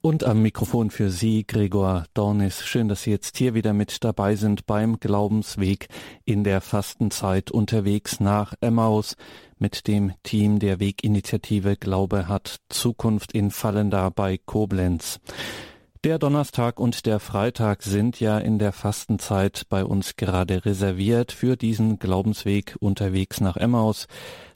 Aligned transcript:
Und 0.00 0.22
am 0.22 0.42
Mikrofon 0.42 0.90
für 0.90 1.10
Sie, 1.10 1.44
Gregor 1.44 2.04
Dornis. 2.14 2.64
Schön, 2.64 2.86
dass 2.86 3.02
Sie 3.02 3.10
jetzt 3.10 3.36
hier 3.36 3.54
wieder 3.54 3.72
mit 3.72 4.04
dabei 4.04 4.36
sind 4.36 4.64
beim 4.64 5.00
Glaubensweg 5.00 5.88
in 6.24 6.44
der 6.44 6.60
Fastenzeit 6.60 7.50
unterwegs 7.50 8.20
nach 8.20 8.54
Emmaus 8.60 9.16
mit 9.58 9.88
dem 9.88 10.12
Team 10.22 10.60
der 10.60 10.78
Weginitiative 10.78 11.74
Glaube 11.76 12.28
hat 12.28 12.58
Zukunft 12.68 13.32
in 13.32 13.50
Fallenda 13.50 14.08
bei 14.10 14.38
Koblenz. 14.38 15.18
Der 16.04 16.20
Donnerstag 16.20 16.78
und 16.78 17.06
der 17.06 17.18
Freitag 17.18 17.82
sind 17.82 18.20
ja 18.20 18.38
in 18.38 18.60
der 18.60 18.70
Fastenzeit 18.70 19.62
bei 19.68 19.84
uns 19.84 20.14
gerade 20.14 20.64
reserviert 20.64 21.32
für 21.32 21.56
diesen 21.56 21.98
Glaubensweg 21.98 22.76
unterwegs 22.78 23.40
nach 23.40 23.56
Emmaus. 23.56 24.06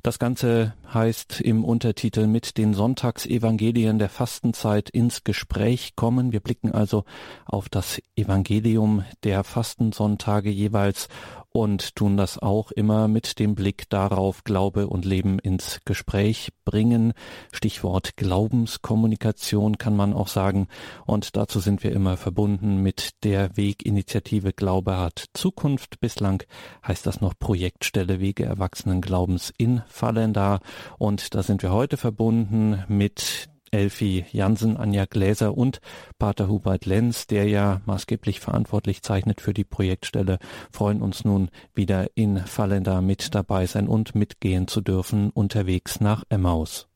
Das 0.04 0.20
Ganze 0.20 0.74
heißt 0.94 1.40
im 1.40 1.64
Untertitel 1.64 2.28
mit 2.28 2.58
den 2.58 2.74
Sonntagsevangelien 2.74 3.98
der 3.98 4.08
Fastenzeit 4.08 4.88
ins 4.90 5.24
Gespräch 5.24 5.96
kommen. 5.96 6.30
Wir 6.30 6.40
blicken 6.40 6.70
also 6.70 7.02
auf 7.44 7.68
das 7.68 8.00
Evangelium 8.14 9.04
der 9.24 9.42
Fastensonntage 9.42 10.50
jeweils 10.50 11.08
und 11.52 11.96
tun 11.96 12.16
das 12.16 12.38
auch 12.38 12.70
immer 12.70 13.08
mit 13.08 13.38
dem 13.38 13.54
Blick 13.54 13.88
darauf, 13.90 14.44
Glaube 14.44 14.88
und 14.88 15.04
Leben 15.04 15.38
ins 15.38 15.80
Gespräch 15.84 16.50
bringen. 16.64 17.12
Stichwort 17.52 18.16
Glaubenskommunikation 18.16 19.78
kann 19.78 19.94
man 19.94 20.14
auch 20.14 20.28
sagen. 20.28 20.68
Und 21.06 21.36
dazu 21.36 21.60
sind 21.60 21.82
wir 21.84 21.92
immer 21.92 22.16
verbunden 22.16 22.82
mit 22.82 23.22
der 23.24 23.56
Weginitiative 23.56 24.52
Glaube 24.52 24.98
hat 24.98 25.26
Zukunft. 25.34 26.00
Bislang 26.00 26.42
heißt 26.86 27.06
das 27.06 27.20
noch 27.20 27.34
Projektstelle 27.38 28.20
Wege 28.20 28.44
Erwachsenen 28.44 29.00
Glaubens 29.00 29.52
in 29.56 29.82
Fallenda. 29.88 30.60
Und 30.98 31.34
da 31.34 31.42
sind 31.42 31.62
wir 31.62 31.72
heute 31.72 31.96
verbunden 31.96 32.82
mit 32.88 33.51
Elfi 33.72 34.26
Jansen, 34.30 34.76
Anja 34.76 35.06
Gläser 35.06 35.56
und 35.56 35.80
Pater 36.18 36.48
Hubert 36.48 36.84
Lenz, 36.84 37.26
der 37.26 37.48
ja 37.48 37.80
maßgeblich 37.86 38.38
verantwortlich 38.38 39.02
zeichnet 39.02 39.40
für 39.40 39.54
die 39.54 39.64
Projektstelle, 39.64 40.38
freuen 40.70 41.00
uns 41.00 41.24
nun 41.24 41.48
wieder 41.74 42.06
in 42.14 42.36
Fallenda 42.38 43.00
mit 43.00 43.34
dabei 43.34 43.64
sein 43.66 43.88
und 43.88 44.14
mitgehen 44.14 44.68
zu 44.68 44.82
dürfen 44.82 45.30
unterwegs 45.30 46.00
nach 46.00 46.22
Emmaus. 46.28 46.86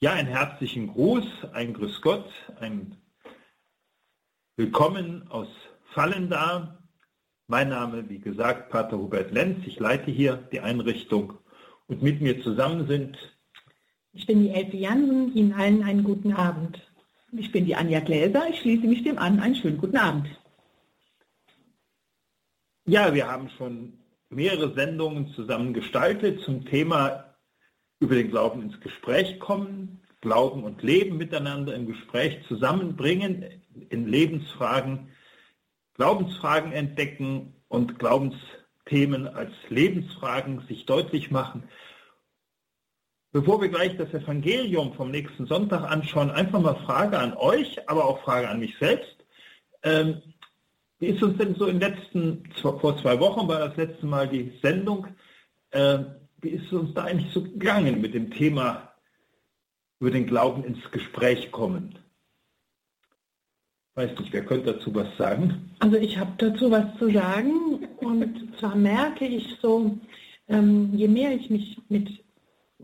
Ja, 0.00 0.12
einen 0.12 0.28
herzlichen 0.28 0.88
Gruß, 0.88 1.26
ein 1.52 1.74
Grüß 1.74 2.00
Gott, 2.00 2.30
ein 2.58 2.96
Willkommen 4.56 5.26
aus 5.30 5.48
Fallenda. 5.94 6.78
Mein 7.46 7.70
Name, 7.70 8.08
wie 8.08 8.18
gesagt, 8.18 8.70
Pater 8.70 8.98
Hubert 8.98 9.32
Lenz. 9.32 9.66
Ich 9.66 9.78
leite 9.78 10.10
hier 10.10 10.36
die 10.52 10.60
Einrichtung 10.60 11.34
und 11.86 12.02
mit 12.02 12.20
mir 12.20 12.42
zusammen 12.42 12.86
sind 12.86 13.16
ich 14.12 14.26
bin 14.26 14.42
die 14.42 14.50
Elke 14.50 14.76
Jansen, 14.76 15.34
Ihnen 15.34 15.52
allen 15.52 15.82
einen 15.82 16.04
guten 16.04 16.32
Abend. 16.32 16.80
Ich 17.32 17.52
bin 17.52 17.64
die 17.64 17.76
Anja 17.76 18.00
Gläser, 18.00 18.48
ich 18.48 18.60
schließe 18.60 18.86
mich 18.86 19.04
dem 19.04 19.18
an. 19.18 19.38
Einen 19.38 19.54
schönen 19.54 19.78
guten 19.78 19.96
Abend. 19.96 20.28
Ja, 22.86 23.14
wir 23.14 23.28
haben 23.28 23.48
schon 23.56 23.92
mehrere 24.30 24.74
Sendungen 24.74 25.28
zusammen 25.34 25.74
gestaltet 25.74 26.40
zum 26.40 26.64
Thema 26.64 27.36
über 28.00 28.14
den 28.14 28.30
Glauben 28.30 28.62
ins 28.62 28.80
Gespräch 28.80 29.38
kommen, 29.38 30.00
Glauben 30.20 30.64
und 30.64 30.82
Leben 30.82 31.16
miteinander 31.16 31.74
im 31.74 31.86
Gespräch 31.86 32.40
zusammenbringen, 32.48 33.44
in 33.90 34.08
Lebensfragen, 34.08 35.08
Glaubensfragen 35.94 36.72
entdecken 36.72 37.54
und 37.68 37.98
Glaubensthemen 37.98 39.28
als 39.28 39.52
Lebensfragen 39.68 40.66
sich 40.66 40.86
deutlich 40.86 41.30
machen. 41.30 41.64
Bevor 43.32 43.60
wir 43.60 43.68
gleich 43.68 43.96
das 43.96 44.12
Evangelium 44.12 44.92
vom 44.94 45.12
nächsten 45.12 45.46
Sonntag 45.46 45.88
anschauen, 45.88 46.30
einfach 46.30 46.60
mal 46.60 46.74
Frage 46.84 47.16
an 47.16 47.32
euch, 47.34 47.88
aber 47.88 48.04
auch 48.04 48.22
Frage 48.22 48.48
an 48.48 48.58
mich 48.58 48.76
selbst. 48.78 49.16
Ähm, 49.84 50.20
wie 50.98 51.06
ist 51.06 51.22
uns 51.22 51.38
denn 51.38 51.54
so 51.54 51.66
in 51.66 51.78
den 51.78 51.92
letzten, 51.92 52.52
vor 52.60 52.98
zwei 53.00 53.20
Wochen 53.20 53.46
war 53.46 53.60
das 53.60 53.76
letzte 53.76 54.04
Mal 54.04 54.28
die 54.28 54.52
Sendung, 54.60 55.06
äh, 55.70 55.98
wie 56.42 56.50
ist 56.50 56.66
es 56.66 56.72
uns 56.72 56.94
da 56.94 57.04
eigentlich 57.04 57.32
so 57.32 57.42
gegangen 57.42 58.00
mit 58.00 58.14
dem 58.14 58.32
Thema 58.32 58.94
über 60.00 60.10
den 60.10 60.26
Glauben 60.26 60.64
ins 60.64 60.90
Gespräch 60.90 61.52
kommen? 61.52 61.98
Weiß 63.94 64.18
nicht, 64.18 64.32
wer 64.32 64.44
könnte 64.44 64.74
dazu 64.74 64.92
was 64.94 65.16
sagen? 65.16 65.70
Also 65.78 65.96
ich 65.96 66.18
habe 66.18 66.32
dazu 66.38 66.70
was 66.70 66.98
zu 66.98 67.10
sagen 67.12 67.86
und 67.98 68.58
zwar 68.58 68.74
merke 68.74 69.24
ich 69.24 69.56
so, 69.62 69.98
ähm, 70.48 70.90
je 70.94 71.06
mehr 71.06 71.32
ich 71.32 71.48
mich 71.48 71.78
mit 71.88 72.24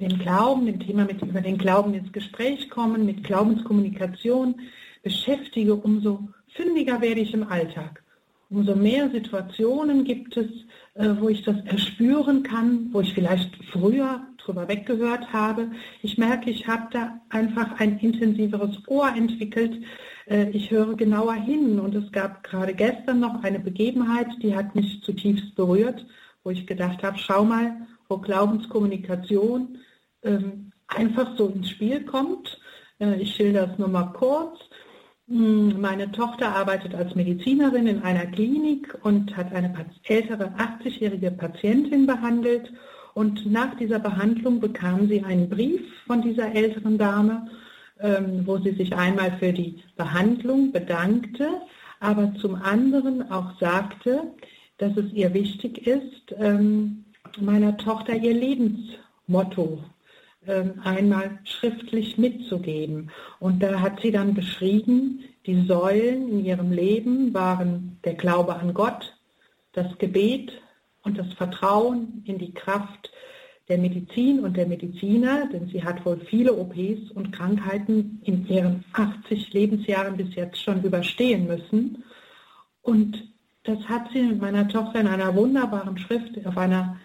den 0.01 0.19
Glauben, 0.19 0.67
dem 0.67 0.81
Thema 0.81 1.05
mit 1.05 1.23
über 1.23 1.41
den 1.41 1.59
Glauben 1.59 1.95
ins 1.95 2.13
Gespräch 2.13 2.69
kommen, 2.71 3.07
mit 3.07 3.25
Glaubenskommunikation 3.25 4.57
beschäftige, 5.03 5.75
umso 5.75 6.29
fündiger 6.49 7.01
werde 7.01 7.21
ich 7.21 7.33
im 7.35 7.49
Alltag. 7.49 8.03
Umso 8.49 8.77
mehr 8.77 9.11
Situationen 9.11 10.05
gibt 10.05 10.37
es, 10.37 10.47
äh, 10.95 11.15
wo 11.19 11.29
ich 11.29 11.43
das 11.43 11.57
erspüren 11.65 12.43
kann, 12.43 12.91
wo 12.93 13.01
ich 13.01 13.13
vielleicht 13.13 13.51
früher 13.73 14.21
drüber 14.39 14.69
weggehört 14.69 15.33
habe. 15.33 15.73
Ich 16.03 16.17
merke, 16.17 16.51
ich 16.51 16.69
habe 16.69 16.87
da 16.93 17.21
einfach 17.31 17.81
ein 17.81 17.99
intensiveres 17.99 18.79
Ohr 18.87 19.09
entwickelt. 19.09 19.83
Äh, 20.27 20.51
ich 20.51 20.71
höre 20.71 20.95
genauer 20.95 21.35
hin 21.35 21.81
und 21.81 21.95
es 21.97 22.11
gab 22.13 22.45
gerade 22.45 22.73
gestern 22.75 23.19
noch 23.19 23.43
eine 23.43 23.59
Begebenheit, 23.59 24.29
die 24.43 24.55
hat 24.55 24.75
mich 24.77 25.03
zutiefst 25.03 25.57
berührt, 25.57 26.07
wo 26.45 26.51
ich 26.51 26.67
gedacht 26.67 27.03
habe, 27.03 27.19
schau 27.19 27.45
mal, 27.45 27.87
wo 28.09 28.19
Glaubenskommunikation 28.19 29.79
einfach 30.89 31.37
so 31.37 31.49
ins 31.49 31.71
Spiel 31.71 32.05
kommt. 32.05 32.59
Äh, 33.01 33.21
ich 33.21 33.35
schilder 33.35 33.67
das 33.67 33.79
nur 33.79 33.89
mal 33.89 34.13
kurz. 34.13 34.59
Hm, 35.29 35.81
meine 35.81 36.11
Tochter 36.13 36.55
arbeitet 36.55 36.95
als 36.95 37.15
Medizinerin 37.15 37.87
in 37.87 38.03
einer 38.03 38.27
Klinik 38.27 38.97
und 39.03 39.37
hat 39.37 39.53
eine 39.53 39.73
ältere 40.05 40.53
80-jährige 40.59 41.33
Patientin 41.33 42.07
behandelt. 42.07 42.73
Und 43.15 43.51
nach 43.51 43.75
dieser 43.77 43.99
Behandlung 43.99 44.61
bekam 44.61 45.09
sie 45.09 45.25
einen 45.25 45.49
Brief 45.49 45.81
von 46.07 46.23
dieser 46.23 46.55
älteren 46.55 46.99
Dame, 46.99 47.49
ähm, 48.01 48.47
wo 48.47 48.59
sie 48.59 48.73
sich 48.73 48.95
einmal 48.95 49.33
für 49.39 49.53
die 49.53 49.83
Behandlung 49.97 50.71
bedankte, 50.71 51.49
aber 51.99 52.35
zum 52.35 52.57
anderen 52.57 53.31
auch 53.31 53.59
sagte, 53.59 54.35
dass 54.79 54.95
es 54.99 55.11
ihr 55.15 55.33
wichtig 55.33 55.87
ist, 55.87 56.35
ähm, 56.39 57.05
meiner 57.41 57.77
Tochter 57.79 58.15
ihr 58.15 58.35
Lebensmotto 58.35 59.79
ähm, 59.79 59.96
einmal 60.83 61.39
schriftlich 61.45 62.19
mitzugeben. 62.19 63.11
Und 63.41 63.63
da 63.63 63.81
hat 63.81 64.01
sie 64.01 64.11
dann 64.11 64.35
beschrieben, 64.35 65.25
die 65.47 65.67
Säulen 65.67 66.29
in 66.31 66.45
ihrem 66.45 66.73
Leben 66.73 67.33
waren 67.35 67.99
der 68.05 68.15
Glaube 68.15 68.57
an 68.57 68.75
Gott, 68.75 69.17
das 69.73 69.97
Gebet 69.99 70.53
und 71.03 71.19
das 71.19 71.33
Vertrauen 71.35 72.23
in 72.27 72.39
die 72.39 72.53
Kraft 72.53 73.11
der 73.69 73.79
Medizin 73.79 74.41
und 74.41 74.57
der 74.57 74.67
Mediziner, 74.67 75.49
denn 75.53 75.69
sie 75.69 75.83
hat 75.83 76.05
wohl 76.07 76.21
viele 76.21 76.55
OPs 76.55 77.11
und 77.15 77.33
Krankheiten 77.33 78.21
in 78.25 78.47
ihren 78.47 78.85
80 78.93 79.53
Lebensjahren 79.53 80.17
bis 80.17 80.35
jetzt 80.37 80.63
schon 80.63 80.83
überstehen 80.85 81.47
müssen. 81.47 82.05
Und 82.83 83.25
das 83.65 83.79
hat 83.89 84.09
sie 84.13 84.23
mit 84.23 84.41
meiner 84.41 84.69
Tochter 84.69 85.01
in 85.01 85.09
einer 85.09 85.35
wunderbaren 85.35 85.99
Schrift 85.99 86.47
auf 86.47 86.57
einer 86.57 86.97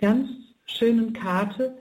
ganz 0.00 0.28
schönen 0.64 1.12
Karte 1.12 1.76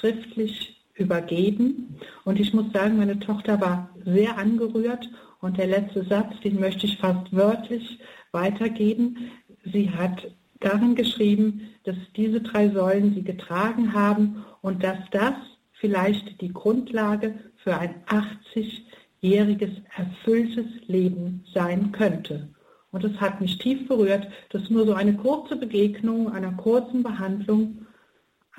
schriftlich 0.00 0.80
übergeben. 0.94 1.96
Und 2.24 2.40
ich 2.40 2.52
muss 2.52 2.72
sagen, 2.72 2.98
meine 2.98 3.18
Tochter 3.18 3.60
war 3.60 3.90
sehr 4.04 4.38
angerührt 4.38 5.08
und 5.40 5.56
der 5.56 5.66
letzte 5.66 6.04
Satz, 6.04 6.38
den 6.44 6.60
möchte 6.60 6.86
ich 6.86 6.98
fast 6.98 7.32
wörtlich 7.34 7.98
weitergeben. 8.32 9.30
Sie 9.64 9.90
hat 9.90 10.30
darin 10.60 10.94
geschrieben, 10.94 11.68
dass 11.84 11.96
diese 12.16 12.40
drei 12.40 12.68
Säulen 12.68 13.14
sie 13.14 13.22
getragen 13.22 13.94
haben 13.94 14.44
und 14.60 14.82
dass 14.84 14.98
das 15.10 15.34
vielleicht 15.72 16.40
die 16.40 16.52
Grundlage 16.52 17.34
für 17.56 17.76
ein 17.76 17.94
80-jähriges 18.06 19.70
erfülltes 19.96 20.66
Leben 20.86 21.44
sein 21.54 21.92
könnte. 21.92 22.48
Und 22.92 23.04
es 23.04 23.18
hat 23.20 23.40
mich 23.40 23.56
tief 23.58 23.86
berührt, 23.88 24.26
dass 24.50 24.68
nur 24.68 24.84
so 24.84 24.94
eine 24.94 25.14
kurze 25.14 25.56
Begegnung, 25.56 26.30
einer 26.32 26.52
kurzen 26.52 27.02
Behandlung 27.02 27.79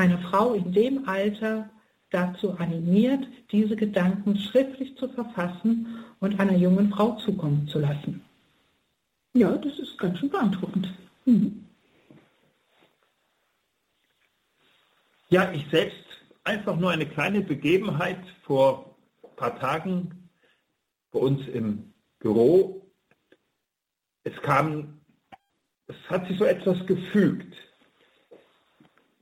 eine 0.02 0.18
Frau 0.18 0.54
in 0.54 0.74
dem 0.74 1.08
Alter 1.08 1.70
dazu 2.10 2.58
animiert, 2.58 3.26
diese 3.52 3.76
Gedanken 3.76 4.36
schriftlich 4.36 4.98
zu 4.98 5.08
verfassen 5.10 6.04
und 6.20 6.40
einer 6.40 6.58
jungen 6.58 6.90
Frau 6.90 7.16
zukommen 7.18 7.68
zu 7.68 7.80
lassen. 7.80 8.26
Ja, 9.34 9.56
das 9.56 9.78
ist 9.80 9.98
ganz 9.98 10.18
schön 10.20 10.30
beeindruckend. 10.30 10.92
Mhm. 11.26 11.66
Ja, 15.30 15.52
ich 15.54 15.66
selbst 15.70 16.04
einfach 16.44 16.76
nur 16.78 16.90
eine 16.90 17.06
kleine 17.06 17.42
Begebenheit 17.42 18.20
vor 18.44 18.98
ein 19.24 19.36
paar 19.36 19.58
Tagen 19.60 20.30
bei 21.12 21.20
uns 21.20 21.48
im 21.48 21.94
Büro. 22.20 22.92
Es 24.24 24.36
kam, 24.42 25.00
es 25.88 25.96
hat 26.10 26.28
sich 26.28 26.38
so 26.40 26.46
etwas 26.46 26.86
gefügt. 26.88 27.56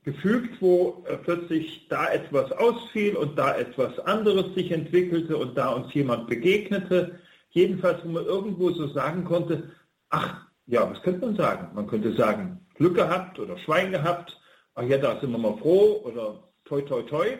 Gefügt, 0.04 0.60
wo 0.60 1.04
äh, 1.06 1.16
plötzlich 1.16 1.86
da 1.88 2.08
etwas 2.08 2.50
ausfiel 2.52 3.16
und 3.16 3.38
da 3.38 3.56
etwas 3.56 3.98
anderes 4.00 4.54
sich 4.54 4.70
entwickelte 4.70 5.36
und 5.36 5.56
da 5.56 5.70
uns 5.70 5.92
jemand 5.92 6.28
begegnete. 6.28 7.18
Jedenfalls, 7.50 8.04
wo 8.04 8.08
man 8.08 8.24
irgendwo 8.24 8.70
so 8.70 8.88
sagen 8.88 9.24
konnte, 9.24 9.70
ach, 10.08 10.46
ja, 10.66 10.88
was 10.90 11.02
könnte 11.02 11.26
man 11.26 11.36
sagen? 11.36 11.68
Man 11.74 11.86
könnte 11.86 12.14
sagen, 12.14 12.60
Glück 12.74 12.94
gehabt 12.94 13.38
oder 13.38 13.58
Schwein 13.58 13.92
gehabt, 13.92 14.40
ach 14.74 14.84
ja, 14.84 14.98
da 14.98 15.20
sind 15.20 15.32
wir 15.32 15.38
mal 15.38 15.56
froh 15.58 16.00
oder 16.04 16.44
toi, 16.64 16.80
toi, 16.82 17.02
toi. 17.02 17.38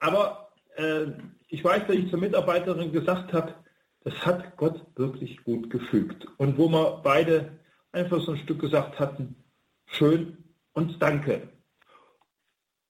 Aber 0.00 0.50
äh, 0.76 1.06
ich 1.48 1.64
weiß, 1.64 1.86
dass 1.86 1.96
ich 1.96 2.10
zur 2.10 2.18
Mitarbeiterin 2.18 2.92
gesagt 2.92 3.32
habe, 3.32 3.54
das 4.02 4.14
hat 4.26 4.56
Gott 4.56 4.84
wirklich 4.96 5.42
gut 5.44 5.70
gefügt. 5.70 6.26
Und 6.36 6.58
wo 6.58 6.68
wir 6.68 7.00
beide 7.02 7.52
einfach 7.92 8.20
so 8.20 8.32
ein 8.32 8.38
Stück 8.38 8.60
gesagt 8.60 9.00
hatten, 9.00 9.34
schön 9.86 10.36
und 10.74 11.00
danke. 11.00 11.48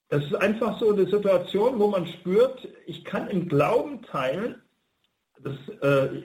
Das 0.09 0.23
ist 0.23 0.35
einfach 0.35 0.79
so 0.79 0.91
eine 0.91 1.05
Situation, 1.07 1.79
wo 1.79 1.87
man 1.87 2.05
spürt, 2.07 2.67
ich 2.85 3.03
kann 3.03 3.27
im 3.29 3.47
Glauben 3.47 4.03
teilen, 4.03 4.61
das, 5.41 5.55
äh, 5.81 6.23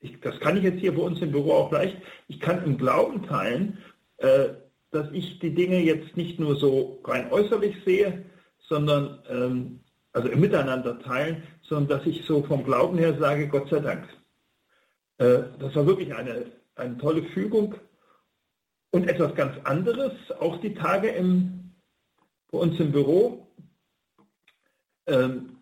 ich, 0.00 0.20
das 0.20 0.38
kann 0.40 0.56
ich 0.56 0.64
jetzt 0.64 0.80
hier 0.80 0.94
bei 0.94 1.02
uns 1.02 1.20
im 1.20 1.32
Büro 1.32 1.52
auch 1.52 1.72
leicht, 1.72 1.96
ich 2.28 2.40
kann 2.40 2.62
im 2.64 2.76
Glauben 2.76 3.22
teilen, 3.22 3.78
äh, 4.18 4.50
dass 4.90 5.10
ich 5.12 5.38
die 5.38 5.54
Dinge 5.54 5.80
jetzt 5.80 6.16
nicht 6.16 6.38
nur 6.38 6.56
so 6.56 7.00
rein 7.04 7.32
äußerlich 7.32 7.76
sehe, 7.84 8.24
sondern 8.68 9.22
ähm, 9.28 9.80
also 10.12 10.28
im 10.28 10.40
Miteinander 10.40 11.00
teilen, 11.00 11.42
sondern 11.62 11.98
dass 11.98 12.06
ich 12.06 12.24
so 12.24 12.42
vom 12.44 12.64
Glauben 12.64 12.98
her 12.98 13.18
sage, 13.18 13.48
Gott 13.48 13.68
sei 13.70 13.80
Dank. 13.80 14.08
Äh, 15.18 15.42
das 15.58 15.74
war 15.74 15.86
wirklich 15.86 16.14
eine, 16.14 16.52
eine 16.76 16.96
tolle 16.98 17.24
Fügung. 17.30 17.74
Und 18.90 19.08
etwas 19.08 19.34
ganz 19.34 19.56
anderes, 19.64 20.12
auch 20.38 20.60
die 20.60 20.74
Tage 20.74 21.08
im, 21.08 21.63
bei 22.54 22.60
uns 22.60 22.78
im 22.78 22.92
Büro. 22.92 23.48
Ähm, 25.06 25.56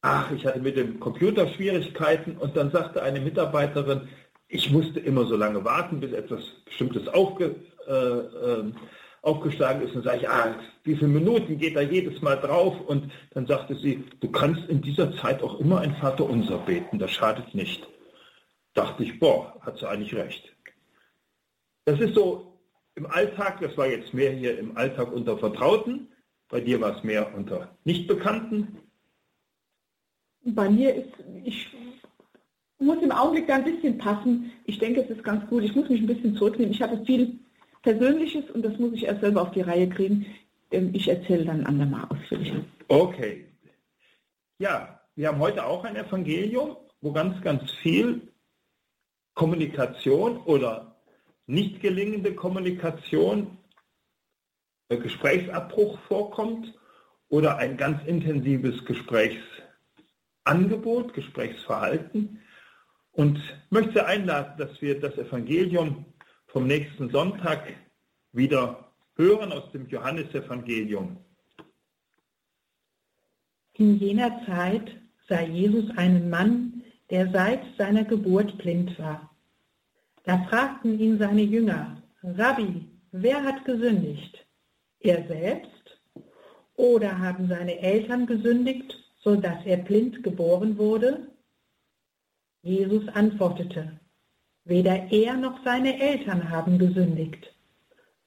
ach, 0.00 0.30
ich 0.32 0.46
hatte 0.46 0.60
mit 0.60 0.76
dem 0.76 0.98
Computer 0.98 1.46
Schwierigkeiten 1.48 2.36
und 2.38 2.56
dann 2.56 2.70
sagte 2.70 3.02
eine 3.02 3.20
Mitarbeiterin, 3.20 4.08
ich 4.48 4.70
musste 4.70 5.00
immer 5.00 5.26
so 5.26 5.36
lange 5.36 5.64
warten, 5.64 6.00
bis 6.00 6.12
etwas 6.12 6.42
Bestimmtes 6.64 7.06
aufge, 7.08 7.56
äh, 7.86 7.92
äh, 7.92 8.72
aufgeschlagen 9.20 9.82
ist 9.82 9.94
und 9.94 10.04
sage 10.04 10.20
ich, 10.20 10.28
ah, 10.28 10.56
wie 10.84 10.96
viele 10.96 11.08
Minuten 11.08 11.58
geht 11.58 11.76
da 11.76 11.82
jedes 11.82 12.22
Mal 12.22 12.36
drauf? 12.36 12.74
Und 12.86 13.12
dann 13.32 13.46
sagte 13.46 13.74
sie, 13.76 14.04
du 14.20 14.30
kannst 14.30 14.66
in 14.70 14.80
dieser 14.80 15.14
Zeit 15.16 15.42
auch 15.42 15.60
immer 15.60 15.80
ein 15.80 15.94
Vaterunser 15.96 16.58
beten, 16.58 16.98
das 16.98 17.10
schadet 17.10 17.54
nicht. 17.54 17.86
Dachte 18.72 19.02
ich, 19.02 19.18
boah, 19.18 19.54
hat 19.60 19.78
sie 19.78 19.88
eigentlich 19.88 20.14
recht. 20.14 20.54
Das 21.84 22.00
ist 22.00 22.14
so 22.14 22.57
im 22.98 23.06
Alltag, 23.06 23.60
das 23.60 23.76
war 23.76 23.86
jetzt 23.86 24.12
mehr 24.12 24.32
hier 24.32 24.58
im 24.58 24.76
Alltag 24.76 25.12
unter 25.12 25.38
Vertrauten, 25.38 26.08
bei 26.48 26.60
dir 26.60 26.80
war 26.80 26.96
es 26.96 27.04
mehr 27.04 27.32
unter 27.34 27.76
Nichtbekannten. 27.84 28.78
Bei 30.42 30.68
mir 30.68 30.94
ist, 30.94 31.12
ich 31.44 31.68
muss 32.78 33.02
im 33.02 33.12
Augenblick 33.12 33.46
da 33.46 33.56
ein 33.56 33.64
bisschen 33.64 33.98
passen. 33.98 34.50
Ich 34.64 34.78
denke, 34.78 35.02
es 35.02 35.10
ist 35.10 35.22
ganz 35.22 35.48
gut. 35.48 35.62
Ich 35.62 35.74
muss 35.74 35.88
mich 35.88 36.00
ein 36.00 36.06
bisschen 36.06 36.34
zurücknehmen. 36.36 36.72
Ich 36.72 36.80
habe 36.80 37.04
viel 37.04 37.38
Persönliches 37.82 38.50
und 38.50 38.62
das 38.62 38.78
muss 38.78 38.94
ich 38.94 39.04
erst 39.04 39.20
selber 39.20 39.42
auf 39.42 39.50
die 39.52 39.60
Reihe 39.60 39.88
kriegen. 39.88 40.26
Ich 40.70 41.08
erzähle 41.08 41.44
dann 41.44 41.66
andermal 41.66 42.06
ausführlicher. 42.08 42.64
Okay. 42.88 43.44
Ja, 44.58 45.00
wir 45.16 45.28
haben 45.28 45.38
heute 45.38 45.66
auch 45.66 45.84
ein 45.84 45.96
Evangelium, 45.96 46.76
wo 47.02 47.12
ganz, 47.12 47.40
ganz 47.42 47.70
viel 47.82 48.22
Kommunikation 49.34 50.38
oder 50.38 50.97
nicht 51.48 51.80
gelingende 51.80 52.34
Kommunikation, 52.34 53.58
äh, 54.88 54.98
Gesprächsabbruch 54.98 55.98
vorkommt 56.06 56.72
oder 57.28 57.56
ein 57.56 57.76
ganz 57.76 58.00
intensives 58.06 58.84
Gesprächsangebot, 58.84 61.12
Gesprächsverhalten. 61.14 62.40
Und 63.12 63.40
möchte 63.70 64.04
einladen, 64.06 64.54
dass 64.58 64.80
wir 64.80 65.00
das 65.00 65.18
Evangelium 65.18 66.04
vom 66.46 66.68
nächsten 66.68 67.10
Sonntag 67.10 67.74
wieder 68.32 68.92
hören 69.16 69.50
aus 69.50 69.72
dem 69.72 69.88
Johannesevangelium. 69.88 71.16
In 73.72 73.98
jener 73.98 74.46
Zeit 74.46 74.96
sah 75.28 75.40
Jesus 75.40 75.90
einen 75.96 76.30
Mann, 76.30 76.84
der 77.10 77.32
seit 77.32 77.64
seiner 77.76 78.04
Geburt 78.04 78.56
blind 78.58 78.96
war. 78.98 79.28
Da 80.28 80.36
fragten 80.50 81.00
ihn 81.00 81.16
seine 81.16 81.40
Jünger, 81.40 82.02
Rabbi, 82.22 82.84
wer 83.12 83.42
hat 83.42 83.64
gesündigt? 83.64 84.46
Er 85.00 85.26
selbst? 85.26 85.98
Oder 86.76 87.18
haben 87.18 87.48
seine 87.48 87.78
Eltern 87.78 88.26
gesündigt, 88.26 88.94
so 89.20 89.36
dass 89.36 89.64
er 89.64 89.78
blind 89.78 90.22
geboren 90.22 90.76
wurde? 90.76 91.28
Jesus 92.60 93.08
antwortete, 93.08 93.98
weder 94.64 95.10
er 95.10 95.34
noch 95.38 95.64
seine 95.64 95.98
Eltern 95.98 96.50
haben 96.50 96.78
gesündigt, 96.78 97.50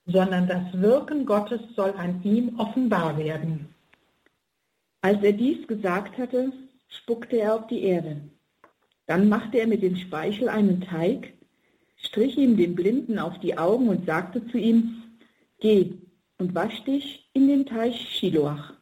sondern 0.08 0.48
das 0.48 0.74
Wirken 0.74 1.28
Gottes 1.28 1.62
soll 1.76 1.92
an 1.92 2.24
ihm 2.24 2.60
offenbar 2.60 3.16
werden. 3.20 3.76
Als 5.02 5.22
er 5.22 5.34
dies 5.34 5.68
gesagt 5.68 6.18
hatte, 6.18 6.52
spuckte 6.88 7.36
er 7.36 7.54
auf 7.54 7.68
die 7.68 7.84
Erde. 7.84 8.22
Dann 9.06 9.30
machte 9.30 9.60
er 9.60 9.68
mit 9.68 9.84
dem 9.84 9.98
Speichel 9.98 10.50
einen 10.50 10.82
Teig, 10.82 11.36
strich 12.02 12.38
ihm 12.38 12.58
den 12.58 12.76
Blinden 12.76 13.20
auf 13.20 13.40
die 13.40 13.58
Augen 13.58 13.90
und 13.90 14.06
sagte 14.06 14.46
zu 14.48 14.58
ihm, 14.58 15.04
Geh 15.60 15.94
und 16.38 16.56
wasch 16.56 16.84
dich 16.84 17.30
in 17.34 17.48
den 17.48 17.66
Teich 17.66 17.96
Shiloach. 18.10 18.74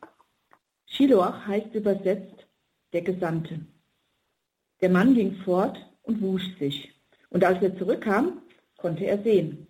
Shiloach 0.86 1.46
heißt 1.46 1.76
übersetzt 1.76 2.48
der 2.94 3.02
Gesandte. 3.02 3.60
Der 4.82 4.90
Mann 4.90 5.14
ging 5.14 5.36
fort 5.44 5.78
und 6.04 6.22
wusch 6.22 6.58
sich. 6.58 6.94
Und 7.30 7.44
als 7.44 7.62
er 7.62 7.78
zurückkam, 7.78 8.42
konnte 8.78 9.06
er 9.06 9.22
sehen. 9.22 9.68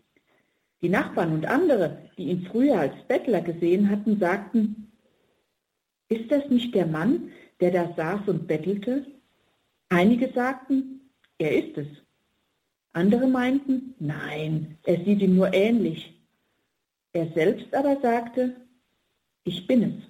Die 0.81 0.90
Nachbarn 0.90 1.34
und 1.34 1.45
andere, 1.45 2.10
die 2.18 2.30
ihn 2.30 2.48
früher 2.50 2.80
als 2.80 2.94
Bettler 3.07 3.42
gesehen 3.42 3.90
hatten, 3.90 4.19
sagten, 4.19 4.92
ist 6.07 6.31
das 6.31 6.48
nicht 6.50 6.74
der 6.74 6.86
Mann, 6.86 7.31
der 7.60 7.72
da 7.72 7.94
saß 7.95 8.28
und 8.28 8.48
bettelte? 8.48 9.06
Einige 9.90 10.31
sagten, 10.31 11.10
er 11.38 11.57
ist 11.57 11.78
es. 11.78 11.88
Andere 12.94 13.27
meinten, 13.27 13.94
nein, 14.00 14.77
er 14.83 15.03
sieht 15.03 15.21
ihm 15.21 15.36
nur 15.36 15.53
ähnlich. 15.53 16.19
Er 17.13 17.31
selbst 17.33 17.74
aber 17.74 18.00
sagte, 18.01 18.56
ich 19.44 19.68
bin 19.68 19.83
es. 19.83 20.03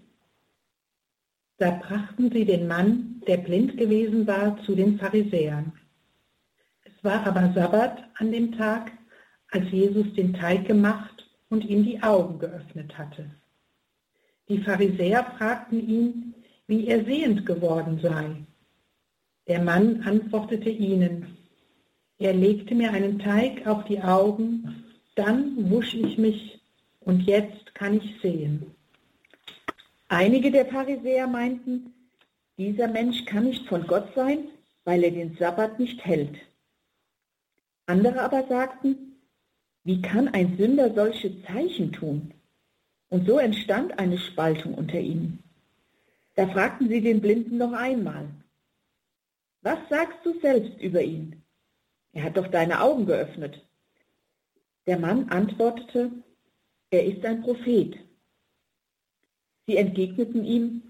Da 1.57 1.71
brachten 1.71 2.31
sie 2.31 2.45
den 2.45 2.67
Mann, 2.67 3.21
der 3.27 3.37
blind 3.37 3.77
gewesen 3.77 4.25
war, 4.25 4.61
zu 4.63 4.75
den 4.75 4.97
Pharisäern. 4.97 5.73
Es 6.83 7.03
war 7.03 7.25
aber 7.27 7.53
Sabbat 7.53 8.03
an 8.15 8.31
dem 8.31 8.57
Tag, 8.57 8.91
als 9.51 9.69
Jesus 9.71 10.13
den 10.13 10.33
Teig 10.33 10.65
gemacht 10.65 11.29
und 11.49 11.65
ihm 11.65 11.83
die 11.83 12.01
Augen 12.01 12.39
geöffnet 12.39 12.97
hatte. 12.97 13.29
Die 14.47 14.59
Pharisäer 14.59 15.23
fragten 15.37 15.87
ihn, 15.87 16.35
wie 16.67 16.87
er 16.87 17.03
sehend 17.03 17.45
geworden 17.45 17.99
sei. 18.01 18.45
Der 19.47 19.61
Mann 19.61 20.01
antwortete 20.03 20.69
ihnen, 20.69 21.38
er 22.19 22.33
legte 22.33 22.75
mir 22.75 22.91
einen 22.91 23.17
Teig 23.17 23.65
auf 23.65 23.85
die 23.85 24.01
Augen, 24.01 24.83
dann 25.15 25.69
wusch 25.71 25.93
ich 25.93 26.17
mich 26.17 26.61
und 26.99 27.21
jetzt 27.21 27.73
kann 27.73 27.97
ich 27.97 28.21
sehen. 28.21 28.75
Einige 30.09 30.51
der 30.51 30.65
Pharisäer 30.65 31.27
meinten, 31.27 31.93
dieser 32.57 32.89
Mensch 32.89 33.23
kann 33.25 33.45
nicht 33.45 33.65
von 33.67 33.87
Gott 33.87 34.13
sein, 34.15 34.49
weil 34.83 35.03
er 35.03 35.11
den 35.11 35.37
Sabbat 35.37 35.79
nicht 35.79 36.03
hält. 36.03 36.35
Andere 37.85 38.21
aber 38.21 38.45
sagten, 38.47 39.15
wie 39.83 40.01
kann 40.01 40.27
ein 40.27 40.57
Sünder 40.57 40.93
solche 40.93 41.41
Zeichen 41.43 41.93
tun? 41.93 42.33
Und 43.09 43.27
so 43.27 43.39
entstand 43.39 43.97
eine 43.97 44.17
Spaltung 44.17 44.73
unter 44.73 44.99
ihnen. 44.99 45.41
Da 46.35 46.47
fragten 46.47 46.89
sie 46.89 47.01
den 47.01 47.21
Blinden 47.21 47.57
noch 47.57 47.73
einmal, 47.73 48.27
was 49.61 49.79
sagst 49.89 50.19
du 50.23 50.39
selbst 50.39 50.79
über 50.81 51.01
ihn? 51.01 51.38
Er 52.13 52.23
hat 52.23 52.37
doch 52.37 52.47
deine 52.47 52.81
Augen 52.81 53.05
geöffnet. 53.05 53.65
Der 54.87 54.99
Mann 54.99 55.29
antwortete, 55.29 56.11
er 56.89 57.05
ist 57.05 57.23
ein 57.23 57.41
Prophet. 57.41 57.97
Sie 59.67 59.77
entgegneten 59.77 60.43
ihm, 60.43 60.81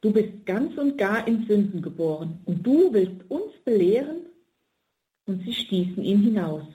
du 0.00 0.12
bist 0.12 0.46
ganz 0.46 0.78
und 0.78 0.96
gar 0.96 1.26
in 1.26 1.46
Sünden 1.46 1.82
geboren 1.82 2.40
und 2.44 2.64
du 2.64 2.92
willst 2.92 3.28
uns 3.28 3.52
belehren? 3.64 4.26
Und 5.26 5.42
sie 5.44 5.52
stießen 5.52 6.02
ihn 6.02 6.20
hinaus. 6.20 6.66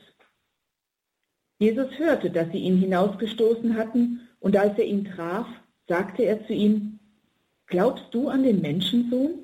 Jesus 1.59 1.97
hörte, 1.97 2.29
dass 2.29 2.51
sie 2.51 2.59
ihn 2.59 2.77
hinausgestoßen 2.77 3.75
hatten, 3.75 4.21
und 4.39 4.55
als 4.55 4.77
er 4.77 4.85
ihn 4.85 5.05
traf, 5.05 5.47
sagte 5.87 6.23
er 6.23 6.45
zu 6.45 6.53
ihm, 6.53 6.99
Glaubst 7.65 8.05
du 8.11 8.29
an 8.29 8.43
den 8.43 8.61
Menschensohn? 8.61 9.39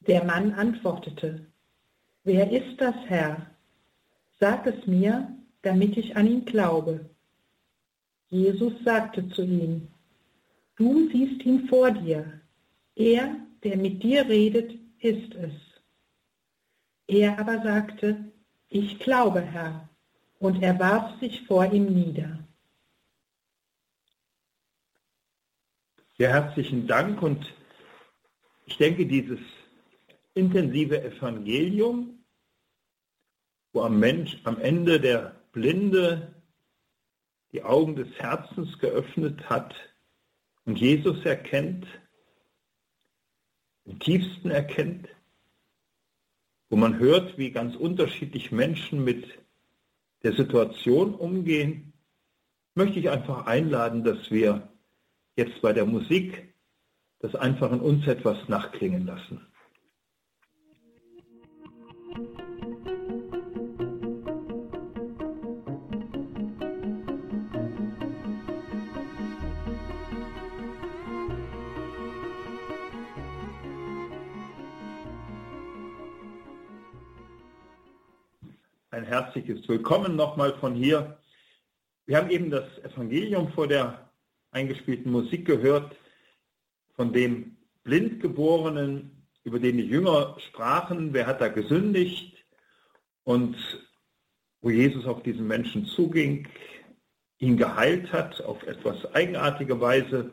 Der 0.00 0.24
Mann 0.24 0.52
antwortete, 0.52 1.51
Wer 2.24 2.50
ist 2.50 2.80
das, 2.80 2.94
Herr? 3.06 3.46
Sag 4.38 4.66
es 4.66 4.86
mir, 4.86 5.28
damit 5.62 5.96
ich 5.96 6.16
an 6.16 6.26
ihn 6.26 6.44
glaube. 6.44 7.08
Jesus 8.28 8.72
sagte 8.84 9.28
zu 9.30 9.42
ihm, 9.42 9.88
du 10.76 11.08
siehst 11.10 11.44
ihn 11.44 11.68
vor 11.68 11.90
dir. 11.90 12.40
Er, 12.94 13.36
der 13.62 13.76
mit 13.76 14.02
dir 14.02 14.28
redet, 14.28 14.78
ist 15.00 15.34
es. 15.34 15.52
Er 17.08 17.38
aber 17.38 17.62
sagte, 17.62 18.32
ich 18.68 18.98
glaube, 19.00 19.40
Herr, 19.40 19.88
und 20.38 20.62
er 20.62 20.78
warf 20.78 21.18
sich 21.20 21.42
vor 21.42 21.72
ihm 21.72 21.86
nieder. 21.86 22.38
Sehr 26.18 26.30
herzlichen 26.30 26.86
Dank 26.86 27.20
und 27.20 27.52
ich 28.66 28.76
denke, 28.76 29.06
dieses 29.06 29.40
intensive 30.34 31.02
Evangelium, 31.02 32.24
wo 33.72 33.82
am, 33.82 33.98
Mensch, 33.98 34.38
am 34.44 34.58
Ende 34.58 35.00
der 35.00 35.36
Blinde 35.52 36.34
die 37.52 37.62
Augen 37.62 37.96
des 37.96 38.08
Herzens 38.18 38.78
geöffnet 38.78 39.48
hat 39.48 39.74
und 40.64 40.78
Jesus 40.78 41.24
erkennt, 41.24 41.86
im 43.84 43.98
tiefsten 43.98 44.50
erkennt, 44.50 45.08
wo 46.70 46.76
man 46.76 46.98
hört, 46.98 47.36
wie 47.36 47.50
ganz 47.50 47.76
unterschiedlich 47.76 48.52
Menschen 48.52 49.04
mit 49.04 49.26
der 50.22 50.34
Situation 50.34 51.14
umgehen, 51.14 51.92
möchte 52.74 52.98
ich 52.98 53.10
einfach 53.10 53.46
einladen, 53.46 54.04
dass 54.04 54.30
wir 54.30 54.68
jetzt 55.36 55.60
bei 55.60 55.72
der 55.72 55.84
Musik 55.84 56.54
das 57.18 57.34
einfach 57.34 57.72
in 57.72 57.80
uns 57.80 58.06
etwas 58.06 58.48
nachklingen 58.48 59.04
lassen. 59.06 59.51
Herzliches 79.12 79.68
Willkommen 79.68 80.16
nochmal 80.16 80.54
von 80.54 80.74
hier. 80.74 81.18
Wir 82.06 82.16
haben 82.16 82.30
eben 82.30 82.50
das 82.50 82.64
Evangelium 82.82 83.52
vor 83.52 83.68
der 83.68 84.10
eingespielten 84.52 85.12
Musik 85.12 85.44
gehört, 85.44 85.94
von 86.96 87.12
dem 87.12 87.58
Blindgeborenen, 87.84 89.10
über 89.44 89.58
den 89.58 89.76
die 89.76 89.84
Jünger 89.84 90.34
sprachen, 90.48 91.12
wer 91.12 91.26
hat 91.26 91.42
da 91.42 91.48
gesündigt 91.48 92.42
und 93.24 93.54
wo 94.62 94.70
Jesus 94.70 95.04
auf 95.04 95.22
diesen 95.22 95.46
Menschen 95.46 95.84
zuging, 95.84 96.48
ihn 97.38 97.58
geheilt 97.58 98.10
hat 98.14 98.40
auf 98.40 98.62
etwas 98.62 99.14
eigenartige 99.14 99.78
Weise 99.78 100.30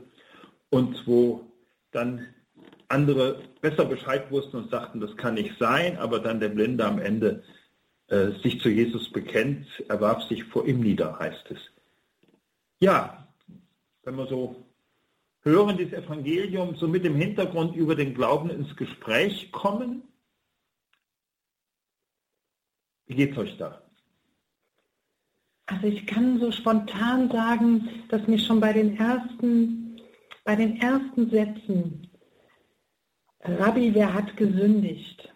und 0.69 1.05
wo 1.05 1.51
dann 1.91 2.33
andere 2.87 3.41
besser 3.59 3.83
Bescheid 3.83 4.31
wussten 4.31 4.55
und 4.55 4.71
sagten, 4.71 5.01
das 5.01 5.17
kann 5.17 5.33
nicht 5.33 5.59
sein, 5.59 5.97
aber 5.97 6.19
dann 6.19 6.39
der 6.39 6.47
Blinde 6.47 6.85
am 6.85 6.99
Ende 6.99 7.43
äh, 8.09 8.31
sich 8.41 8.59
zu 8.61 8.69
Jesus 8.69 9.11
bekennt, 9.11 9.67
er 9.87 10.01
warf 10.01 10.23
sich 10.23 10.43
vor 10.43 10.65
ihm 10.65 10.81
nieder, 10.81 11.17
heißt 11.19 11.51
es. 11.51 11.59
Ja, 12.79 13.27
wenn 14.03 14.15
wir 14.15 14.27
so 14.27 14.55
hören, 15.41 15.77
dieses 15.77 15.93
Evangelium, 15.93 16.75
so 16.75 16.87
mit 16.87 17.05
dem 17.05 17.15
Hintergrund 17.15 17.75
über 17.75 17.95
den 17.95 18.13
Glauben 18.13 18.49
ins 18.49 18.75
Gespräch 18.75 19.51
kommen, 19.51 20.03
wie 23.05 23.15
geht 23.15 23.33
es 23.33 23.37
euch 23.37 23.57
da? 23.57 23.81
Also 25.65 25.87
ich 25.87 26.07
kann 26.07 26.39
so 26.39 26.51
spontan 26.51 27.29
sagen, 27.29 27.89
dass 28.09 28.25
mir 28.27 28.39
schon 28.39 28.59
bei 28.59 28.73
den 28.73 28.97
ersten, 28.97 30.01
bei 30.43 30.55
den 30.55 30.81
ersten 30.81 31.29
Sätzen, 31.29 32.09
Rabbi, 33.41 33.93
wer 33.93 34.13
hat 34.13 34.35
gesündigt? 34.35 35.31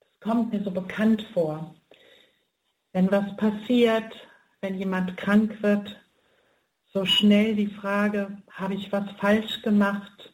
Das 0.00 0.20
kommt 0.20 0.52
mir 0.52 0.62
so 0.64 0.70
bekannt 0.70 1.22
vor. 1.34 1.74
Wenn 2.94 3.10
was 3.10 3.36
passiert, 3.36 4.14
wenn 4.60 4.78
jemand 4.78 5.16
krank 5.16 5.60
wird, 5.62 6.00
so 6.92 7.04
schnell 7.04 7.56
die 7.56 7.66
Frage, 7.66 8.38
habe 8.52 8.74
ich 8.74 8.92
was 8.92 9.10
falsch 9.18 9.62
gemacht? 9.62 10.32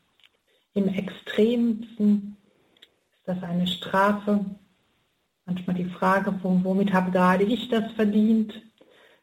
Im 0.75 0.88
extremsten 0.88 2.37
ist 3.14 3.23
das 3.26 3.43
eine 3.43 3.67
Strafe. 3.67 4.45
Manchmal 5.47 5.76
die 5.76 5.88
Frage, 5.88 6.38
womit 6.43 6.93
habe 6.93 7.11
gerade 7.11 7.45
ich 7.45 7.71
das 7.71 7.90
verdient? 7.93 8.52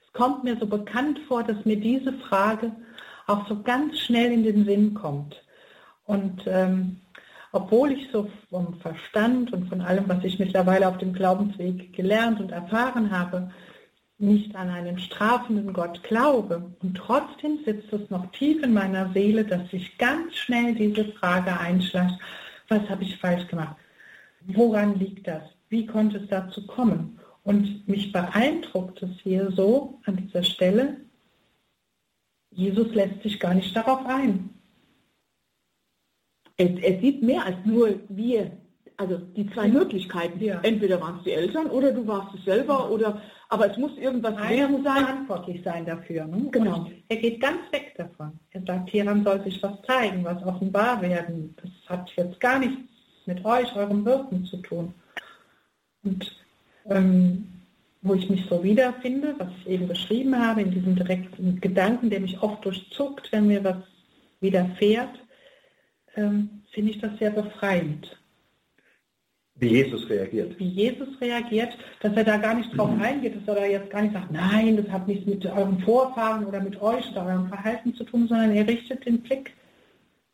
Es 0.04 0.12
kommt 0.14 0.44
mir 0.44 0.58
so 0.58 0.66
bekannt 0.66 1.20
vor, 1.28 1.44
dass 1.44 1.64
mir 1.64 1.80
diese 1.80 2.14
Frage 2.14 2.72
auch 3.28 3.48
so 3.48 3.62
ganz 3.62 4.00
schnell 4.00 4.32
in 4.32 4.44
den 4.46 4.66
Sinn 4.66 4.96
kommt. 4.96 5.36
Und 6.06 6.42
ähm, 6.48 7.02
obwohl 7.52 7.92
ich 7.92 8.10
so 8.12 8.30
vom 8.50 8.80
Verstand 8.80 9.54
und 9.54 9.70
von 9.70 9.82
allem, 9.82 10.08
was 10.08 10.24
ich 10.24 10.40
mittlerweile 10.40 10.88
auf 10.88 10.98
dem 10.98 11.14
Glaubensweg 11.14 11.94
gelernt 11.94 12.40
und 12.40 12.52
erfahren 12.52 13.12
habe, 13.12 13.52
nicht 14.20 14.56
an 14.56 14.70
einen 14.70 14.98
strafenden 15.00 15.74
Gott 15.74 16.02
glaube. 16.04 16.72
Und 16.82 16.96
trotzdem 16.98 17.60
sitzt 17.66 17.94
es 17.94 18.10
noch 18.10 18.32
tief 18.32 18.64
in 18.64 18.74
meiner 18.74 19.12
Seele, 19.14 19.46
dass 19.46 19.70
sich 19.70 19.98
ganz 19.98 20.36
schnell 20.36 20.74
diese 20.74 21.06
Frage 21.06 21.58
einschleicht, 21.60 22.20
was 22.68 22.90
habe 22.90 23.04
ich 23.04 23.18
falsch 23.18 23.48
gemacht? 23.48 23.76
Woran 24.42 24.98
liegt 25.00 25.28
das? 25.28 25.44
Wie 25.70 25.86
konnte 25.86 26.18
es 26.18 26.28
dazu 26.30 26.66
kommen? 26.66 27.20
Und 27.44 27.88
mich 27.88 28.12
beeindruckt 28.12 29.02
es 29.04 29.12
hier 29.22 29.52
so 29.52 30.00
an 30.06 30.18
dieser 30.18 30.44
Stelle, 30.44 30.98
Jesus 32.52 32.94
lässt 32.94 33.22
sich 33.22 33.40
gar 33.40 33.54
nicht 33.54 33.76
darauf 33.76 34.06
ein. 34.06 34.50
Es, 36.58 36.70
es 36.82 37.02
sieht 37.02 37.22
mehr 37.22 37.46
als 37.46 37.58
nur 37.66 37.96
wir, 38.10 38.52
also 38.98 39.18
die 39.18 39.50
zwei 39.52 39.68
Möglichkeiten. 39.68 40.44
Ja. 40.44 40.60
Entweder 40.64 41.00
waren 41.00 41.18
es 41.18 41.24
die 41.24 41.32
Eltern 41.32 41.68
oder 41.68 41.92
du 41.92 42.06
warst 42.08 42.36
es 42.36 42.46
selber 42.46 42.90
oder 42.90 43.22
aber 43.50 43.72
es 43.72 43.78
muss 43.78 43.98
irgendwas 43.98 44.36
gewesen 44.36 44.84
sein. 44.84 45.06
verantwortlich 45.06 45.62
sein 45.64 45.86
dafür. 45.86 46.26
Ne? 46.26 46.50
Genau. 46.52 46.80
Und 46.80 46.92
er 47.08 47.16
geht 47.18 47.40
ganz 47.40 47.60
weg 47.72 47.94
davon. 47.96 48.38
Er 48.52 48.62
sagt, 48.66 48.90
hieran 48.90 49.24
soll 49.24 49.42
sich 49.44 49.62
was 49.64 49.82
zeigen, 49.84 50.24
was 50.26 50.44
offenbar 50.44 51.02
werden. 51.02 51.56
Das 51.62 51.72
hat 51.88 52.12
jetzt 52.18 52.40
gar 52.40 52.60
nichts 52.60 52.78
mit 53.26 53.44
euch, 53.46 53.74
eurem 53.76 54.04
Wirken 54.04 54.46
zu 54.46 54.58
tun. 54.58 54.94
Und 56.04 56.36
ähm, 56.90 57.48
wo 58.02 58.14
ich 58.14 58.30
mich 58.30 58.46
so 58.50 58.64
wiederfinde, 58.64 59.36
was 59.38 59.50
ich 59.62 59.72
eben 59.72 59.88
beschrieben 59.88 60.38
habe, 60.38 60.62
in 60.62 60.72
diesem 60.72 60.96
direkten 60.96 61.60
Gedanken, 61.62 62.10
der 62.10 62.20
mich 62.20 62.42
oft 62.42 62.64
durchzuckt, 62.66 63.32
wenn 63.32 63.48
mir 63.48 63.64
was 63.64 63.78
widerfährt, 64.40 65.20
ähm, 66.18 66.62
finde 66.72 66.92
ich 66.92 67.00
das 67.00 67.18
sehr 67.18 67.32
befreiend. 67.32 68.18
Wie 69.60 69.70
Jesus 69.70 70.08
reagiert. 70.10 70.60
Wie 70.60 70.68
Jesus 70.68 71.20
reagiert, 71.20 71.76
dass 72.02 72.16
er 72.16 72.24
da 72.24 72.38
gar 72.38 72.54
nicht 72.54 72.78
drauf 72.78 72.92
mhm. 72.92 73.02
eingeht, 73.02 73.36
dass 73.36 73.48
er 73.48 73.56
da 73.56 73.66
jetzt 73.66 73.90
gar 73.90 74.04
nicht 74.04 74.14
sagt, 74.14 74.32
nein, 74.32 74.78
das 74.78 74.88
hat 74.90 75.08
nichts 75.08 75.26
mit 75.26 75.46
euren 75.46 75.80
Vorfahren 75.80 76.46
oder 76.46 76.62
mit 76.62 76.80
euch 76.80 77.10
oder 77.12 77.26
eurem 77.26 77.48
Verhalten 77.48 77.96
zu 77.96 78.04
tun, 78.04 78.28
sondern 78.28 78.52
er 78.52 78.68
richtet 78.68 79.06
den 79.06 79.22
Blick 79.22 79.56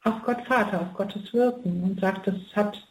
auf 0.03 0.21
Gott 0.25 0.41
Vater, 0.45 0.81
auf 0.81 0.93
Gottes 0.95 1.33
Wirken 1.33 1.83
und 1.83 2.01
sagt, 2.01 2.27
das 2.27 2.35
hat, 2.53 2.85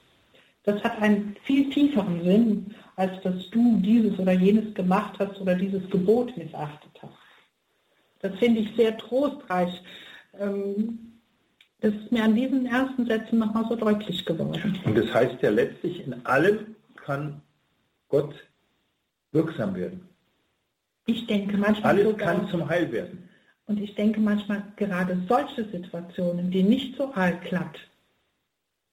das 0.63 0.83
hat 0.83 1.03
einen 1.03 1.37
viel 1.45 1.69
tieferen 1.69 2.25
Sinn, 2.25 2.75
als 2.97 3.21
dass 3.23 3.51
du 3.51 3.79
dieses 3.81 4.19
oder 4.19 4.33
jenes 4.33 4.73
gemacht 4.75 5.19
hast 5.19 5.39
oder 5.39 5.55
dieses 5.55 5.89
Gebot 5.91 6.35
missachtet 6.39 6.93
hast. 7.03 7.13
Das 8.21 8.35
finde 8.39 8.61
ich 8.61 8.75
sehr 8.75 8.97
trostreich. 8.97 9.83
Ähm, 10.41 11.12
das 11.83 11.93
ist 11.95 12.13
mir 12.13 12.23
an 12.23 12.37
diesen 12.37 12.65
ersten 12.67 13.07
Sätzen 13.07 13.41
nochmal 13.41 13.67
so 13.69 13.75
deutlich 13.75 14.25
geworden. 14.25 14.79
Und 14.85 14.97
das 14.97 15.13
heißt 15.13 15.43
ja 15.43 15.51
letztlich, 15.51 16.07
in 16.07 16.25
allem 16.25 16.77
kann 16.95 17.43
Gott 18.09 18.35
wirksam 19.33 19.75
werden. 19.75 20.09
Ich 21.07 21.27
denke 21.27 21.57
manchmal. 21.57 21.95
Alles 21.95 22.05
sogar, 22.05 22.35
kann 22.37 22.49
zum 22.49 22.69
Heil 22.69 22.93
werden. 22.93 23.29
Und 23.67 23.81
ich 23.81 23.97
denke 23.97 24.21
manchmal 24.21 24.63
gerade 24.77 25.21
solche 25.29 25.65
Situationen, 25.65 26.53
die 26.53 26.63
nicht 26.63 26.97
so 26.97 27.13
allglatt 27.13 27.77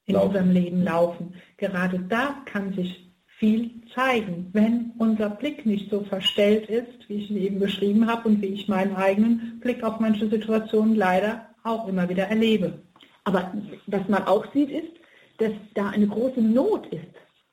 in 0.08 0.15
laufen. 0.15 0.27
unserem 0.27 0.51
Leben 0.51 0.84
laufen, 0.84 1.34
gerade 1.58 2.00
da 2.00 2.41
kann 2.46 2.74
sich 2.74 3.08
viel 3.38 3.72
zeigen, 3.93 4.50
wenn 4.53 4.93
unser 4.98 5.29
Blick 5.29 5.65
nicht 5.65 5.91
so 5.91 6.01
verstellt 6.01 6.69
ist, 6.69 7.08
wie 7.08 7.15
ich 7.15 7.29
ihn 7.29 7.38
eben 7.38 7.60
beschrieben 7.60 8.08
habe 8.08 8.27
und 8.27 8.41
wie 8.41 8.48
ich 8.48 8.67
meinen 8.67 8.96
eigenen 8.96 9.60
Blick 9.60 9.84
auf 9.84 10.00
manche 10.00 10.27
Situationen 10.27 10.96
leider 10.96 11.49
auch 11.63 11.88
immer 11.88 12.08
wieder 12.10 12.25
erlebe. 12.25 12.82
Aber 13.24 13.54
was 13.88 14.08
man 14.08 14.24
auch 14.24 14.51
sieht, 14.54 14.72
ist, 14.72 14.92
dass 15.38 15.51
da 15.74 15.89
eine 15.89 16.08
große 16.08 16.42
Not 16.42 16.88
ist 16.88 17.06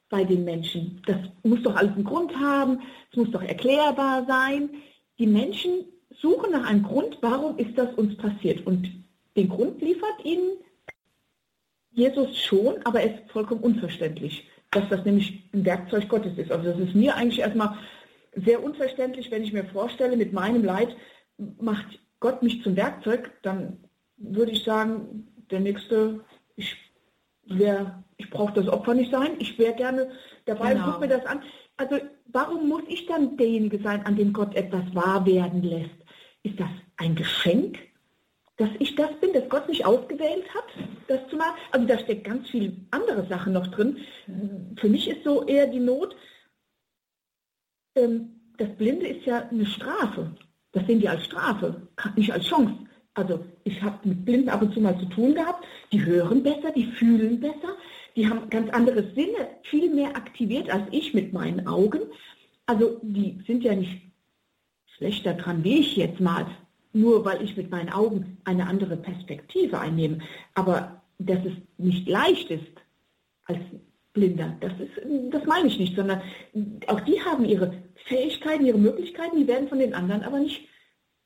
bei 0.09 0.25
den 0.25 0.45
Menschen. 0.45 1.03
Das 1.07 1.19
muss 1.43 1.63
doch 1.63 1.77
alles 1.77 1.93
einen 1.93 2.05
Grund 2.05 2.37
haben, 2.37 2.81
es 3.11 3.17
muss 3.17 3.31
doch 3.31 3.43
erklärbar 3.43 4.25
sein. 4.27 4.71
Die 5.19 5.27
Menschen 5.27 5.85
suchen 6.21 6.53
nach 6.53 6.69
einem 6.69 6.83
Grund, 6.83 7.19
warum 7.21 7.59
ist 7.59 7.77
das 7.77 7.93
uns 7.95 8.17
passiert. 8.17 8.67
Und 8.67 8.91
den 9.37 9.49
Grund 9.49 9.81
liefert 9.81 10.25
ihnen 10.25 10.59
Jesus 11.93 12.39
schon, 12.39 12.75
aber 12.85 13.01
er 13.01 13.15
ist 13.15 13.31
vollkommen 13.31 13.63
unverständlich, 13.63 14.49
dass 14.71 14.89
das 14.89 15.05
nämlich 15.05 15.43
ein 15.53 15.65
Werkzeug 15.65 16.09
Gottes 16.09 16.37
ist. 16.37 16.53
Also 16.53 16.71
das 16.71 16.79
ist 16.79 16.95
mir 16.95 17.17
eigentlich 17.17 17.41
erstmal 17.41 17.77
sehr 18.35 18.63
unverständlich, 18.63 19.31
wenn 19.31 19.43
ich 19.43 19.53
mir 19.53 19.65
vorstelle, 19.65 20.17
mit 20.17 20.33
meinem 20.33 20.65
Leid 20.65 20.95
macht 21.59 21.99
Gott 22.21 22.43
mich 22.43 22.63
zum 22.63 22.77
Werkzeug, 22.77 23.31
dann 23.43 23.79
würde 24.17 24.53
ich 24.53 24.65
sagen, 24.65 25.29
der 25.51 25.61
nächste, 25.61 26.25
ich 26.57 26.77
wäre, 27.45 28.05
ich 28.17 28.31
brauche 28.31 28.55
das 28.55 28.69
Opfer 28.69 28.95
nicht 28.95 29.11
sein, 29.11 29.37
ich 29.39 29.59
wäre 29.59 29.75
gerne 29.75 30.11
dabei, 30.47 30.75
genau. 30.75 30.93
guck 30.93 31.01
mir 31.01 31.09
das 31.09 31.25
an. 31.27 31.43
Also 31.77 31.99
warum 32.27 32.69
muss 32.69 32.83
ich 32.89 33.07
dann 33.07 33.37
derjenige 33.37 33.81
sein, 33.83 34.05
an 34.07 34.17
dem 34.17 34.33
Gott 34.33 34.55
etwas 34.55 34.83
wahr 34.95 35.25
werden 35.27 35.63
lässt? 35.63 35.95
Ist 36.43 36.59
das 36.59 36.71
ein 36.97 37.15
Geschenk, 37.15 37.79
dass 38.57 38.71
ich 38.79 38.95
das 38.95 39.11
bin, 39.21 39.33
dass 39.33 39.49
Gott 39.49 39.69
mich 39.69 39.85
ausgewählt 39.85 40.45
hat, 40.55 40.65
das 41.09 41.29
zu 41.29 41.37
machen? 41.37 41.57
Also 41.73 41.87
da 41.87 41.99
steckt 41.99 42.25
ganz 42.25 42.49
viel 42.49 42.77
andere 42.91 43.27
Sachen 43.27 43.53
noch 43.53 43.67
drin. 43.69 43.99
Für 44.77 44.89
mich 44.89 45.09
ist 45.09 45.25
so 45.25 45.45
eher 45.45 45.67
die 45.67 45.81
Not, 45.81 46.17
ähm, 47.97 48.37
das 48.59 48.69
Blinde 48.77 49.07
ist 49.07 49.27
ja 49.27 49.49
eine 49.49 49.67
Strafe. 49.67 50.35
Das 50.73 50.87
sehen 50.87 51.01
die 51.01 51.09
als 51.09 51.25
Strafe, 51.25 51.89
nicht 52.17 52.33
als 52.33 52.47
Chance. 52.47 52.86
Also 53.17 53.43
ich 53.65 53.83
habe 53.83 54.07
mit 54.07 54.27
Blinden 54.27 54.51
ab 54.51 54.61
und 54.61 54.75
zu 54.75 54.81
mal 54.81 54.99
zu 54.99 55.07
tun 55.07 55.35
gehabt. 55.35 55.65
Die 55.91 56.05
hören 56.05 56.43
besser, 56.43 56.71
die 56.71 56.85
fühlen 56.85 57.41
besser, 57.41 57.75
die 58.15 58.29
haben 58.29 58.49
ganz 58.51 58.71
andere 58.71 59.11
Sinne, 59.15 59.49
viel 59.63 59.93
mehr 59.93 60.15
aktiviert 60.15 60.71
als 60.71 60.85
ich 60.91 61.15
mit 61.15 61.33
meinen 61.33 61.67
Augen. 61.67 62.01
Also 62.67 63.01
die 63.03 63.43
sind 63.47 63.65
ja 63.65 63.75
nicht 63.75 64.03
schlechter 64.97 65.35
dran 65.35 65.65
wie 65.65 65.81
ich 65.81 65.97
jetzt 65.97 66.21
mal, 66.21 66.47
nur 66.93 67.25
weil 67.25 67.43
ich 67.43 67.57
mit 67.57 67.71
meinen 67.71 67.89
Augen 67.89 68.37
eine 68.45 68.67
andere 68.67 68.99
Perspektive 68.99 69.81
einnehme. 69.81 70.19
Aber 70.55 71.03
dass 71.19 71.43
es 71.45 71.55
nicht 71.79 72.07
leicht 72.07 72.51
ist 72.51 72.73
als 73.45 73.61
Blinder, 74.13 74.57
das, 74.61 74.73
ist, 74.73 74.93
das 75.31 75.45
meine 75.47 75.69
ich 75.69 75.79
nicht, 75.79 75.97
sondern 75.97 76.21
auch 76.87 77.01
die 77.01 77.21
haben 77.23 77.47
ihre 77.47 77.83
Fähigkeiten, 78.07 78.67
ihre 78.67 78.79
Möglichkeiten, 78.79 79.39
die 79.39 79.49
werden 79.49 79.69
von 79.69 79.79
den 79.79 79.95
anderen 79.95 80.23
aber 80.23 80.39
nicht 80.39 80.69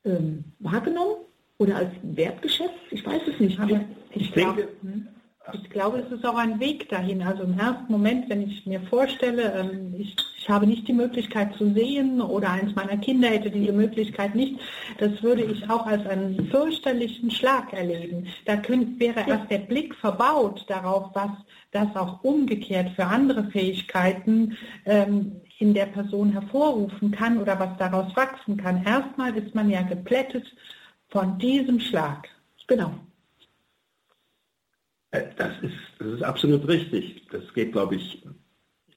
ähm, 0.04 0.44
wahrgenommen 0.60 1.16
oder 1.60 1.76
als 1.76 1.90
Wertgeschäft. 2.02 2.74
Ich 2.90 3.06
weiß 3.06 3.20
es 3.32 3.38
nicht. 3.38 3.60
Aber 3.60 3.80
ich, 4.12 4.22
ich 4.22 4.32
denke, 4.32 4.68
hm? 4.80 5.06
Ich 5.52 5.70
glaube, 5.70 5.98
es 5.98 6.12
ist 6.12 6.24
auch 6.24 6.36
ein 6.36 6.60
Weg 6.60 6.88
dahin. 6.90 7.22
Also 7.22 7.42
im 7.42 7.58
ersten 7.58 7.90
Moment, 7.90 8.28
wenn 8.28 8.42
ich 8.42 8.66
mir 8.66 8.80
vorstelle, 8.82 9.52
ähm, 9.58 9.94
ich, 9.98 10.14
ich, 10.38 10.48
habe 10.48 10.66
nicht 10.66 10.86
die 10.86 10.92
Möglichkeit 10.92 11.54
zu 11.56 11.72
sehen 11.72 12.20
oder 12.20 12.50
eins 12.50 12.74
meiner 12.74 12.98
Kinder 12.98 13.28
hätte 13.28 13.50
diese 13.50 13.72
Möglichkeit 13.72 14.34
nicht, 14.34 14.60
das 14.98 15.22
würde 15.22 15.42
ich 15.42 15.68
auch 15.68 15.86
als 15.86 16.06
einen 16.06 16.46
fürchterlichen 16.50 17.30
Schlag 17.30 17.72
erleben. 17.72 18.26
Da 18.44 18.56
könnte, 18.56 19.00
wäre 19.00 19.24
erst 19.26 19.50
der 19.50 19.58
Blick 19.58 19.94
verbaut 19.96 20.64
darauf, 20.68 21.10
was 21.14 21.30
das 21.72 21.88
auch 21.96 22.22
umgekehrt 22.22 22.90
für 22.94 23.06
andere 23.06 23.44
Fähigkeiten 23.44 24.56
ähm, 24.84 25.40
in 25.58 25.74
der 25.74 25.86
Person 25.86 26.32
hervorrufen 26.32 27.10
kann 27.10 27.38
oder 27.38 27.58
was 27.58 27.76
daraus 27.78 28.14
wachsen 28.14 28.56
kann. 28.56 28.84
Erstmal 28.84 29.36
ist 29.36 29.54
man 29.54 29.70
ja 29.70 29.82
geplättet 29.82 30.44
von 31.10 31.38
diesem 31.38 31.80
Schlag. 31.80 32.28
Genau. 32.66 32.94
Äh, 35.10 35.34
das 35.36 35.52
ist, 35.62 35.74
das 35.98 36.08
ist 36.08 36.22
absolut 36.22 36.66
richtig. 36.68 37.26
Das 37.30 37.42
geht, 37.54 37.72
glaube 37.72 37.96
ich, 37.96 38.26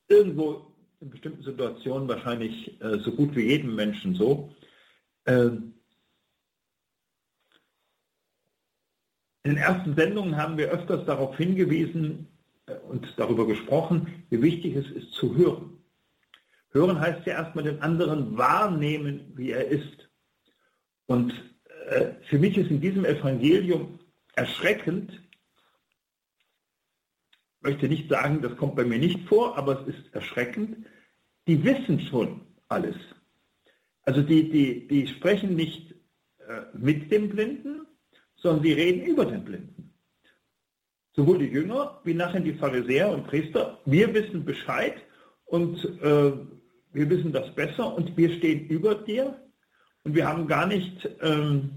irgendwo 0.08 0.74
in 1.00 1.10
bestimmten 1.10 1.44
Situationen 1.44 2.08
wahrscheinlich 2.08 2.80
äh, 2.82 3.00
so 3.00 3.12
gut 3.12 3.36
wie 3.36 3.48
jedem 3.48 3.76
Menschen 3.76 4.16
so. 4.16 4.54
Ähm, 5.26 5.74
in 9.44 9.56
den 9.56 9.58
ersten 9.58 9.96
Sendungen 9.96 10.38
haben 10.38 10.58
wir 10.58 10.70
öfters 10.70 11.06
darauf 11.06 11.36
hingewiesen 11.36 12.28
äh, 12.68 12.76
und 12.90 13.14
darüber 13.18 13.48
gesprochen, 13.48 14.24
wie 14.30 14.42
wichtig 14.42 14.76
es 14.76 14.90
ist 14.92 15.12
zu 15.14 15.36
hören. 15.36 15.78
Hören 16.72 17.00
heißt 17.00 17.26
ja 17.28 17.34
erstmal 17.34 17.66
den 17.66 17.82
anderen 17.82 18.38
wahrnehmen, 18.38 19.32
wie 19.36 19.52
er 19.52 19.68
ist. 19.68 20.10
Und 21.06 21.34
für 22.30 22.40
mich 22.40 22.58
ist 22.58 22.70
in 22.70 22.82
diesem 22.82 23.06
Evangelium 23.06 24.00
erschreckend, 24.36 25.22
möchte 27.62 27.88
nicht 27.88 28.10
sagen, 28.10 28.42
das 28.42 28.56
kommt 28.58 28.76
bei 28.76 28.84
mir 28.84 29.00
nicht 29.00 29.28
vor, 29.28 29.58
aber 29.58 29.82
es 29.82 29.96
ist 29.96 30.14
erschreckend. 30.14 30.86
Die 31.48 31.64
wissen 31.64 32.00
schon 32.00 32.42
alles. 32.68 32.96
Also 34.04 34.22
die, 34.22 34.50
die, 34.50 34.88
die 34.88 35.08
sprechen 35.08 35.56
nicht 35.56 35.92
äh, 36.40 36.62
mit 36.74 37.12
dem 37.12 37.30
Blinden, 37.30 37.88
sondern 38.36 38.64
sie 38.64 38.74
reden 38.74 39.06
über 39.06 39.26
den 39.26 39.44
Blinden. 39.44 39.94
Sowohl 41.16 41.40
die 41.40 41.46
Jünger 41.46 42.02
wie 42.04 42.14
nachher 42.14 42.42
die 42.42 42.54
Pharisäer 42.54 43.12
und 43.12 43.28
Priester. 43.28 43.80
Wir 43.86 44.14
wissen 44.14 44.44
Bescheid 44.44 44.96
und 45.46 45.78
äh, 46.02 46.34
wir 46.92 47.10
wissen 47.10 47.32
das 47.32 47.54
besser 47.56 47.96
und 47.96 48.16
wir 48.18 48.34
stehen 48.34 48.68
über 48.68 48.96
dir 48.96 49.40
und 50.04 50.16
wir 50.16 50.28
haben 50.28 50.48
gar 50.48 50.68
nicht 50.68 51.10
ähm, 51.22 51.72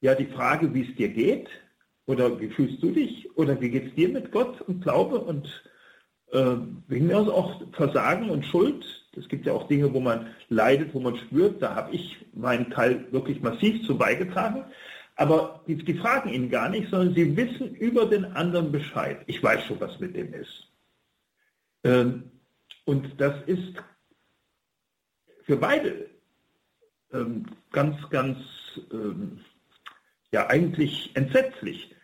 ja, 0.00 0.14
die 0.14 0.26
Frage, 0.26 0.72
wie 0.74 0.88
es 0.88 0.96
dir 0.96 1.08
geht, 1.08 1.48
oder 2.06 2.38
wie 2.40 2.48
fühlst 2.48 2.82
du 2.82 2.90
dich? 2.90 3.36
Oder 3.36 3.60
wie 3.60 3.70
geht 3.70 3.88
es 3.88 3.94
dir 3.94 4.08
mit 4.08 4.32
Gott 4.32 4.60
und 4.62 4.82
Glaube 4.82 5.18
und 5.20 5.46
äh, 6.32 6.56
wegen 6.88 7.06
mir 7.06 7.18
auch 7.18 7.62
Versagen 7.72 8.28
und 8.28 8.44
Schuld? 8.44 8.84
Es 9.16 9.28
gibt 9.28 9.46
ja 9.46 9.52
auch 9.52 9.68
Dinge, 9.68 9.92
wo 9.94 10.00
man 10.00 10.28
leidet, 10.48 10.92
wo 10.94 11.00
man 11.00 11.16
spürt, 11.16 11.62
da 11.62 11.74
habe 11.74 11.94
ich 11.94 12.26
meinen 12.34 12.70
Teil 12.70 13.06
wirklich 13.12 13.40
massiv 13.40 13.86
zu 13.86 13.96
beigetragen. 13.96 14.64
Aber 15.16 15.62
die, 15.66 15.76
die, 15.76 15.94
fragen 15.94 16.30
ihn 16.30 16.50
gar 16.50 16.70
nicht, 16.70 16.90
sondern 16.90 17.14
sie 17.14 17.36
wissen 17.36 17.74
über 17.76 18.06
den 18.06 18.24
anderen 18.24 18.72
Bescheid. 18.72 19.22
Ich 19.26 19.42
weiß 19.42 19.64
schon, 19.64 19.78
was 19.78 20.00
mit 20.00 20.16
dem 20.16 20.32
ist. 20.32 20.68
Ähm, 21.84 22.30
und 22.86 23.20
das 23.20 23.34
ist 23.46 23.74
für 25.44 25.56
beide 25.56 26.11
ähm, 27.12 27.46
ganz, 27.70 27.96
ganz 28.10 28.38
ähm, 28.92 29.40
ja 30.32 30.48
eigentlich 30.48 31.10
entsetzlich. 31.14 31.94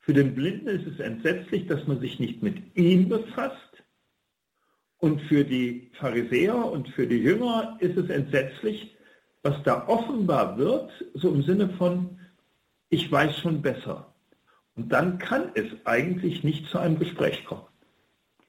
Für 0.00 0.12
den 0.12 0.34
Blinden 0.34 0.68
ist 0.68 0.86
es 0.86 0.98
entsetzlich, 1.00 1.66
dass 1.66 1.86
man 1.86 2.00
sich 2.00 2.18
nicht 2.18 2.42
mit 2.42 2.76
ihm 2.76 3.08
befasst. 3.08 3.82
Und 4.98 5.20
für 5.22 5.44
die 5.44 5.90
Pharisäer 5.98 6.56
und 6.56 6.88
für 6.90 7.06
die 7.06 7.18
Jünger 7.18 7.76
ist 7.80 7.96
es 7.96 8.10
entsetzlich, 8.10 8.96
was 9.42 9.62
da 9.62 9.86
offenbar 9.88 10.58
wird, 10.58 10.90
so 11.14 11.32
im 11.32 11.42
Sinne 11.42 11.70
von, 11.70 12.18
ich 12.90 13.10
weiß 13.10 13.38
schon 13.38 13.62
besser. 13.62 14.14
Und 14.74 14.92
dann 14.92 15.18
kann 15.18 15.50
es 15.54 15.66
eigentlich 15.84 16.44
nicht 16.44 16.66
zu 16.68 16.78
einem 16.78 16.98
Gespräch 16.98 17.44
kommen. 17.44 17.66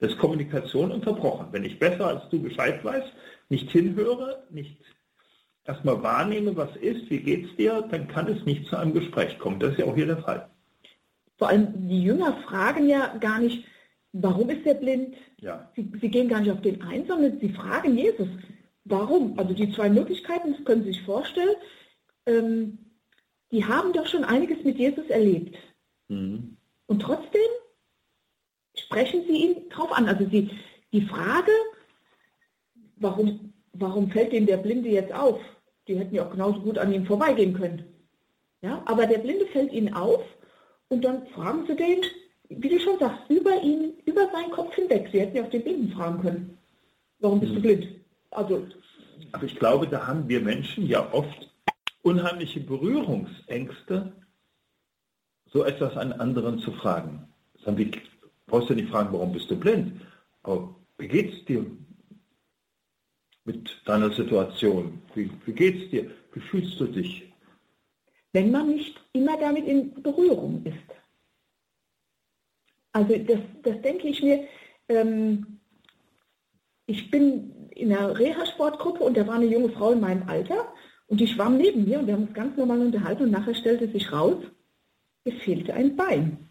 Das 0.00 0.12
ist 0.12 0.18
Kommunikation 0.18 0.90
unterbrochen. 0.90 1.48
Wenn 1.52 1.64
ich 1.64 1.78
besser 1.78 2.08
als 2.08 2.28
du 2.28 2.42
Bescheid 2.42 2.84
weiß, 2.84 3.04
nicht 3.48 3.70
hinhöre, 3.70 4.42
nicht 4.50 4.76
erstmal 5.64 6.02
wahrnehme, 6.02 6.56
was 6.56 6.74
ist, 6.76 7.08
wie 7.10 7.20
geht 7.20 7.46
es 7.46 7.56
dir, 7.56 7.82
dann 7.90 8.08
kann 8.08 8.28
es 8.28 8.44
nicht 8.44 8.66
zu 8.66 8.76
einem 8.76 8.94
Gespräch 8.94 9.38
kommen. 9.38 9.60
Das 9.60 9.72
ist 9.72 9.78
ja 9.78 9.86
auch 9.86 9.94
hier 9.94 10.06
der 10.06 10.22
Fall. 10.22 10.48
Vor 11.38 11.48
allem 11.48 11.88
die 11.88 12.02
Jünger 12.02 12.34
fragen 12.48 12.88
ja 12.88 13.16
gar 13.18 13.38
nicht, 13.38 13.64
warum 14.12 14.50
ist 14.50 14.66
er 14.66 14.74
blind? 14.74 15.16
Ja. 15.38 15.70
Sie, 15.74 15.90
sie, 16.00 16.08
gehen 16.08 16.28
gar 16.28 16.40
nicht 16.40 16.52
auf 16.52 16.60
den 16.60 16.82
ein, 16.82 17.06
sondern 17.06 17.38
sie 17.40 17.48
fragen 17.48 17.96
Jesus, 17.96 18.28
warum? 18.84 19.38
Also 19.38 19.54
die 19.54 19.72
zwei 19.72 19.88
Möglichkeiten, 19.88 20.52
das 20.52 20.64
können 20.64 20.84
Sie 20.84 20.92
sich 20.92 21.02
vorstellen, 21.02 21.56
ähm, 22.26 22.78
die 23.50 23.64
haben 23.64 23.92
doch 23.92 24.06
schon 24.06 24.24
einiges 24.24 24.62
mit 24.64 24.78
Jesus 24.78 25.06
erlebt. 25.08 25.56
Mhm. 26.08 26.56
Und 26.86 27.00
trotzdem 27.00 27.40
sprechen 28.76 29.24
sie 29.26 29.36
ihn 29.36 29.68
drauf 29.68 29.92
an. 29.92 30.08
Also 30.08 30.28
sie, 30.28 30.50
die 30.92 31.02
Frage, 31.02 31.52
warum, 32.96 33.51
warum 33.72 34.10
fällt 34.10 34.32
Ihnen 34.32 34.46
der 34.46 34.58
Blinde 34.58 34.88
jetzt 34.88 35.12
auf? 35.12 35.40
Die 35.88 35.98
hätten 35.98 36.14
ja 36.14 36.26
auch 36.26 36.30
genauso 36.30 36.60
gut 36.60 36.78
an 36.78 36.92
ihm 36.92 37.06
vorbeigehen 37.06 37.54
können. 37.54 37.84
Ja, 38.62 38.80
aber 38.86 39.06
der 39.06 39.18
Blinde 39.18 39.46
fällt 39.46 39.72
ihnen 39.72 39.92
auf 39.92 40.22
und 40.88 41.04
dann 41.04 41.26
fragen 41.28 41.66
sie 41.66 41.74
den, 41.74 42.02
wie 42.48 42.68
du 42.68 42.78
schon 42.78 42.98
sagst, 42.98 43.18
über 43.28 43.60
ihn, 43.60 43.94
über 44.04 44.30
seinen 44.30 44.52
Kopf 44.52 44.74
hinweg. 44.74 45.08
Sie 45.10 45.20
hätten 45.20 45.36
ja 45.36 45.42
auch 45.42 45.50
den 45.50 45.64
Blinden 45.64 45.92
fragen 45.92 46.22
können. 46.22 46.58
Warum 47.18 47.40
bist 47.40 47.52
du 47.52 47.56
hm. 47.56 47.62
blind? 47.62 47.88
Also. 48.30 48.66
Aber 49.32 49.44
ich 49.44 49.56
glaube, 49.56 49.88
da 49.88 50.06
haben 50.06 50.28
wir 50.28 50.40
Menschen 50.40 50.86
ja 50.86 51.12
oft 51.12 51.50
unheimliche 52.02 52.60
Berührungsängste, 52.60 54.12
so 55.46 55.64
etwas 55.64 55.96
an 55.96 56.12
anderen 56.12 56.58
zu 56.60 56.72
fragen. 56.72 57.28
Sagen 57.64 57.78
wir, 57.78 57.90
brauchst 58.46 58.70
du 58.70 58.74
nicht 58.74 58.90
fragen, 58.90 59.12
warum 59.12 59.32
bist 59.32 59.50
du 59.50 59.56
blind? 59.56 60.00
Aber 60.42 60.74
wie 60.98 61.08
geht 61.08 61.32
es 61.32 61.44
dir? 61.44 61.66
Mit 63.44 63.82
deiner 63.84 64.10
Situation? 64.12 65.02
Wie, 65.14 65.30
wie 65.46 65.66
es 65.66 65.90
dir? 65.90 66.10
Wie 66.32 66.40
fühlst 66.40 66.78
du 66.80 66.86
dich? 66.86 67.32
Wenn 68.32 68.50
man 68.50 68.68
nicht 68.68 68.98
immer 69.12 69.36
damit 69.38 69.66
in 69.66 70.02
Berührung 70.02 70.64
ist. 70.64 70.76
Also 72.92 73.16
das, 73.16 73.40
das 73.62 73.80
denke 73.82 74.08
ich 74.08 74.22
mir, 74.22 74.46
ähm, 74.88 75.58
ich 76.86 77.10
bin 77.10 77.68
in 77.70 77.92
einer 77.92 78.18
Reha-Sportgruppe 78.18 79.02
und 79.02 79.16
da 79.16 79.26
war 79.26 79.34
eine 79.34 79.46
junge 79.46 79.70
Frau 79.70 79.92
in 79.92 80.00
meinem 80.00 80.28
Alter 80.28 80.72
und 81.06 81.20
die 81.20 81.26
schwamm 81.26 81.56
neben 81.56 81.84
mir 81.84 81.98
und 81.98 82.06
wir 82.06 82.14
haben 82.14 82.24
uns 82.24 82.34
ganz 82.34 82.56
normal 82.56 82.80
unterhalten 82.80 83.24
und 83.24 83.30
nachher 83.30 83.54
stellte 83.54 83.88
sich 83.88 84.12
raus, 84.12 84.36
es 85.24 85.34
fehlte 85.42 85.74
ein 85.74 85.96
Bein. 85.96 86.48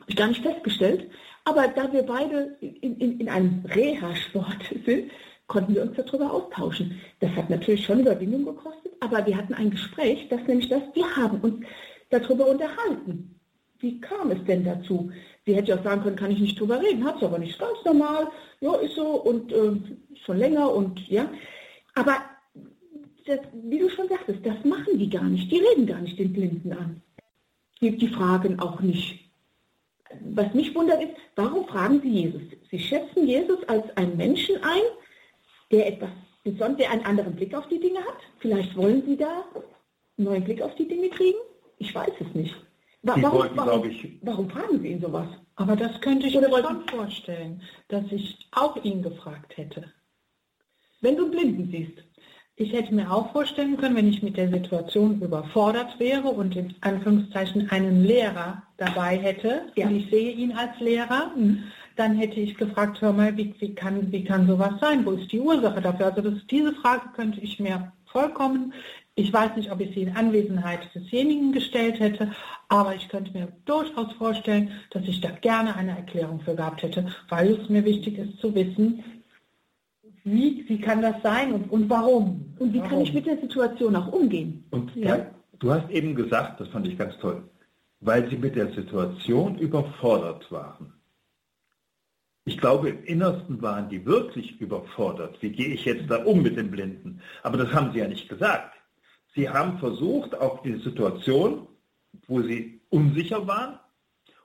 Habe 0.00 0.10
ich 0.10 0.16
gar 0.16 0.28
nicht 0.28 0.42
festgestellt. 0.42 1.10
Aber 1.44 1.68
da 1.68 1.92
wir 1.92 2.02
beide 2.02 2.56
in, 2.60 2.98
in, 2.98 3.20
in 3.20 3.28
einem 3.28 3.64
Reha-Sport 3.66 4.74
sind, 4.86 5.10
konnten 5.46 5.74
wir 5.74 5.82
uns 5.82 5.96
darüber 5.96 6.32
austauschen. 6.32 7.00
Das 7.20 7.30
hat 7.32 7.50
natürlich 7.50 7.84
schon 7.84 8.00
Überwindung 8.00 8.44
gekostet, 8.44 8.92
aber 9.00 9.24
wir 9.26 9.36
hatten 9.36 9.54
ein 9.54 9.70
Gespräch, 9.70 10.26
das 10.28 10.40
nämlich 10.46 10.68
das, 10.68 10.82
wir 10.94 11.16
haben 11.16 11.40
uns 11.40 11.64
darüber 12.10 12.46
unterhalten. 12.46 13.38
Wie 13.80 14.00
kam 14.00 14.30
es 14.30 14.42
denn 14.44 14.64
dazu? 14.64 15.10
Sie 15.44 15.54
hätte 15.54 15.78
auch 15.78 15.84
sagen 15.84 16.02
können, 16.02 16.16
kann 16.16 16.30
ich 16.30 16.40
nicht 16.40 16.58
drüber 16.58 16.80
reden, 16.80 17.04
hat 17.04 17.16
es 17.16 17.22
aber 17.22 17.38
nicht, 17.38 17.58
ganz 17.58 17.76
normal, 17.84 18.28
ja, 18.60 18.74
ist 18.76 18.94
so 18.94 19.06
und 19.06 19.52
äh, 19.52 19.72
schon 20.24 20.38
länger 20.38 20.72
und 20.72 21.06
ja. 21.08 21.28
Aber 21.94 22.16
das, 23.26 23.40
wie 23.64 23.78
du 23.78 23.88
schon 23.90 24.08
sagtest, 24.08 24.44
das 24.44 24.64
machen 24.64 24.98
die 24.98 25.10
gar 25.10 25.24
nicht, 25.24 25.50
die 25.50 25.58
reden 25.58 25.86
gar 25.86 26.00
nicht 26.00 26.18
den 26.18 26.32
Blinden 26.32 26.72
an. 26.72 27.02
Die, 27.80 27.96
die 27.96 28.08
fragen 28.08 28.58
auch 28.60 28.80
nicht. 28.80 29.20
Was 30.34 30.54
mich 30.54 30.74
wundert 30.74 31.02
ist, 31.02 31.14
warum 31.36 31.66
fragen 31.66 32.00
sie 32.00 32.08
Jesus? 32.08 32.42
Sie 32.70 32.78
schätzen 32.78 33.26
Jesus 33.26 33.58
als 33.68 33.84
einen 33.96 34.16
Menschen 34.16 34.56
ein, 34.62 34.82
der 35.70 35.86
etwas 35.88 36.10
besonders, 36.42 36.76
der 36.78 36.90
einen 36.90 37.04
anderen 37.04 37.34
Blick 37.34 37.54
auf 37.54 37.66
die 37.68 37.80
Dinge 37.80 38.00
hat. 38.00 38.18
Vielleicht 38.38 38.76
wollen 38.76 39.02
sie 39.06 39.16
da 39.16 39.44
einen 40.16 40.26
neuen 40.26 40.44
Blick 40.44 40.62
auf 40.62 40.74
die 40.76 40.86
Dinge 40.86 41.08
kriegen. 41.08 41.38
Ich 41.78 41.94
weiß 41.94 42.12
es 42.20 42.34
nicht. 42.34 42.54
Wa 43.02 43.16
warum, 43.20 43.38
wollten, 43.38 43.56
warum, 43.56 43.84
ich, 43.90 44.18
warum, 44.22 44.48
fragen 44.48 44.80
Sie 44.80 44.88
ihn 44.88 45.00
sowas? 45.00 45.28
Aber 45.56 45.76
das 45.76 46.00
könnte 46.00 46.26
ich 46.26 46.36
Oder 46.36 46.48
mir 46.48 46.62
schon 46.62 46.88
vorstellen, 46.88 47.62
dass 47.88 48.04
ich 48.10 48.48
auch 48.52 48.82
ihn 48.82 49.02
gefragt 49.02 49.56
hätte. 49.56 49.92
Wenn 51.02 51.16
du 51.16 51.24
einen 51.24 51.30
Blinden 51.32 51.70
siehst, 51.70 52.02
ich 52.56 52.72
hätte 52.72 52.94
mir 52.94 53.12
auch 53.12 53.32
vorstellen 53.32 53.76
können, 53.76 53.96
wenn 53.96 54.08
ich 54.08 54.22
mit 54.22 54.36
der 54.36 54.48
Situation 54.48 55.20
überfordert 55.20 55.98
wäre 55.98 56.28
und 56.28 56.56
in 56.56 56.74
Anführungszeichen 56.80 57.68
einen 57.70 58.04
Lehrer 58.04 58.62
dabei 58.76 59.18
hätte, 59.18 59.66
ja. 59.74 59.86
und 59.86 59.96
ich 59.96 60.08
sehe 60.08 60.32
ihn 60.32 60.52
als 60.52 60.78
Lehrer, 60.80 61.32
mhm. 61.36 61.64
Dann 61.96 62.16
hätte 62.16 62.40
ich 62.40 62.56
gefragt, 62.56 63.00
hör 63.00 63.12
mal, 63.12 63.36
wie, 63.36 63.54
wie, 63.58 63.74
kann, 63.74 64.10
wie 64.10 64.24
kann 64.24 64.46
sowas 64.46 64.74
sein? 64.80 65.04
Wo 65.04 65.12
ist 65.12 65.30
die 65.32 65.40
Ursache 65.40 65.80
dafür? 65.80 66.06
Also 66.06 66.22
das, 66.22 66.46
diese 66.50 66.74
Frage 66.74 67.08
könnte 67.14 67.40
ich 67.40 67.60
mir 67.60 67.92
vollkommen 68.06 68.72
ich 69.16 69.32
weiß 69.32 69.56
nicht, 69.56 69.70
ob 69.70 69.80
ich 69.80 69.94
sie 69.94 70.02
in 70.02 70.16
Anwesenheit 70.16 70.92
desjenigen 70.94 71.52
gestellt 71.52 72.00
hätte, 72.00 72.32
aber 72.68 72.94
ich 72.96 73.08
könnte 73.08 73.32
mir 73.32 73.48
durchaus 73.64 74.12
vorstellen, 74.14 74.72
dass 74.90 75.04
ich 75.04 75.20
da 75.20 75.30
gerne 75.30 75.76
eine 75.76 75.92
Erklärung 75.92 76.40
für 76.40 76.56
gehabt 76.56 76.82
hätte, 76.82 77.06
weil 77.28 77.52
es 77.52 77.68
mir 77.68 77.84
wichtig 77.84 78.18
ist 78.18 78.38
zu 78.40 78.54
wissen, 78.54 79.04
wie, 80.24 80.64
wie 80.68 80.80
kann 80.80 81.02
das 81.02 81.22
sein 81.22 81.52
und, 81.52 81.70
und 81.70 81.88
warum? 81.88 82.54
Und 82.58 82.72
wie 82.72 82.78
warum? 82.78 82.90
kann 82.90 83.00
ich 83.02 83.12
mit 83.12 83.26
der 83.26 83.38
Situation 83.38 83.94
auch 83.94 84.08
umgehen? 84.08 84.64
Und 84.70 84.94
ja? 84.96 85.26
du 85.60 85.72
hast 85.72 85.88
eben 85.90 86.14
gesagt, 86.14 86.60
das 86.60 86.68
fand 86.68 86.88
ich 86.88 86.98
ganz 86.98 87.16
toll, 87.18 87.44
weil 88.00 88.28
sie 88.30 88.36
mit 88.36 88.56
der 88.56 88.72
Situation 88.72 89.58
überfordert 89.58 90.50
waren. 90.50 90.92
Ich 92.46 92.58
glaube, 92.58 92.90
im 92.90 93.04
Innersten 93.04 93.62
waren 93.62 93.88
die 93.88 94.04
wirklich 94.04 94.60
überfordert. 94.60 95.38
Wie 95.40 95.50
gehe 95.50 95.68
ich 95.68 95.84
jetzt 95.84 96.10
da 96.10 96.24
um 96.24 96.42
mit 96.42 96.56
dem 96.56 96.70
Blinden? 96.70 97.20
Aber 97.42 97.56
das 97.56 97.72
haben 97.72 97.92
sie 97.92 98.00
ja 98.00 98.08
nicht 98.08 98.28
gesagt. 98.28 98.74
Sie 99.34 99.48
haben 99.48 99.78
versucht, 99.78 100.34
auch 100.38 100.62
die 100.62 100.78
Situation, 100.80 101.66
wo 102.28 102.42
sie 102.42 102.80
unsicher 102.90 103.46
waren, 103.46 103.78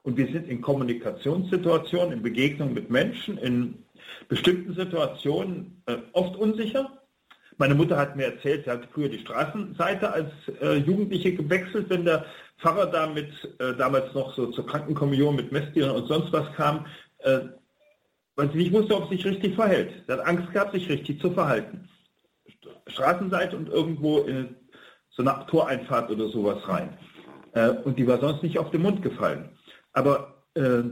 und 0.04 0.18
wir 0.18 0.28
sind 0.28 0.48
in 0.48 0.62
Kommunikationssituationen, 0.62 2.14
in 2.14 2.22
Begegnungen 2.24 2.74
mit 2.74 2.90
Menschen, 2.90 3.38
in 3.38 3.84
bestimmten 4.30 4.74
Situationen 4.74 5.82
äh, 5.86 5.98
oft 6.14 6.36
unsicher. 6.38 6.90
Meine 7.58 7.76
Mutter 7.76 7.98
hat 7.98 8.16
mir 8.16 8.28
erzählt, 8.28 8.64
sie 8.64 8.72
hat 8.72 8.88
früher 8.94 9.10
die 9.10 9.20
Straßenseite 9.20 10.12
als 10.12 10.32
äh, 10.62 10.78
Jugendliche 10.78 11.36
gewechselt, 11.36 11.90
wenn 11.90 12.06
der 12.06 12.26
Pfarrer 12.60 12.86
da 12.88 13.08
mit, 13.08 13.30
äh, 13.60 13.76
damals 13.76 14.14
noch 14.14 14.34
so 14.34 14.48
zur 14.48 14.66
Krankenkommunion 14.66 15.36
mit 15.36 15.52
Messdienern 15.52 15.98
und 15.98 16.08
sonst 16.08 16.32
was 16.32 16.52
kam, 16.56 16.86
äh, 17.20 17.40
weil 18.40 18.50
sie 18.52 18.58
nicht 18.58 18.72
wusste, 18.72 18.96
ob 18.96 19.10
sie 19.10 19.18
sich 19.18 19.26
richtig 19.26 19.56
verhält. 19.56 19.92
Sie 20.08 20.14
hat 20.14 20.26
Angst 20.26 20.54
gehabt, 20.54 20.72
sich 20.72 20.88
richtig 20.88 21.20
zu 21.20 21.30
verhalten. 21.32 21.90
Straßenseite 22.88 23.58
und 23.58 23.68
irgendwo 23.68 24.20
in 24.20 24.56
so 25.10 25.24
eine 25.24 25.46
Toreinfahrt 25.48 26.10
oder 26.10 26.30
sowas 26.30 26.66
rein. 26.66 26.98
Äh, 27.52 27.72
und 27.84 28.00
die 28.00 28.08
war 28.08 28.18
sonst 28.22 28.42
nicht 28.42 28.58
auf 28.58 28.72
den 28.72 28.84
Mund 28.84 29.02
gefallen. 29.02 29.50
Aber 29.92 30.46
äh, 30.54 30.84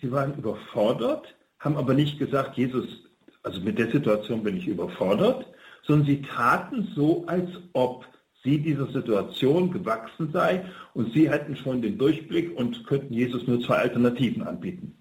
sie 0.00 0.10
waren 0.10 0.36
überfordert, 0.36 1.32
haben 1.60 1.76
aber 1.76 1.94
nicht 1.94 2.18
gesagt, 2.18 2.56
Jesus, 2.58 3.04
also 3.44 3.60
mit 3.60 3.78
der 3.78 3.92
Situation 3.92 4.42
bin 4.42 4.56
ich 4.56 4.66
überfordert, 4.66 5.46
sondern 5.84 6.08
sie 6.08 6.22
taten 6.22 6.90
so, 6.96 7.24
als 7.26 7.48
ob 7.72 8.04
sie 8.42 8.58
dieser 8.58 8.88
Situation 8.90 9.70
gewachsen 9.70 10.32
sei 10.32 10.64
und 10.94 11.12
sie 11.12 11.30
hätten 11.30 11.54
schon 11.54 11.82
den 11.82 11.98
Durchblick 11.98 12.58
und 12.58 12.84
könnten 12.84 13.14
Jesus 13.14 13.46
nur 13.46 13.60
zwei 13.60 13.76
Alternativen 13.76 14.42
anbieten. 14.42 14.98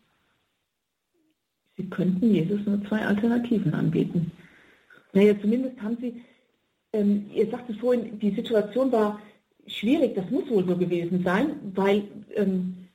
Sie 1.78 1.90
könnten 1.90 2.34
Jesus 2.34 2.60
nur 2.66 2.84
zwei 2.86 3.06
Alternativen 3.06 3.74
anbieten. 3.74 4.32
Naja, 5.14 5.40
zumindest 5.40 5.82
haben 5.82 5.98
sie 6.00 6.22
ähm, 6.94 7.30
ihr 7.34 7.50
sagtet 7.50 7.80
vorhin, 7.80 8.20
die 8.20 8.32
Situation 8.32 8.92
war 8.92 9.22
schwierig, 9.68 10.16
das 10.16 10.30
muss 10.30 10.50
wohl 10.50 10.66
so 10.68 10.76
gewesen 10.76 11.24
sein, 11.24 11.56
weil 11.74 12.04
ähm, 12.36 12.88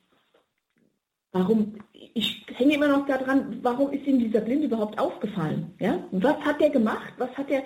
warum, 1.31 1.75
ich 1.93 2.45
hänge 2.53 2.75
immer 2.75 2.87
noch 2.87 3.07
daran, 3.07 3.57
warum 3.63 3.91
ist 3.91 4.05
ihm 4.05 4.19
dieser 4.19 4.41
Blind 4.41 4.63
überhaupt 4.63 4.99
aufgefallen? 4.99 5.73
Ja? 5.79 6.03
Was 6.11 6.37
hat 6.41 6.61
er 6.61 6.69
gemacht? 6.69 7.13
Was 7.17 7.35
hat 7.37 7.49
er 7.49 7.63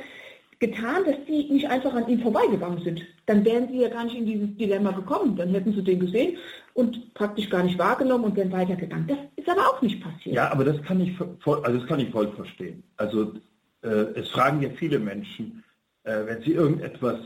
getan, 0.61 1.03
dass 1.05 1.15
die 1.27 1.51
nicht 1.51 1.67
einfach 1.69 1.93
an 1.93 2.07
ihm 2.07 2.21
vorbeigegangen 2.21 2.81
sind? 2.83 3.01
Dann 3.25 3.43
wären 3.43 3.67
sie 3.67 3.81
ja 3.81 3.89
gar 3.89 4.05
nicht 4.05 4.15
in 4.15 4.25
dieses 4.25 4.55
Dilemma 4.55 4.91
gekommen. 4.91 5.35
Dann 5.35 5.49
hätten 5.49 5.73
sie 5.73 5.83
den 5.83 5.99
gesehen 5.99 6.37
und 6.73 7.13
praktisch 7.15 7.49
gar 7.49 7.63
nicht 7.63 7.77
wahrgenommen 7.77 8.25
und 8.25 8.35
wären 8.37 8.51
weitergegangen. 8.51 9.07
Das 9.07 9.17
ist 9.35 9.49
aber 9.49 9.67
auch 9.67 9.81
nicht 9.81 10.01
passiert. 10.01 10.35
Ja, 10.35 10.51
aber 10.51 10.63
das 10.63 10.81
kann 10.83 11.01
ich 11.01 11.17
voll, 11.17 11.61
also 11.63 11.79
das 11.79 11.87
kann 11.87 11.99
ich 11.99 12.11
voll 12.11 12.31
verstehen. 12.33 12.83
Also 12.95 13.33
äh, 13.81 13.87
es 14.15 14.29
fragen 14.29 14.61
ja 14.61 14.69
viele 14.69 14.99
Menschen, 14.99 15.63
äh, 16.03 16.25
wenn 16.25 16.41
Sie 16.43 16.53
irgendetwas 16.53 17.19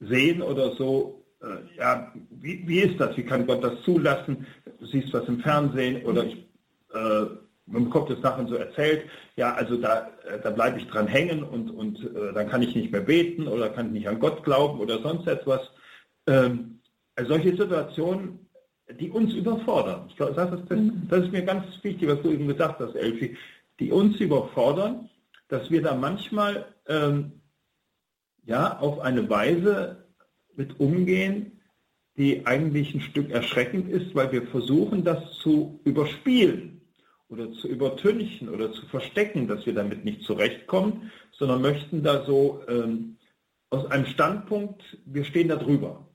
sehen 0.00 0.40
oder 0.40 0.74
so, 0.74 1.22
äh, 1.42 1.78
ja, 1.78 2.12
wie, 2.30 2.66
wie 2.66 2.80
ist 2.80 2.98
das? 2.98 3.14
Wie 3.16 3.24
kann 3.24 3.46
Gott 3.46 3.62
das 3.62 3.82
zulassen? 3.82 4.46
Du 4.78 4.86
siehst 4.86 5.12
was 5.12 5.28
im 5.28 5.40
Fernsehen 5.40 6.02
oder 6.06 6.24
ich, 6.24 6.36
äh, 6.94 7.26
man 7.70 7.84
bekommt 7.84 8.10
es 8.10 8.20
nachher 8.20 8.46
so 8.46 8.56
erzählt, 8.56 9.04
ja, 9.36 9.54
also 9.54 9.76
da, 9.76 10.10
äh, 10.28 10.40
da 10.42 10.50
bleibe 10.50 10.78
ich 10.78 10.86
dran 10.88 11.06
hängen 11.06 11.42
und, 11.42 11.70
und 11.70 11.98
äh, 12.14 12.32
dann 12.32 12.48
kann 12.48 12.62
ich 12.62 12.74
nicht 12.74 12.92
mehr 12.92 13.00
beten 13.00 13.46
oder 13.46 13.70
kann 13.70 13.86
ich 13.86 13.92
nicht 13.92 14.08
an 14.08 14.20
Gott 14.20 14.42
glauben 14.44 14.80
oder 14.80 15.00
sonst 15.00 15.26
etwas. 15.26 15.60
Ähm, 16.26 16.80
also 17.16 17.32
solche 17.34 17.56
Situationen, 17.56 18.46
die 18.98 19.10
uns 19.10 19.34
überfordern. 19.34 20.06
Ich 20.08 20.16
glaube, 20.16 20.34
das, 20.34 20.52
ist, 20.52 20.64
das, 20.68 20.78
mhm. 20.78 21.06
das 21.08 21.24
ist 21.24 21.32
mir 21.32 21.42
ganz 21.42 21.64
wichtig, 21.82 22.08
was 22.08 22.22
du 22.22 22.30
eben 22.30 22.48
gesagt 22.48 22.80
hast, 22.80 22.96
Elfi, 22.96 23.36
die 23.78 23.92
uns 23.92 24.18
überfordern, 24.20 25.08
dass 25.48 25.70
wir 25.70 25.82
da 25.82 25.94
manchmal 25.94 26.66
ähm, 26.88 27.40
ja, 28.44 28.78
auf 28.78 29.00
eine 29.00 29.28
Weise 29.30 30.04
mit 30.56 30.80
umgehen, 30.80 31.60
die 32.16 32.46
eigentlich 32.46 32.94
ein 32.94 33.00
Stück 33.00 33.30
erschreckend 33.30 33.88
ist, 33.88 34.14
weil 34.14 34.32
wir 34.32 34.42
versuchen, 34.48 35.04
das 35.04 35.32
zu 35.34 35.80
überspielen 35.84 36.79
oder 37.30 37.52
zu 37.52 37.68
übertünchen 37.68 38.48
oder 38.48 38.72
zu 38.72 38.86
verstecken, 38.86 39.46
dass 39.46 39.64
wir 39.64 39.74
damit 39.74 40.04
nicht 40.04 40.22
zurechtkommen, 40.22 41.10
sondern 41.32 41.62
möchten 41.62 42.02
da 42.02 42.24
so 42.24 42.62
ähm, 42.68 43.16
aus 43.70 43.90
einem 43.90 44.06
Standpunkt, 44.06 44.82
wir 45.06 45.24
stehen 45.24 45.48
da 45.48 45.56
drüber, 45.56 46.06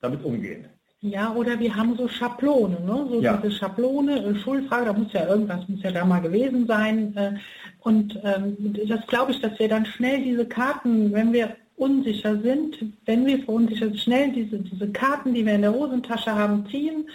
damit 0.00 0.24
umgehen. 0.24 0.68
Ja, 1.02 1.34
oder 1.34 1.58
wir 1.58 1.74
haben 1.74 1.96
so 1.96 2.08
Schablonen, 2.08 2.84
ne? 2.84 3.06
so 3.08 3.20
ja. 3.20 3.38
diese 3.38 3.56
Schablone, 3.56 4.22
äh, 4.22 4.34
Schulfrage, 4.36 4.84
da 4.84 4.92
muss 4.92 5.12
ja 5.12 5.26
irgendwas, 5.26 5.66
muss 5.66 5.82
ja 5.82 5.90
da 5.90 6.04
mal 6.04 6.20
gewesen 6.20 6.66
sein. 6.66 7.16
Äh, 7.16 7.32
und 7.80 8.20
ähm, 8.22 8.76
das 8.86 9.06
glaube 9.06 9.32
ich, 9.32 9.40
dass 9.40 9.58
wir 9.58 9.68
dann 9.68 9.86
schnell 9.86 10.22
diese 10.22 10.46
Karten, 10.46 11.12
wenn 11.12 11.32
wir 11.32 11.56
unsicher 11.76 12.38
sind, 12.42 12.76
wenn 13.06 13.24
wir 13.24 13.42
verunsichert 13.42 13.92
sind, 13.92 14.00
schnell 14.00 14.32
diese, 14.32 14.58
diese 14.58 14.90
Karten, 14.90 15.32
die 15.32 15.46
wir 15.46 15.54
in 15.54 15.62
der 15.62 15.72
Hosentasche 15.72 16.34
haben, 16.34 16.66
ziehen 16.70 17.06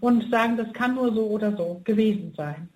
und 0.00 0.30
sagen, 0.30 0.56
das 0.56 0.72
kann 0.72 0.94
nur 0.94 1.12
so 1.14 1.26
oder 1.28 1.56
so 1.56 1.80
gewesen 1.84 2.32
sein. 2.36 2.68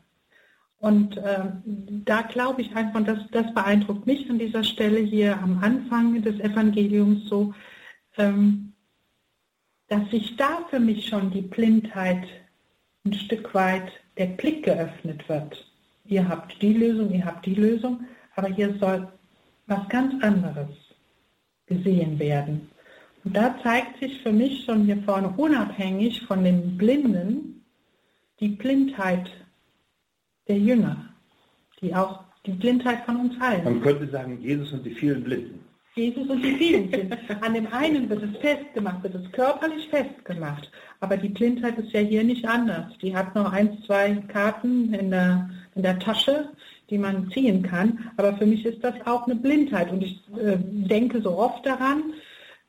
Und 0.78 1.16
ähm, 1.16 2.02
da 2.04 2.22
glaube 2.22 2.62
ich 2.62 2.74
einfach, 2.74 3.04
das, 3.04 3.20
das 3.30 3.54
beeindruckt 3.54 4.04
mich 4.04 4.28
an 4.28 4.40
dieser 4.40 4.64
Stelle 4.64 4.98
hier 4.98 5.40
am 5.40 5.62
Anfang 5.62 6.20
des 6.22 6.40
Evangeliums 6.40 7.28
so, 7.28 7.54
ähm, 8.16 8.72
dass 9.86 10.10
sich 10.10 10.34
da 10.36 10.66
für 10.70 10.80
mich 10.80 11.06
schon 11.06 11.30
die 11.30 11.42
Blindheit 11.42 12.26
ein 13.04 13.12
Stück 13.12 13.54
weit 13.54 13.92
der 14.16 14.26
Blick 14.26 14.64
geöffnet 14.64 15.28
wird. 15.28 15.64
Ihr 16.06 16.28
habt 16.28 16.60
die 16.60 16.72
Lösung, 16.72 17.12
ihr 17.12 17.24
habt 17.24 17.46
die 17.46 17.54
Lösung, 17.54 18.04
aber 18.34 18.48
hier 18.48 18.76
soll 18.78 19.06
was 19.68 19.88
ganz 19.88 20.20
anderes 20.24 20.70
gesehen 21.66 22.18
werden. 22.18 22.71
Und 23.24 23.36
da 23.36 23.54
zeigt 23.62 24.00
sich 24.00 24.20
für 24.22 24.32
mich 24.32 24.64
schon 24.64 24.84
hier 24.84 25.02
vorne 25.04 25.32
unabhängig 25.36 26.22
von 26.22 26.42
den 26.44 26.76
Blinden 26.76 27.64
die 28.40 28.48
Blindheit 28.48 29.30
der 30.48 30.58
Jünger, 30.58 31.14
die 31.80 31.94
auch 31.94 32.24
die 32.44 32.52
Blindheit 32.52 33.04
von 33.04 33.16
uns 33.16 33.40
allen. 33.40 33.64
Man 33.64 33.80
könnte 33.80 34.08
sagen, 34.08 34.40
Jesus 34.40 34.72
und 34.72 34.84
die 34.84 34.94
vielen 34.94 35.22
Blinden. 35.22 35.60
Jesus 35.94 36.28
und 36.28 36.42
die 36.42 36.54
vielen 36.54 36.90
sind. 36.90 37.14
An 37.42 37.54
dem 37.54 37.66
einen 37.66 38.08
wird 38.08 38.22
es 38.22 38.36
festgemacht, 38.40 39.02
wird 39.02 39.14
es 39.14 39.30
körperlich 39.32 39.88
festgemacht. 39.88 40.70
Aber 41.00 41.16
die 41.18 41.28
Blindheit 41.28 41.78
ist 41.78 41.92
ja 41.92 42.00
hier 42.00 42.24
nicht 42.24 42.46
anders. 42.48 42.86
Die 43.02 43.14
hat 43.14 43.34
noch 43.34 43.52
ein, 43.52 43.78
zwei 43.86 44.14
Karten 44.28 44.94
in 44.94 45.10
der, 45.10 45.50
in 45.74 45.82
der 45.82 45.98
Tasche, 45.98 46.48
die 46.88 46.96
man 46.96 47.30
ziehen 47.30 47.62
kann. 47.62 48.10
Aber 48.16 48.34
für 48.38 48.46
mich 48.46 48.64
ist 48.64 48.82
das 48.82 48.94
auch 49.04 49.26
eine 49.26 49.36
Blindheit. 49.36 49.92
Und 49.92 50.02
ich 50.02 50.22
äh, 50.38 50.56
denke 50.56 51.20
so 51.20 51.36
oft 51.36 51.66
daran, 51.66 52.14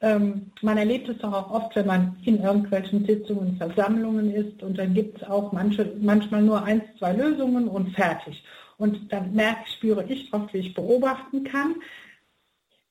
ähm, 0.04 0.52
man 0.62 0.78
erlebt 0.78 1.08
es 1.08 1.18
doch 1.20 1.32
auch 1.32 1.50
oft, 1.50 1.76
wenn 1.78 1.88
man 1.88 2.18
in 2.26 2.44
irgendwelchen 2.44 3.06
Sitzungen, 3.06 3.56
Versammlungen 3.56 4.34
ist 4.34 4.62
und 4.62 4.78
dann 4.78 4.94
gibt 4.94 5.22
es 5.22 5.30
auch 5.30 5.54
manche, 5.54 5.96
manchmal 6.02 6.42
nur 6.42 6.62
eins, 6.62 6.84
zwei 7.00 7.13
Lösungen 7.13 7.70
und 7.70 7.96
fertig. 7.96 8.44
Und 8.78 9.12
dann 9.13 9.34
merke, 9.34 9.62
spüre 9.70 10.04
ich 10.04 10.34
oft, 10.34 10.54
wie 10.54 10.58
ich 10.58 10.74
beobachten 10.74 11.46
kann, 11.46 11.76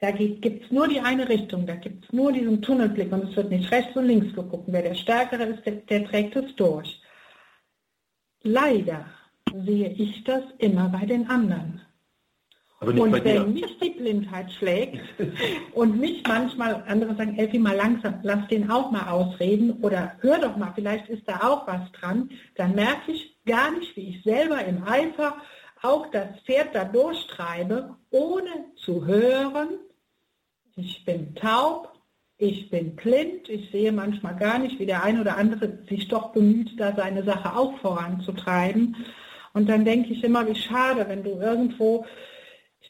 da 0.01 0.11
gibt 0.11 0.65
es 0.65 0.71
nur 0.73 0.89
die 0.89 1.01
eine 1.01 1.29
Richtung, 1.29 1.67
da 1.67 1.77
gibt 1.77 2.07
es 2.07 2.13
nur 2.13 2.33
diesen 2.33 2.63
Tunnelblick 2.63 3.13
und 3.13 3.29
es 3.29 3.37
wird 3.37 3.51
nicht 3.51 3.71
rechts 3.71 3.95
und 3.95 4.07
links 4.07 4.35
geguckt. 4.35 4.65
Wer 4.67 4.83
der 4.83 4.95
Stärkere 4.95 5.45
ist, 5.45 5.67
der, 5.67 5.75
der 5.75 6.05
trägt 6.07 6.35
es 6.35 6.57
durch. 6.57 7.01
Leider 8.43 9.05
sehe 9.55 9.91
ich 9.91 10.25
das 10.25 10.43
immer 10.59 10.89
bei 10.89 11.05
den 11.05 11.29
anderen. 11.29 11.83
Und 12.83 13.25
wenn 13.25 13.53
mich 13.53 13.79
die 13.79 13.91
Blindheit 13.91 14.51
schlägt 14.53 15.01
und 15.75 16.01
mich 16.01 16.23
manchmal 16.27 16.83
andere 16.87 17.15
sagen, 17.15 17.39
Elfi, 17.39 17.59
mal 17.59 17.77
langsam, 17.77 18.21
lass 18.23 18.47
den 18.49 18.71
auch 18.71 18.91
mal 18.91 19.09
ausreden 19.09 19.73
oder 19.83 20.13
hör 20.21 20.39
doch 20.39 20.57
mal, 20.57 20.73
vielleicht 20.75 21.09
ist 21.09 21.27
da 21.27 21.41
auch 21.43 21.67
was 21.67 21.91
dran, 21.93 22.31
dann 22.57 22.75
merke 22.75 23.13
ich 23.13 23.37
gar 23.47 23.71
nicht, 23.73 23.97
wie 23.97 24.11
ich 24.11 24.23
selber 24.25 24.65
im 24.65 24.85
Eifer 24.85 25.37
auch 25.83 26.11
das 26.11 26.29
Pferd 26.45 26.75
da 26.75 26.85
durchtreibe, 26.85 27.97
ohne 28.11 28.51
zu 28.77 29.07
hören, 29.07 29.69
ich 30.77 31.05
bin 31.05 31.35
taub, 31.35 31.93
ich 32.39 32.71
bin 32.71 32.97
blind, 32.97 33.49
ich 33.49 33.71
sehe 33.71 33.93
manchmal 33.93 34.37
gar 34.37 34.59
nicht, 34.59 34.79
wie 34.79 34.87
der 34.87 35.05
eine 35.05 35.21
oder 35.21 35.37
andere 35.37 35.79
sich 35.89 36.09
doch 36.09 36.33
bemüht, 36.33 36.73
da 36.79 36.95
seine 36.97 37.23
Sache 37.25 37.57
auch 37.57 37.79
voranzutreiben. 37.79 38.97
Und 39.53 39.69
dann 39.69 39.85
denke 39.85 40.13
ich 40.13 40.25
immer, 40.25 40.49
wie 40.49 40.55
schade, 40.55 41.05
wenn 41.09 41.23
du 41.23 41.39
irgendwo, 41.41 42.07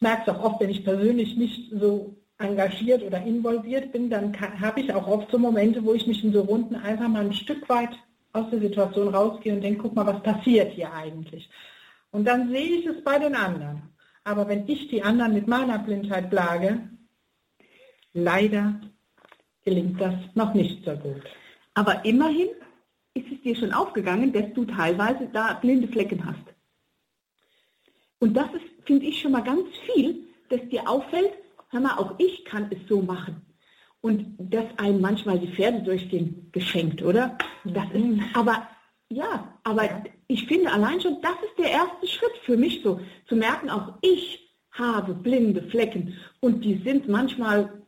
merke 0.03 0.31
es 0.31 0.37
auch 0.37 0.43
oft, 0.43 0.61
wenn 0.61 0.71
ich 0.71 0.85
persönlich 0.85 1.37
nicht 1.37 1.73
so 1.73 2.17
engagiert 2.39 3.03
oder 3.03 3.23
involviert 3.23 3.93
bin, 3.93 4.11
dann 4.11 4.39
habe 4.61 4.81
ich 4.81 4.93
auch 4.93 5.07
oft 5.07 5.31
so 5.31 5.39
Momente, 5.39 5.85
wo 5.85 5.95
ich 5.95 6.07
mich 6.07 6.23
in 6.25 6.33
so 6.33 6.43
Runden 6.43 6.75
einfach 6.75 7.09
mal 7.09 7.25
ein 7.25 7.33
Stück 7.33 7.69
weit 7.69 7.97
aus 8.33 8.51
der 8.51 8.61
Situation 8.61 9.15
rausgehe 9.15 9.55
und 9.55 9.63
denke, 9.63 9.83
guck 9.83 9.95
mal, 9.95 10.07
was 10.07 10.23
passiert 10.23 10.73
hier 10.73 10.93
eigentlich. 10.93 11.49
Und 12.11 12.27
dann 12.27 12.51
sehe 12.51 12.79
ich 12.79 12.87
es 12.87 13.03
bei 13.05 13.19
den 13.19 13.35
anderen. 13.35 13.83
Aber 14.25 14.49
wenn 14.49 14.69
ich 14.69 14.89
die 14.89 15.03
anderen 15.03 15.35
mit 15.35 15.47
meiner 15.47 15.79
Blindheit 15.79 16.31
plage, 16.31 16.81
leider 18.13 18.81
gelingt 19.65 20.01
das 20.01 20.15
noch 20.35 20.55
nicht 20.55 20.85
so 20.85 20.93
gut. 20.93 21.23
Aber 21.75 22.05
immerhin 22.05 22.49
ist 23.15 23.27
es 23.33 23.43
dir 23.43 23.57
schon 23.57 23.73
aufgegangen, 23.73 24.33
dass 24.33 24.53
du 24.55 24.65
teilweise 24.65 25.29
da 25.33 25.55
blinde 25.55 25.89
Flecken 25.89 26.25
hast. 26.25 26.43
Und 28.21 28.35
das 28.35 28.53
ist, 28.55 28.72
finde 28.85 29.07
ich, 29.07 29.21
schon 29.21 29.33
mal 29.33 29.43
ganz 29.43 29.69
viel, 29.95 30.25
dass 30.49 30.61
dir 30.69 30.89
auffällt, 30.89 31.33
hör 31.71 31.81
mal, 31.81 31.97
auch 31.97 32.15
ich 32.19 32.45
kann 32.45 32.71
es 32.71 32.79
so 32.89 33.03
machen. 33.03 33.43
Und 34.01 34.37
dass 34.39 34.65
einem 34.79 35.01
manchmal 35.01 35.39
die 35.39 35.53
Pferde 35.53 35.81
durchgehen 35.83 36.49
geschenkt, 36.53 37.03
oder? 37.03 37.39
Das 37.65 37.85
ist, 37.93 38.03
mhm. 38.03 38.25
aber 38.35 38.69
ja, 39.09 39.59
aber 39.63 39.85
ja. 39.85 40.03
ich 40.27 40.47
finde 40.47 40.73
allein 40.73 41.01
schon, 41.01 41.21
das 41.21 41.35
ist 41.45 41.59
der 41.59 41.71
erste 41.71 42.07
Schritt 42.07 42.37
für 42.45 42.57
mich 42.57 42.83
so, 42.83 43.01
zu 43.29 43.37
merken, 43.37 43.71
auch 43.71 43.95
ich 44.01 44.51
habe 44.73 45.15
blinde 45.15 45.63
Flecken 45.63 46.17
und 46.41 46.65
die 46.65 46.79
sind 46.83 47.09
manchmal 47.09 47.83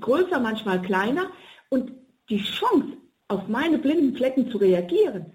größer, 0.00 0.38
manchmal 0.40 0.80
kleiner. 0.82 1.30
Und 1.70 1.92
die 2.28 2.42
Chance, 2.42 2.96
auf 3.28 3.48
meine 3.48 3.78
blinden 3.78 4.16
Flecken 4.16 4.50
zu 4.50 4.58
reagieren 4.58 5.32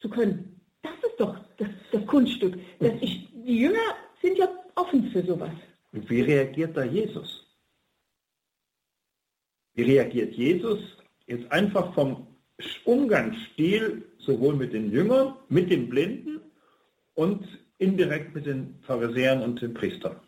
zu 0.00 0.08
können, 0.08 0.60
das 0.82 0.92
ist 1.02 1.18
doch 1.18 1.36
das, 1.56 1.68
das 1.90 2.06
Kunststück. 2.06 2.58
Dass 2.78 2.92
ich, 3.00 3.28
die 3.44 3.60
Jünger 3.60 3.96
sind 4.22 4.38
ja 4.38 4.48
offen 4.74 5.10
für 5.10 5.22
sowas. 5.24 5.52
Und 5.92 6.08
wie 6.10 6.22
reagiert 6.22 6.76
da 6.76 6.84
Jesus? 6.84 7.46
Wie 9.74 9.82
reagiert 9.82 10.34
Jesus 10.34 10.80
jetzt 11.26 11.50
einfach 11.52 11.94
vom 11.94 12.26
Umgangsstil 12.84 14.04
sowohl 14.18 14.54
mit 14.54 14.72
den 14.72 14.90
Jüngern, 14.90 15.36
mit 15.48 15.70
den 15.70 15.88
Blinden 15.88 16.40
und 17.14 17.46
indirekt 17.78 18.34
mit 18.34 18.46
den 18.46 18.78
Pharisäern 18.82 19.42
und 19.42 19.60
den 19.60 19.74
Priestern? 19.74 20.20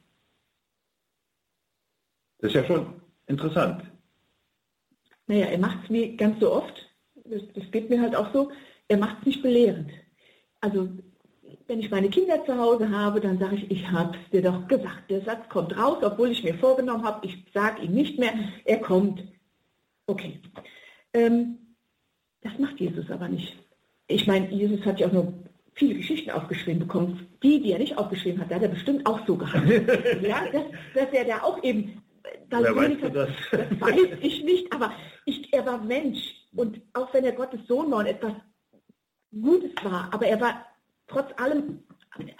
Das 2.38 2.50
ist 2.50 2.56
ja 2.56 2.64
schon 2.66 3.00
interessant. 3.26 3.84
Naja, 5.26 5.46
er 5.46 5.58
macht 5.58 5.84
es 5.84 5.90
wie 5.90 6.16
ganz 6.16 6.38
so 6.40 6.52
oft, 6.52 6.90
das, 7.24 7.42
das 7.54 7.70
geht 7.70 7.90
mir 7.90 8.00
halt 8.00 8.14
auch 8.14 8.32
so, 8.32 8.52
er 8.88 8.98
macht 8.98 9.18
es 9.20 9.26
nicht 9.26 9.42
belehrend. 9.42 9.90
Also 10.60 10.88
wenn 11.68 11.80
ich 11.80 11.90
meine 11.90 12.08
Kinder 12.08 12.44
zu 12.44 12.56
Hause 12.56 12.90
habe, 12.90 13.20
dann 13.20 13.38
sage 13.38 13.56
ich, 13.56 13.70
ich 13.70 13.90
habe 13.90 14.16
es 14.16 14.30
dir 14.30 14.42
doch 14.42 14.66
gesagt. 14.68 15.10
Der 15.10 15.22
Satz 15.22 15.48
kommt 15.48 15.76
raus, 15.76 15.98
obwohl 16.02 16.30
ich 16.30 16.44
mir 16.44 16.54
vorgenommen 16.54 17.04
habe, 17.04 17.26
ich 17.26 17.44
sage 17.52 17.82
ihn 17.82 17.92
nicht 17.92 18.18
mehr, 18.18 18.32
er 18.64 18.78
kommt. 18.78 19.22
Okay. 20.06 20.40
Ähm, 21.12 21.58
das 22.42 22.58
macht 22.58 22.78
Jesus 22.78 23.10
aber 23.10 23.28
nicht. 23.28 23.56
Ich 24.08 24.26
meine, 24.26 24.48
Jesus 24.50 24.84
hat 24.86 25.00
ja 25.00 25.08
auch 25.08 25.12
nur 25.12 25.32
viele 25.74 25.94
Geschichten 25.94 26.30
aufgeschrieben 26.30 26.80
bekommen. 26.80 27.26
Die, 27.42 27.60
die 27.60 27.72
er 27.72 27.78
nicht 27.78 27.98
aufgeschrieben 27.98 28.40
hat, 28.40 28.50
da 28.50 28.56
hat 28.56 28.62
er 28.62 28.68
bestimmt 28.68 29.04
auch 29.06 29.26
so 29.26 29.36
gehabt. 29.36 29.68
ja, 30.22 30.48
dass, 30.52 30.64
dass 30.94 31.12
er 31.12 31.24
da 31.24 31.42
auch 31.42 31.62
eben 31.62 32.02
Wer 32.48 32.74
weiß 32.76 32.98
das? 33.12 33.30
das 33.50 33.80
weiß 33.80 34.18
ich 34.20 34.44
nicht, 34.44 34.72
aber 34.72 34.92
ich, 35.24 35.52
er 35.52 35.66
war 35.66 35.82
Mensch. 35.82 36.18
Und 36.54 36.80
auch 36.92 37.12
wenn 37.12 37.24
er 37.24 37.32
Gottes 37.32 37.60
Sohn 37.66 37.90
war 37.90 37.98
und 37.98 38.06
etwas 38.06 38.32
Gutes 39.32 39.72
war, 39.82 40.08
aber 40.12 40.26
er 40.26 40.40
war 40.40 40.66
trotz 41.08 41.28
allem, 41.40 41.80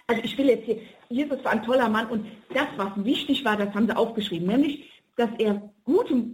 also 0.06 0.22
ich 0.22 0.36
will 0.38 0.46
jetzt 0.46 0.64
hier, 0.64 0.80
Jesus 1.08 1.44
war 1.44 1.52
ein 1.52 1.62
toller 1.62 1.88
Mann 1.88 2.08
und 2.08 2.26
das, 2.52 2.66
was 2.76 2.92
wichtig 3.04 3.44
war, 3.44 3.56
das 3.56 3.74
haben 3.74 3.86
sie 3.86 3.96
aufgeschrieben, 3.96 4.48
nämlich, 4.48 4.90
dass 5.16 5.30
er 5.38 5.70
gute 5.84 6.24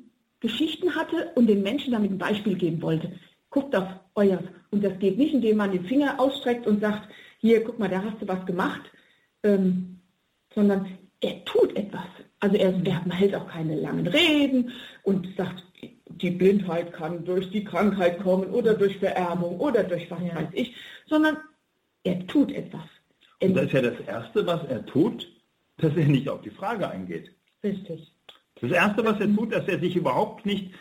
Geschichten 0.40 0.95
hatte 0.95 1.31
und 1.35 1.47
den 1.47 1.62
Menschen 1.62 1.92
damit 1.92 2.11
ein 2.11 2.18
Beispiel 2.18 2.57
geben 2.57 2.83
wollte. 2.83 3.12
Guckt 3.51 3.75
auf 3.77 3.88
euer. 4.14 4.42
Und 4.71 4.83
das 4.83 4.99
geht 4.99 5.18
nicht, 5.18 5.35
indem 5.35 5.59
man 5.59 5.71
den 5.71 5.85
Finger 5.85 6.18
ausstreckt 6.18 6.66
und 6.66 6.81
sagt, 6.81 7.09
hier, 7.38 7.62
guck 7.62 7.79
mal, 7.79 7.88
da 7.88 8.03
hast 8.03 8.21
du 8.21 8.27
was 8.27 8.45
gemacht, 8.47 8.83
ähm, 9.42 10.01
sondern 10.55 10.99
er 11.21 11.45
tut 11.45 11.77
etwas. 11.77 12.07
Also 12.40 12.57
er, 12.57 12.75
er 12.85 13.14
hält 13.14 13.35
auch 13.35 13.47
keine 13.49 13.77
langen 13.77 14.07
Reden 14.07 14.73
und 15.05 15.29
sagt, 15.37 15.64
die 16.09 16.31
Blindheit 16.31 16.92
kann 16.92 17.25
durch 17.25 17.51
die 17.51 17.64
Krankheit 17.64 18.21
kommen 18.21 18.51
oder 18.51 18.75
durch 18.75 18.99
Vererbung 18.99 19.61
oder 19.61 19.85
durch 19.85 20.11
was 20.11 20.21
ja. 20.23 20.35
weiß 20.35 20.49
ich, 20.53 20.75
sondern 21.07 21.37
er 22.05 22.27
tut 22.27 22.53
etwas. 22.53 22.85
Und 23.41 23.55
das 23.55 23.65
ist 23.67 23.73
ja 23.73 23.83
das 23.83 24.01
Erste, 24.01 24.47
was 24.47 24.65
er 24.65 24.85
tut, 24.87 25.29
dass 25.79 25.97
er 25.97 26.07
nicht 26.07 26.29
auf 26.29 26.43
die 26.43 26.51
Frage 26.51 26.88
eingeht. 26.88 27.31
Richtig. 27.62 28.12
Das 28.61 28.71
Erste, 28.71 29.05
was 29.05 29.19
er 29.21 29.35
tut, 29.35 29.53
dass 29.53 29.67
er 29.67 29.81
sich 29.81 29.97
überhaupt 29.97 30.47
nicht, 30.47 30.73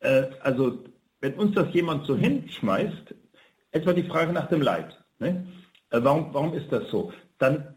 äh, 0.00 0.24
also 0.40 0.84
wenn 1.20 1.34
uns 1.34 1.54
das 1.54 1.72
jemand 1.74 2.06
so 2.06 2.16
hinschmeißt, 2.16 3.14
etwa 3.72 3.92
die 3.92 4.04
Frage 4.04 4.32
nach 4.32 4.48
dem 4.48 4.62
Leid. 4.62 4.96
Ne? 5.18 5.46
Äh, 5.90 5.98
warum, 6.02 6.32
warum 6.32 6.54
ist 6.54 6.72
das 6.72 6.88
so? 6.90 7.12
Dann 7.38 7.76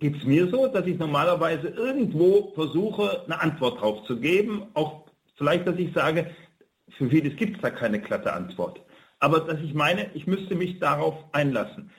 geht 0.00 0.16
es 0.16 0.24
mir 0.24 0.48
so, 0.48 0.66
dass 0.66 0.86
ich 0.86 0.98
normalerweise 0.98 1.68
irgendwo 1.68 2.52
versuche, 2.54 3.22
eine 3.24 3.40
Antwort 3.40 3.80
drauf 3.80 4.04
zu 4.04 4.18
geben. 4.18 4.66
Auch 4.74 5.04
vielleicht, 5.36 5.66
dass 5.66 5.76
ich 5.76 5.92
sage, 5.92 6.34
für 6.96 7.08
vieles 7.08 7.36
gibt 7.36 7.56
es 7.56 7.62
da 7.62 7.70
keine 7.70 8.00
glatte 8.00 8.32
Antwort. 8.32 8.80
Aber 9.20 9.40
dass 9.40 9.60
ich 9.60 9.74
meine, 9.74 10.10
ich 10.14 10.26
müsste 10.26 10.54
mich 10.54 10.78
darauf 10.80 11.14
einlassen. 11.32 11.90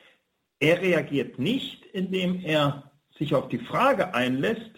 Er 0.61 0.79
reagiert 0.79 1.39
nicht, 1.39 1.87
indem 1.87 2.39
er 2.45 2.91
sich 3.17 3.33
auf 3.33 3.49
die 3.49 3.57
Frage 3.57 4.13
einlässt, 4.13 4.71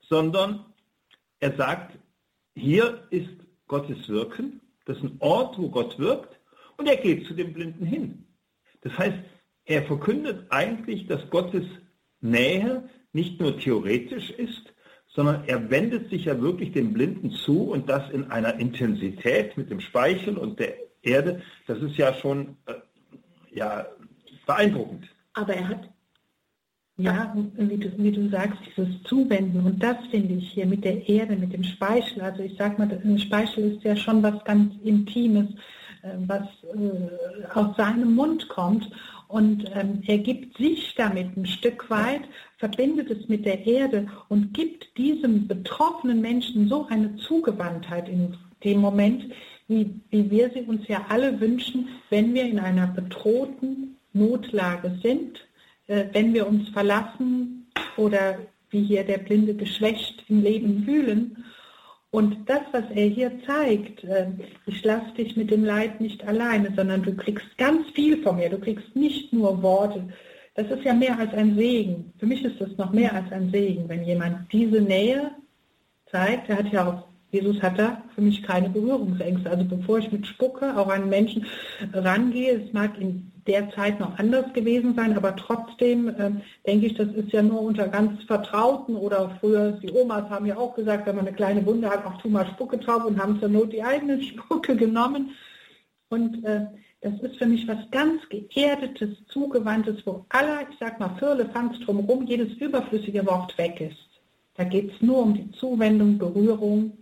sondern 0.00 0.64
er 1.38 1.54
sagt, 1.54 1.98
hier 2.54 3.06
ist 3.10 3.28
Gottes 3.66 4.08
Wirken, 4.08 4.62
das 4.86 4.96
ist 4.96 5.04
ein 5.04 5.16
Ort, 5.20 5.58
wo 5.58 5.68
Gott 5.68 5.98
wirkt, 5.98 6.40
und 6.78 6.88
er 6.88 6.96
geht 6.96 7.26
zu 7.26 7.34
dem 7.34 7.52
Blinden 7.52 7.84
hin. 7.84 8.26
Das 8.80 8.96
heißt, 8.96 9.18
er 9.66 9.82
verkündet 9.82 10.46
eigentlich, 10.48 11.06
dass 11.08 11.28
Gottes 11.28 11.66
Nähe 12.22 12.88
nicht 13.12 13.38
nur 13.38 13.58
theoretisch 13.58 14.30
ist, 14.30 14.72
sondern 15.08 15.44
er 15.46 15.70
wendet 15.70 16.08
sich 16.08 16.24
ja 16.24 16.40
wirklich 16.40 16.72
dem 16.72 16.94
Blinden 16.94 17.32
zu 17.32 17.70
und 17.70 17.90
das 17.90 18.10
in 18.12 18.30
einer 18.30 18.54
Intensität 18.54 19.58
mit 19.58 19.70
dem 19.70 19.80
Speichel 19.80 20.38
und 20.38 20.58
der 20.58 20.74
Erde, 21.02 21.42
das 21.66 21.82
ist 21.82 21.98
ja 21.98 22.14
schon 22.14 22.56
äh, 22.64 22.74
ja, 23.52 23.86
beeindruckend. 24.46 25.06
Aber 25.38 25.54
er 25.54 25.68
hat, 25.68 25.88
ja, 26.96 27.32
wie 27.56 27.76
du, 27.76 27.96
wie 27.96 28.10
du 28.10 28.28
sagst, 28.28 28.58
dieses 28.66 29.02
Zuwenden. 29.04 29.64
Und 29.64 29.80
das 29.80 29.96
finde 30.10 30.34
ich 30.34 30.50
hier 30.50 30.66
mit 30.66 30.84
der 30.84 31.08
Erde, 31.08 31.36
mit 31.36 31.52
dem 31.52 31.62
Speichel, 31.62 32.22
also 32.22 32.42
ich 32.42 32.56
sag 32.58 32.76
mal, 32.76 32.90
ein 32.90 33.18
Speichel 33.20 33.76
ist 33.76 33.84
ja 33.84 33.94
schon 33.94 34.20
was 34.20 34.42
ganz 34.44 34.74
Intimes, 34.82 35.48
äh, 36.02 36.10
was 36.26 36.42
äh, 36.74 37.46
aus 37.54 37.76
seinem 37.76 38.16
Mund 38.16 38.48
kommt. 38.48 38.90
Und 39.28 39.70
ähm, 39.74 40.02
er 40.06 40.18
gibt 40.18 40.56
sich 40.56 40.94
damit 40.96 41.36
ein 41.36 41.46
Stück 41.46 41.88
weit, 41.88 42.22
verbindet 42.56 43.10
es 43.10 43.28
mit 43.28 43.44
der 43.44 43.64
Erde 43.64 44.08
und 44.28 44.52
gibt 44.54 44.96
diesem 44.98 45.46
betroffenen 45.46 46.20
Menschen 46.20 46.68
so 46.68 46.86
eine 46.88 47.14
Zugewandtheit 47.16 48.08
in 48.08 48.36
dem 48.64 48.80
Moment, 48.80 49.32
wie, 49.68 50.00
wie 50.10 50.28
wir 50.30 50.50
sie 50.50 50.62
uns 50.62 50.88
ja 50.88 51.06
alle 51.10 51.38
wünschen, 51.40 51.88
wenn 52.10 52.34
wir 52.34 52.44
in 52.44 52.58
einer 52.58 52.88
bedrohten 52.88 53.97
Notlage 54.18 54.98
sind, 55.02 55.46
äh, 55.86 56.04
wenn 56.12 56.34
wir 56.34 56.46
uns 56.46 56.68
verlassen 56.70 57.66
oder 57.96 58.38
wie 58.70 58.82
hier 58.82 59.04
der 59.04 59.18
Blinde 59.18 59.54
geschwächt 59.54 60.24
im 60.28 60.42
Leben 60.42 60.84
fühlen. 60.84 61.44
Und 62.10 62.48
das, 62.48 62.60
was 62.72 62.84
er 62.94 63.06
hier 63.06 63.32
zeigt, 63.46 64.04
äh, 64.04 64.28
ich 64.66 64.84
lasse 64.84 65.12
dich 65.16 65.36
mit 65.36 65.50
dem 65.50 65.64
Leid 65.64 66.00
nicht 66.00 66.26
alleine, 66.26 66.72
sondern 66.74 67.02
du 67.02 67.14
kriegst 67.14 67.56
ganz 67.58 67.90
viel 67.90 68.22
von 68.22 68.36
mir. 68.36 68.48
Du 68.48 68.58
kriegst 68.58 68.94
nicht 68.96 69.32
nur 69.32 69.62
Worte. 69.62 70.08
Das 70.54 70.70
ist 70.70 70.84
ja 70.84 70.94
mehr 70.94 71.18
als 71.18 71.32
ein 71.34 71.56
Segen. 71.56 72.12
Für 72.18 72.26
mich 72.26 72.44
ist 72.44 72.60
das 72.60 72.76
noch 72.76 72.92
mehr 72.92 73.14
als 73.14 73.30
ein 73.30 73.50
Segen, 73.50 73.88
wenn 73.88 74.04
jemand 74.04 74.52
diese 74.52 74.80
Nähe 74.80 75.30
zeigt. 76.10 76.48
Er 76.48 76.58
hat 76.58 76.72
ja 76.72 76.88
auch 76.88 77.08
Jesus 77.30 77.60
hat 77.60 77.78
da 77.78 78.02
für 78.14 78.22
mich 78.22 78.42
keine 78.42 78.70
Berührungsängste. 78.70 79.50
Also 79.50 79.64
bevor 79.64 79.98
ich 79.98 80.10
mit 80.10 80.26
Spucke 80.26 80.76
auch 80.76 80.88
an 80.88 81.08
Menschen 81.08 81.44
rangehe, 81.92 82.62
es 82.62 82.72
mag 82.72 82.98
in 82.98 83.30
der 83.48 83.70
Zeit 83.70 83.98
noch 83.98 84.18
anders 84.18 84.52
gewesen 84.52 84.94
sein, 84.94 85.16
aber 85.16 85.34
trotzdem 85.34 86.08
äh, 86.08 86.30
denke 86.66 86.86
ich, 86.86 86.94
das 86.94 87.08
ist 87.08 87.32
ja 87.32 87.42
nur 87.42 87.62
unter 87.62 87.88
ganz 87.88 88.22
Vertrauten 88.24 88.94
oder 88.94 89.36
früher, 89.40 89.72
die 89.72 89.90
Omas 89.90 90.30
haben 90.30 90.46
ja 90.46 90.56
auch 90.56 90.74
gesagt, 90.74 91.06
wenn 91.06 91.16
man 91.16 91.26
eine 91.26 91.36
kleine 91.36 91.64
Wunde 91.66 91.90
hat, 91.90 92.06
auch 92.06 92.20
tu 92.20 92.28
mal 92.28 92.46
Spucke 92.46 92.78
drauf 92.78 93.04
und 93.04 93.20
haben 93.20 93.40
zur 93.40 93.48
Not 93.48 93.72
die 93.72 93.82
eigene 93.82 94.22
Spucke 94.22 94.76
genommen. 94.76 95.30
Und 96.10 96.44
äh, 96.44 96.66
das 97.00 97.14
ist 97.20 97.36
für 97.36 97.46
mich 97.46 97.66
was 97.66 97.78
ganz 97.90 98.22
Geerdetes, 98.28 99.16
Zugewandtes, 99.28 100.04
wo 100.04 100.24
aller, 100.28 100.62
ich 100.70 100.76
sag 100.78 101.00
mal, 101.00 101.16
Firlefanz 101.18 101.80
drumherum, 101.80 102.26
jedes 102.26 102.52
überflüssige 102.58 103.26
Wort 103.26 103.56
weg 103.58 103.80
ist. 103.80 103.96
Da 104.54 104.64
geht 104.64 104.92
es 104.92 105.00
nur 105.00 105.22
um 105.22 105.34
die 105.34 105.50
Zuwendung, 105.52 106.18
Berührung, 106.18 106.92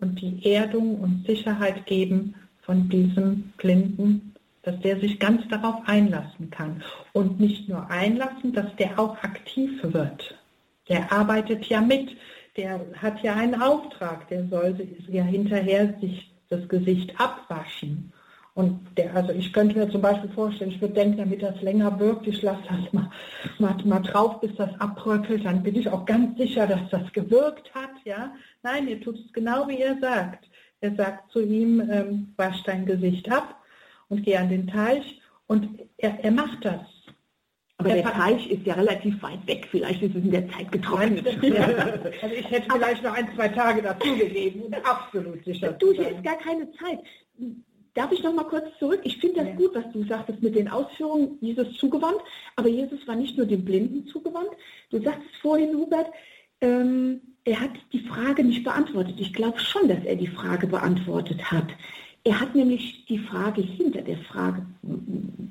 und 0.00 0.20
die 0.20 0.52
Erdung 0.52 1.00
und 1.00 1.26
Sicherheit 1.26 1.86
geben 1.86 2.34
von 2.62 2.88
diesem 2.88 3.52
Blinden, 3.56 4.33
dass 4.64 4.80
der 4.80 4.98
sich 4.98 5.20
ganz 5.20 5.46
darauf 5.48 5.76
einlassen 5.86 6.50
kann. 6.50 6.82
Und 7.12 7.38
nicht 7.38 7.68
nur 7.68 7.90
einlassen, 7.90 8.52
dass 8.52 8.74
der 8.76 8.98
auch 8.98 9.16
aktiv 9.22 9.70
wird. 9.82 10.34
Der 10.88 11.12
arbeitet 11.12 11.66
ja 11.66 11.80
mit, 11.80 12.16
der 12.56 12.80
hat 12.96 13.22
ja 13.22 13.34
einen 13.34 13.60
Auftrag, 13.60 14.28
der 14.28 14.46
soll 14.48 14.76
ja 15.08 15.22
hinterher 15.22 15.94
sich 16.00 16.30
das 16.48 16.68
Gesicht 16.68 17.18
abwaschen. 17.20 18.12
Und 18.54 18.86
der, 18.96 19.14
also 19.16 19.32
ich 19.32 19.52
könnte 19.52 19.76
mir 19.76 19.90
zum 19.90 20.00
Beispiel 20.00 20.30
vorstellen, 20.30 20.70
ich 20.70 20.80
würde 20.80 20.94
denken, 20.94 21.18
damit 21.18 21.42
das 21.42 21.60
länger 21.60 21.98
wirkt, 21.98 22.28
ich 22.28 22.40
lasse 22.40 22.62
das 22.68 22.92
mal, 22.92 23.10
mal, 23.58 23.76
mal 23.84 24.00
drauf, 24.00 24.40
bis 24.40 24.54
das 24.54 24.70
abbröckelt, 24.80 25.44
dann 25.44 25.64
bin 25.64 25.74
ich 25.74 25.88
auch 25.88 26.04
ganz 26.04 26.38
sicher, 26.38 26.66
dass 26.68 26.88
das 26.90 27.12
gewirkt 27.12 27.74
hat. 27.74 27.90
Ja? 28.04 28.32
Nein, 28.62 28.86
ihr 28.86 29.00
tut 29.00 29.18
es 29.18 29.32
genau, 29.32 29.66
wie 29.66 29.80
er 29.80 29.98
sagt. 29.98 30.48
Er 30.80 30.94
sagt 30.94 31.32
zu 31.32 31.40
ihm, 31.40 31.80
ähm, 31.90 32.32
wasch 32.36 32.62
dein 32.64 32.86
Gesicht 32.86 33.30
ab 33.30 33.60
und 34.14 34.22
geh 34.24 34.36
an 34.36 34.48
den 34.48 34.66
Teich. 34.66 35.20
Und 35.46 35.80
er, 35.98 36.18
er 36.22 36.30
macht 36.30 36.64
das. 36.64 36.80
Aber 37.76 37.88
der, 37.88 38.02
der 38.02 38.12
Teich 38.12 38.50
ist 38.50 38.64
ja 38.64 38.74
relativ 38.74 39.20
weit 39.22 39.46
weg. 39.46 39.66
Vielleicht 39.70 40.00
ist 40.02 40.14
es 40.14 40.22
in 40.22 40.30
der 40.30 40.48
Zeit 40.50 40.70
getrocknet. 40.70 41.26
Ja. 41.42 41.66
Also 42.22 42.34
ich 42.34 42.50
hätte 42.50 42.72
vielleicht 42.72 43.02
noch 43.02 43.14
ein, 43.14 43.28
zwei 43.34 43.48
Tage 43.48 43.82
dazu 43.82 44.16
gegeben, 44.16 44.62
um 44.62 44.74
absolut 44.84 45.44
sicher 45.44 45.72
Du, 45.72 45.92
hier 45.92 46.10
ist 46.10 46.22
gar 46.22 46.38
keine 46.38 46.70
Zeit 46.72 47.00
Darf 47.94 48.10
ich 48.10 48.24
noch 48.24 48.34
mal 48.34 48.44
kurz 48.44 48.66
zurück? 48.80 49.00
Ich 49.04 49.18
finde 49.18 49.36
das 49.36 49.48
ja. 49.48 49.54
gut, 49.54 49.70
was 49.74 49.84
du 49.92 50.04
sagtest 50.04 50.42
mit 50.42 50.56
den 50.56 50.68
Ausführungen, 50.68 51.38
Jesus 51.40 51.76
zugewandt. 51.78 52.20
Aber 52.56 52.68
Jesus 52.68 53.06
war 53.06 53.14
nicht 53.14 53.36
nur 53.36 53.46
dem 53.46 53.64
Blinden 53.64 54.06
zugewandt. 54.08 54.50
Du 54.90 55.00
sagtest 55.00 55.36
vorhin, 55.40 55.76
Hubert, 55.76 56.08
ähm, 56.60 57.20
er 57.44 57.60
hat 57.60 57.70
die 57.92 58.00
Frage 58.00 58.42
nicht 58.42 58.64
beantwortet. 58.64 59.14
Ich 59.18 59.32
glaube 59.32 59.60
schon, 59.60 59.88
dass 59.88 60.02
er 60.04 60.16
die 60.16 60.26
Frage 60.26 60.66
beantwortet 60.66 61.52
hat. 61.52 61.68
Er 62.24 62.40
hat 62.40 62.54
nämlich 62.54 63.04
die 63.04 63.18
Frage 63.18 63.60
hinter 63.60 64.00
der 64.00 64.18
Frage, 64.18 64.66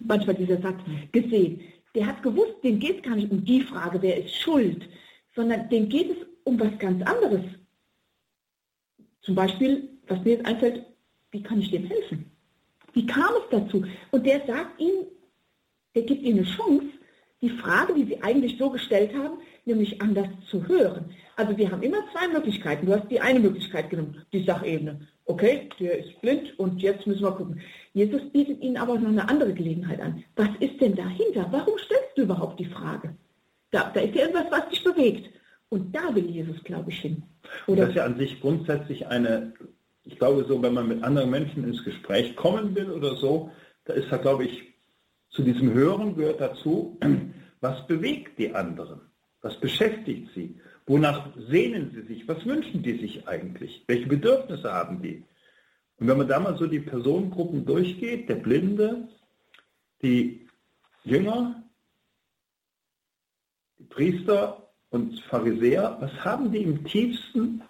manchmal 0.06 0.36
dieser 0.36 0.60
Satz, 0.60 0.80
gesehen. 1.12 1.62
Der 1.94 2.08
hat 2.08 2.24
gewusst, 2.24 2.56
dem 2.64 2.80
geht 2.80 2.98
es 2.98 3.04
gar 3.04 3.16
nicht 3.16 3.32
um 3.32 3.46
die 3.46 3.62
Frage, 3.62 4.02
wer 4.02 4.24
ist 4.26 4.36
schuld, 4.36 4.90
sondern 5.36 5.70
dem 5.70 5.88
geht 5.88 6.10
es 6.10 6.18
um 6.44 6.60
was 6.60 6.78
ganz 6.80 7.04
anderes. 7.04 7.44
Zum 9.22 9.36
Beispiel, 9.36 9.88
was 10.08 10.24
mir 10.24 10.32
jetzt 10.32 10.46
einfällt, 10.46 10.84
wie 11.32 11.44
kann 11.44 11.62
ich 11.62 11.70
dem 11.70 11.86
helfen? 11.86 12.32
Wie 12.94 13.06
kam 13.06 13.32
es 13.38 13.50
dazu? 13.52 13.86
Und 14.12 14.26
der 14.26 14.46
sagt 14.46 14.80
ihm, 14.82 15.06
der 15.96 16.04
gibt 16.04 16.24
ihm 16.24 16.38
eine 16.38 16.46
Chance, 16.46 16.88
die 17.42 17.50
Frage, 17.50 17.94
die 17.94 18.06
sie 18.06 18.22
eigentlich 18.24 18.58
so 18.58 18.70
gestellt 18.70 19.14
haben, 19.16 19.38
nämlich 19.66 20.02
anders 20.02 20.28
zu 20.50 20.68
hören. 20.68 21.14
Also 21.36 21.56
wir 21.58 21.72
haben 21.72 21.84
immer 21.84 22.00
zwei 22.12 22.28
Möglichkeiten. 22.28 22.86
Du 22.86 22.96
hast 22.96 23.10
die 23.10 23.20
eine 23.20 23.40
Möglichkeit 23.40 23.90
genommen, 23.90 24.26
die 24.32 24.44
Sachebene. 24.44 25.08
Okay, 25.26 25.70
der 25.80 26.00
ist 26.00 26.20
blind 26.22 26.58
und 26.60 26.82
jetzt 26.82 27.08
müssen 27.08 27.24
wir 27.24 27.32
gucken. 27.32 27.62
Jesus 27.94 28.22
bietet 28.32 28.62
ihnen 28.62 28.78
aber 28.78 29.00
noch 29.00 29.10
eine 29.10 29.28
andere 29.30 29.54
Gelegenheit 29.54 30.02
an. 30.02 30.24
Was 30.36 30.50
ist 30.60 30.82
denn 30.82 30.96
dahinter? 30.96 31.48
Warum 31.52 31.78
stellst 31.78 32.18
du 32.18 32.24
überhaupt 32.24 32.60
die 32.60 32.66
Frage? 32.66 33.16
Da, 33.72 33.90
da 33.94 34.02
ist 34.02 34.16
ja 34.16 34.24
irgendwas, 34.24 34.52
was 34.52 34.70
dich 34.70 34.84
bewegt. 34.84 35.30
Und 35.70 35.96
da 35.96 36.14
will 36.14 36.30
Jesus, 36.30 36.62
glaube 36.64 36.92
ich, 36.92 37.00
hin. 37.00 37.24
Oder 37.68 37.82
das 37.82 37.90
ist 37.90 37.96
ja 37.96 38.06
an 38.06 38.18
sich 38.18 38.40
grundsätzlich 38.42 39.08
eine 39.08 39.54
ich 40.06 40.18
glaube 40.18 40.46
so, 40.48 40.62
wenn 40.62 40.74
man 40.74 40.88
mit 40.88 41.04
anderen 41.04 41.30
Menschen 41.30 41.64
ins 41.64 41.84
Gespräch 41.84 42.36
kommen 42.36 42.76
will 42.76 42.92
oder 42.92 43.16
so, 43.16 43.52
da 43.86 43.94
ist 43.94 44.12
da, 44.12 44.18
glaube 44.18 44.46
ich, 44.46 44.64
zu 45.30 45.42
diesem 45.42 45.74
Hören 45.74 46.16
gehört 46.16 46.42
dazu, 46.42 46.98
was 47.62 47.86
bewegt 47.88 48.38
die 48.38 48.54
anderen? 48.54 49.02
Was 49.42 49.60
beschäftigt 49.60 50.30
sie? 50.36 50.60
Wonach 50.86 51.30
sehnen 51.38 51.92
sie 51.92 52.02
sich? 52.02 52.28
Was 52.28 52.46
wünschen 52.46 52.84
die 52.84 52.98
sich 52.98 53.28
eigentlich? 53.28 53.84
Welche 53.88 54.08
Bedürfnisse 54.08 54.72
haben 54.72 55.02
die? 55.02 55.24
Und 55.98 56.08
wenn 56.08 56.18
man 56.18 56.28
da 56.28 56.40
mal 56.40 56.58
so 56.58 56.68
die 56.68 56.80
Personengruppen 56.80 57.66
durchgeht, 57.66 58.28
der 58.28 58.36
Blinde, 58.36 59.08
die 60.02 60.48
Jünger, 61.06 61.64
die 63.80 63.86
Priester 63.86 64.70
und 64.90 65.20
Pharisäer, 65.22 65.98
was 66.00 66.12
haben 66.26 66.52
die 66.52 66.64
im 66.64 66.84
tiefsten 66.84 67.62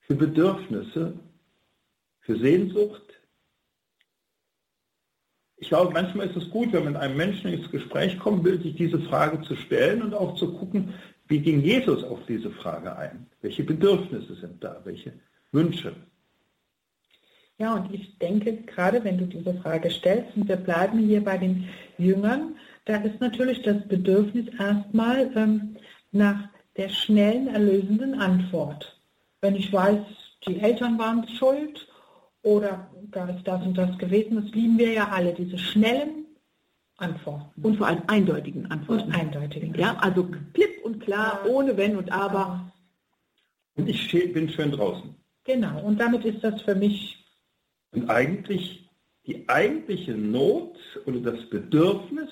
für 0.00 0.14
Bedürfnisse 0.14 1.18
für 2.20 2.38
Sehnsucht. 2.38 3.02
Ich 5.56 5.68
glaube, 5.68 5.92
manchmal 5.92 6.28
ist 6.28 6.36
es 6.36 6.50
gut, 6.50 6.72
wenn 6.72 6.84
man 6.84 6.92
mit 6.94 7.02
einem 7.02 7.16
Menschen 7.16 7.52
ins 7.52 7.70
Gespräch 7.70 8.18
kommen 8.18 8.44
will, 8.44 8.62
sich 8.62 8.76
diese 8.76 9.00
Frage 9.00 9.42
zu 9.42 9.56
stellen 9.56 10.02
und 10.02 10.14
auch 10.14 10.36
zu 10.36 10.54
gucken, 10.54 10.94
wie 11.28 11.40
ging 11.40 11.62
Jesus 11.62 12.02
auf 12.04 12.20
diese 12.26 12.50
Frage 12.50 12.96
ein? 12.96 13.26
Welche 13.42 13.62
Bedürfnisse 13.62 14.34
sind 14.34 14.62
da? 14.62 14.80
Welche 14.84 15.12
Wünsche? 15.52 15.94
Ja, 17.58 17.74
und 17.74 17.92
ich 17.92 18.18
denke, 18.18 18.56
gerade 18.62 19.02
wenn 19.02 19.18
du 19.18 19.26
diese 19.26 19.54
Frage 19.54 19.90
stellst, 19.90 20.36
und 20.36 20.48
wir 20.48 20.56
bleiben 20.56 20.98
hier 20.98 21.22
bei 21.22 21.36
den 21.36 21.68
Jüngern, 21.98 22.56
da 22.84 22.96
ist 22.96 23.20
natürlich 23.20 23.62
das 23.62 23.86
Bedürfnis 23.88 24.46
erstmal 24.58 25.30
ähm, 25.36 25.76
nach 26.12 26.48
der 26.76 26.88
schnellen, 26.88 27.48
erlösenden 27.48 28.14
Antwort. 28.14 29.00
Wenn 29.40 29.56
ich 29.56 29.72
weiß, 29.72 29.98
die 30.46 30.60
Eltern 30.60 30.98
waren 30.98 31.26
schuld 31.28 31.88
oder 32.42 32.88
da 33.10 33.28
ist 33.28 33.46
das 33.46 33.62
und 33.66 33.76
das 33.76 33.98
gewesen. 33.98 34.36
Das 34.36 34.54
lieben 34.54 34.78
wir 34.78 34.92
ja 34.92 35.08
alle, 35.08 35.34
diese 35.34 35.58
schnellen 35.58 36.26
Antworten. 36.98 37.62
Und 37.62 37.76
vor 37.78 37.86
allem 37.86 38.02
eindeutigen 38.06 38.70
Antworten. 38.70 39.04
Und 39.04 39.14
eindeutigen. 39.14 39.74
Ja, 39.74 39.96
also 39.98 40.28
klipp 40.52 40.84
und 40.84 41.00
klar, 41.00 41.40
ja. 41.44 41.50
ohne 41.50 41.76
Wenn 41.76 41.96
und 41.96 42.12
Aber. 42.12 42.72
Und 43.76 43.88
ich 43.88 44.10
bin 44.32 44.48
schön 44.50 44.72
draußen. 44.72 45.14
Genau, 45.44 45.80
und 45.82 45.98
damit 45.98 46.24
ist 46.24 46.42
das 46.44 46.60
für 46.62 46.74
mich. 46.74 47.24
Und 47.92 48.10
eigentlich 48.10 48.88
die 49.26 49.48
eigentliche 49.48 50.12
Not 50.12 50.76
oder 51.06 51.20
das 51.32 51.48
Bedürfnis 51.48 52.30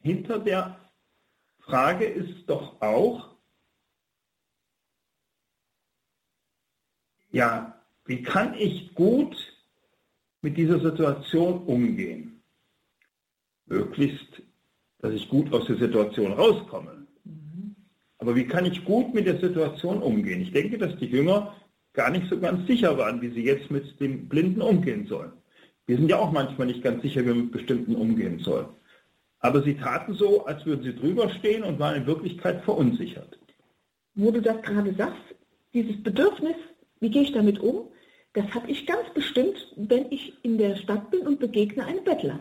hinter 0.00 0.38
der 0.38 0.78
Frage 1.60 2.04
ist 2.04 2.48
doch 2.48 2.80
auch, 2.80 3.34
ja, 7.32 7.74
wie 8.04 8.22
kann 8.22 8.54
ich 8.54 8.94
gut 8.94 9.36
mit 10.42 10.56
dieser 10.56 10.78
Situation 10.78 11.64
umgehen? 11.64 12.33
Möglichst, 13.66 14.42
dass 15.00 15.12
ich 15.12 15.28
gut 15.28 15.52
aus 15.52 15.66
der 15.66 15.76
Situation 15.76 16.32
rauskomme. 16.32 17.06
Aber 18.18 18.36
wie 18.36 18.46
kann 18.46 18.64
ich 18.64 18.84
gut 18.84 19.12
mit 19.12 19.26
der 19.26 19.38
Situation 19.38 20.02
umgehen? 20.02 20.40
Ich 20.40 20.52
denke, 20.52 20.78
dass 20.78 20.96
die 20.96 21.06
Jünger 21.06 21.54
gar 21.92 22.10
nicht 22.10 22.28
so 22.28 22.38
ganz 22.38 22.66
sicher 22.66 22.96
waren, 22.96 23.20
wie 23.20 23.30
sie 23.30 23.44
jetzt 23.44 23.70
mit 23.70 24.00
dem 24.00 24.28
Blinden 24.28 24.62
umgehen 24.62 25.06
sollen. 25.06 25.32
Wir 25.86 25.96
sind 25.96 26.08
ja 26.08 26.18
auch 26.18 26.32
manchmal 26.32 26.66
nicht 26.66 26.82
ganz 26.82 27.02
sicher, 27.02 27.22
wie 27.22 27.26
wir 27.26 27.34
mit 27.34 27.52
bestimmten 27.52 27.94
umgehen 27.94 28.38
sollen. 28.38 28.68
Aber 29.40 29.62
sie 29.62 29.74
taten 29.74 30.14
so, 30.14 30.46
als 30.46 30.64
würden 30.64 30.82
sie 30.82 30.94
drüber 30.94 31.28
stehen 31.28 31.62
und 31.62 31.78
waren 31.78 31.96
in 31.96 32.06
Wirklichkeit 32.06 32.64
verunsichert. 32.64 33.38
Wo 34.14 34.30
du 34.30 34.40
das 34.40 34.62
gerade 34.62 34.94
sagst, 34.94 35.22
dieses 35.74 36.02
Bedürfnis, 36.02 36.56
wie 37.00 37.10
gehe 37.10 37.22
ich 37.22 37.32
damit 37.32 37.60
um? 37.60 37.88
Das 38.32 38.46
habe 38.54 38.70
ich 38.70 38.86
ganz 38.86 39.12
bestimmt, 39.12 39.72
wenn 39.76 40.10
ich 40.10 40.32
in 40.42 40.56
der 40.56 40.76
Stadt 40.76 41.10
bin 41.10 41.26
und 41.26 41.40
begegne 41.40 41.84
einen 41.84 42.02
Bettler, 42.04 42.40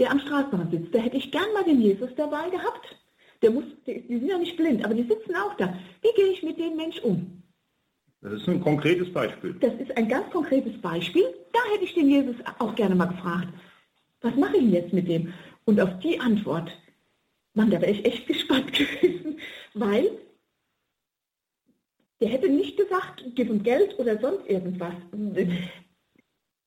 der 0.00 0.10
am 0.10 0.18
Straßenrand 0.18 0.72
sitzt. 0.72 0.92
Da 0.92 0.98
hätte 0.98 1.16
ich 1.16 1.30
gern 1.30 1.52
mal 1.54 1.62
den 1.62 1.80
Jesus 1.80 2.10
dabei 2.16 2.50
gehabt. 2.50 2.96
Der 3.42 3.52
muss, 3.52 3.64
die, 3.86 4.00
die 4.00 4.18
sind 4.18 4.28
ja 4.28 4.38
nicht 4.38 4.56
blind, 4.56 4.84
aber 4.84 4.94
die 4.94 5.04
sitzen 5.04 5.36
auch 5.36 5.54
da. 5.56 5.72
Wie 6.02 6.12
gehe 6.16 6.32
ich 6.32 6.42
mit 6.42 6.58
dem 6.58 6.74
Mensch 6.76 6.98
um? 7.00 7.42
Das 8.20 8.32
ist 8.32 8.48
ein 8.48 8.60
konkretes 8.60 9.12
Beispiel. 9.12 9.54
Das 9.60 9.74
ist 9.74 9.96
ein 9.96 10.08
ganz 10.08 10.28
konkretes 10.30 10.78
Beispiel. 10.80 11.24
Da 11.52 11.60
hätte 11.72 11.84
ich 11.84 11.94
den 11.94 12.10
Jesus 12.10 12.36
auch 12.58 12.74
gerne 12.74 12.96
mal 12.96 13.06
gefragt. 13.06 13.48
Was 14.20 14.34
mache 14.34 14.56
ich 14.56 14.70
jetzt 14.72 14.92
mit 14.92 15.08
dem? 15.08 15.32
Und 15.64 15.80
auf 15.80 16.00
die 16.00 16.18
Antwort 16.18 16.70
Mann, 17.54 17.70
da 17.70 17.80
wäre 17.80 17.92
ich 17.92 18.04
echt 18.04 18.26
gespannt 18.32 18.72
gewesen, 18.72 19.38
weil 19.74 20.10
der 22.20 22.28
hätte 22.28 22.48
nicht 22.48 22.76
gesagt, 22.76 23.24
gib 23.34 23.48
ihm 23.48 23.62
Geld 23.62 23.98
oder 23.98 24.18
sonst 24.20 24.46
irgendwas. 24.48 24.94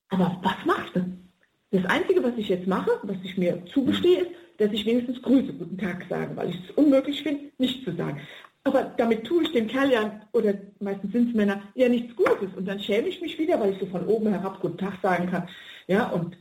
Aber 0.09 0.39
was 0.41 0.65
machst 0.65 0.95
du? 0.95 1.12
Das 1.73 1.85
Einzige, 1.85 2.23
was 2.23 2.37
ich 2.37 2.49
jetzt 2.49 2.67
mache, 2.67 2.91
was 3.01 3.17
ich 3.23 3.35
mir 3.35 3.65
zugestehe, 3.65 4.21
ist, 4.21 4.31
dass 4.59 4.71
ich 4.71 4.85
wenigstens 4.85 5.19
Grüße, 5.23 5.53
guten 5.53 5.77
Tag 5.79 6.05
sage, 6.07 6.29
weil 6.35 6.51
ich 6.51 6.59
es 6.63 6.75
unmöglich 6.75 7.23
finde, 7.23 7.45
nicht 7.57 7.83
zu 7.83 7.91
sagen. 7.95 8.21
Aber 8.63 8.93
damit 8.95 9.23
tue 9.23 9.41
ich 9.41 9.51
dem 9.53 9.67
Kerl 9.67 9.91
ja, 9.91 10.21
oder 10.33 10.53
meistens 10.79 11.11
sind 11.11 11.29
es 11.29 11.35
Männer, 11.35 11.63
ja 11.73 11.89
nichts 11.89 12.15
Gutes. 12.15 12.55
Und 12.55 12.67
dann 12.67 12.79
schäme 12.79 13.07
ich 13.07 13.19
mich 13.21 13.39
wieder, 13.39 13.59
weil 13.59 13.73
ich 13.73 13.79
so 13.79 13.87
von 13.87 14.05
oben 14.05 14.27
herab 14.29 14.61
guten 14.61 14.77
Tag 14.77 14.93
sagen 15.01 15.31
kann. 15.31 15.49
Ja, 15.87 16.09
und, 16.11 16.37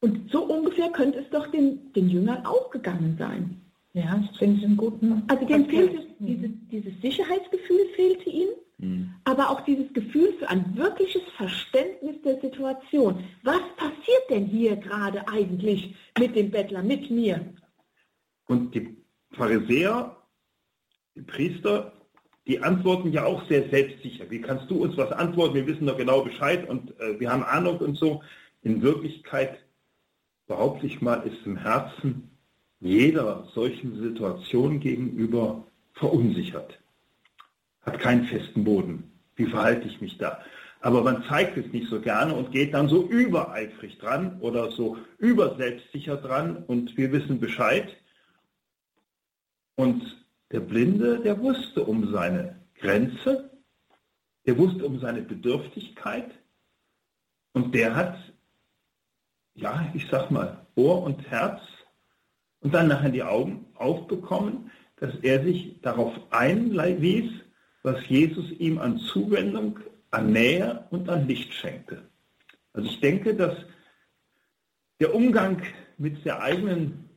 und 0.00 0.30
so 0.30 0.44
ungefähr 0.44 0.90
könnte 0.90 1.18
es 1.18 1.28
doch 1.30 1.48
den, 1.48 1.92
den 1.92 2.08
Jüngern 2.08 2.46
auch 2.46 2.70
gegangen 2.70 3.16
sein. 3.18 3.60
Ja, 3.94 4.22
das 4.28 4.36
finde 4.38 4.58
ich 4.58 4.64
einen 4.64 4.76
guten. 4.76 5.24
Also 5.26 5.44
denen 5.44 5.66
fehlte 5.66 6.06
diese, 6.20 6.48
dieses 6.70 6.92
Sicherheitsgefühl 7.02 7.86
fehlte 7.96 8.30
ihnen, 8.30 8.52
mhm. 8.78 9.14
aber 9.24 9.50
auch 9.50 9.60
dieses 9.62 9.92
Gefühl 9.92 10.34
für 10.38 10.48
ein 10.48 10.76
wirkliches 10.76 11.22
Verständnis 11.36 12.16
der 12.24 12.40
Situation. 12.40 13.24
Was 13.42 13.60
passiert 13.76 14.30
denn 14.30 14.46
hier 14.46 14.76
gerade 14.76 15.26
eigentlich 15.28 15.94
mit 16.18 16.34
dem 16.34 16.50
Bettler, 16.50 16.82
mit 16.82 17.10
mir? 17.10 17.54
Und 18.46 18.74
die 18.74 18.96
Pharisäer, 19.32 20.16
die 21.14 21.22
Priester, 21.22 21.92
die 22.46 22.60
antworten 22.60 23.12
ja 23.12 23.24
auch 23.26 23.46
sehr 23.46 23.68
selbstsicher. 23.68 24.30
Wie 24.30 24.40
kannst 24.40 24.70
du 24.70 24.82
uns 24.82 24.96
was 24.96 25.12
antworten? 25.12 25.54
Wir 25.54 25.66
wissen 25.66 25.86
doch 25.86 25.98
genau 25.98 26.22
Bescheid 26.22 26.66
und 26.68 26.98
äh, 26.98 27.20
wir 27.20 27.30
haben 27.30 27.42
Ahnung 27.42 27.78
und 27.78 27.96
so. 27.96 28.22
In 28.62 28.82
Wirklichkeit, 28.82 29.58
behaupte 30.46 30.86
ich 30.86 31.02
mal, 31.02 31.26
ist 31.26 31.44
im 31.44 31.58
Herzen 31.58 32.30
jeder 32.80 33.46
solchen 33.54 34.00
Situation 34.00 34.80
gegenüber 34.80 35.64
verunsichert, 35.92 36.78
hat 37.82 37.98
keinen 38.00 38.24
festen 38.24 38.64
Boden. 38.64 39.12
Wie 39.36 39.46
verhalte 39.46 39.86
ich 39.88 40.00
mich 40.00 40.18
da? 40.18 40.42
Aber 40.80 41.02
man 41.02 41.24
zeigt 41.24 41.56
es 41.56 41.72
nicht 41.72 41.88
so 41.88 42.00
gerne 42.00 42.34
und 42.34 42.52
geht 42.52 42.74
dann 42.74 42.88
so 42.88 43.06
übereifrig 43.08 43.98
dran 43.98 44.40
oder 44.40 44.70
so 44.70 44.96
überselbstsicher 45.18 46.16
dran 46.16 46.64
und 46.66 46.96
wir 46.96 47.10
wissen 47.10 47.40
Bescheid. 47.40 47.96
Und 49.74 50.02
der 50.52 50.60
Blinde, 50.60 51.20
der 51.20 51.40
wusste 51.40 51.84
um 51.84 52.12
seine 52.12 52.60
Grenze, 52.74 53.50
der 54.46 54.56
wusste 54.56 54.86
um 54.86 55.00
seine 55.00 55.22
Bedürftigkeit 55.22 56.30
und 57.52 57.74
der 57.74 57.94
hat, 57.94 58.16
ja, 59.54 59.90
ich 59.94 60.06
sag 60.10 60.30
mal, 60.30 60.66
Ohr 60.76 61.02
und 61.02 61.28
Herz 61.28 61.60
und 62.60 62.72
dann 62.72 62.88
nachher 62.88 63.10
die 63.10 63.22
Augen 63.22 63.66
aufbekommen, 63.74 64.70
dass 64.96 65.14
er 65.22 65.42
sich 65.44 65.80
darauf 65.82 66.14
einließ, 66.30 67.30
was 67.88 68.06
Jesus 68.06 68.50
ihm 68.58 68.78
an 68.78 68.98
Zuwendung, 68.98 69.80
an 70.10 70.32
Nähe 70.32 70.84
und 70.90 71.08
an 71.08 71.26
Licht 71.26 71.54
schenkte. 71.54 72.02
Also 72.74 72.88
ich 72.90 73.00
denke, 73.00 73.34
dass 73.34 73.56
der 75.00 75.14
Umgang 75.14 75.62
mit 75.96 76.22
der 76.26 76.42
eigenen, 76.42 77.08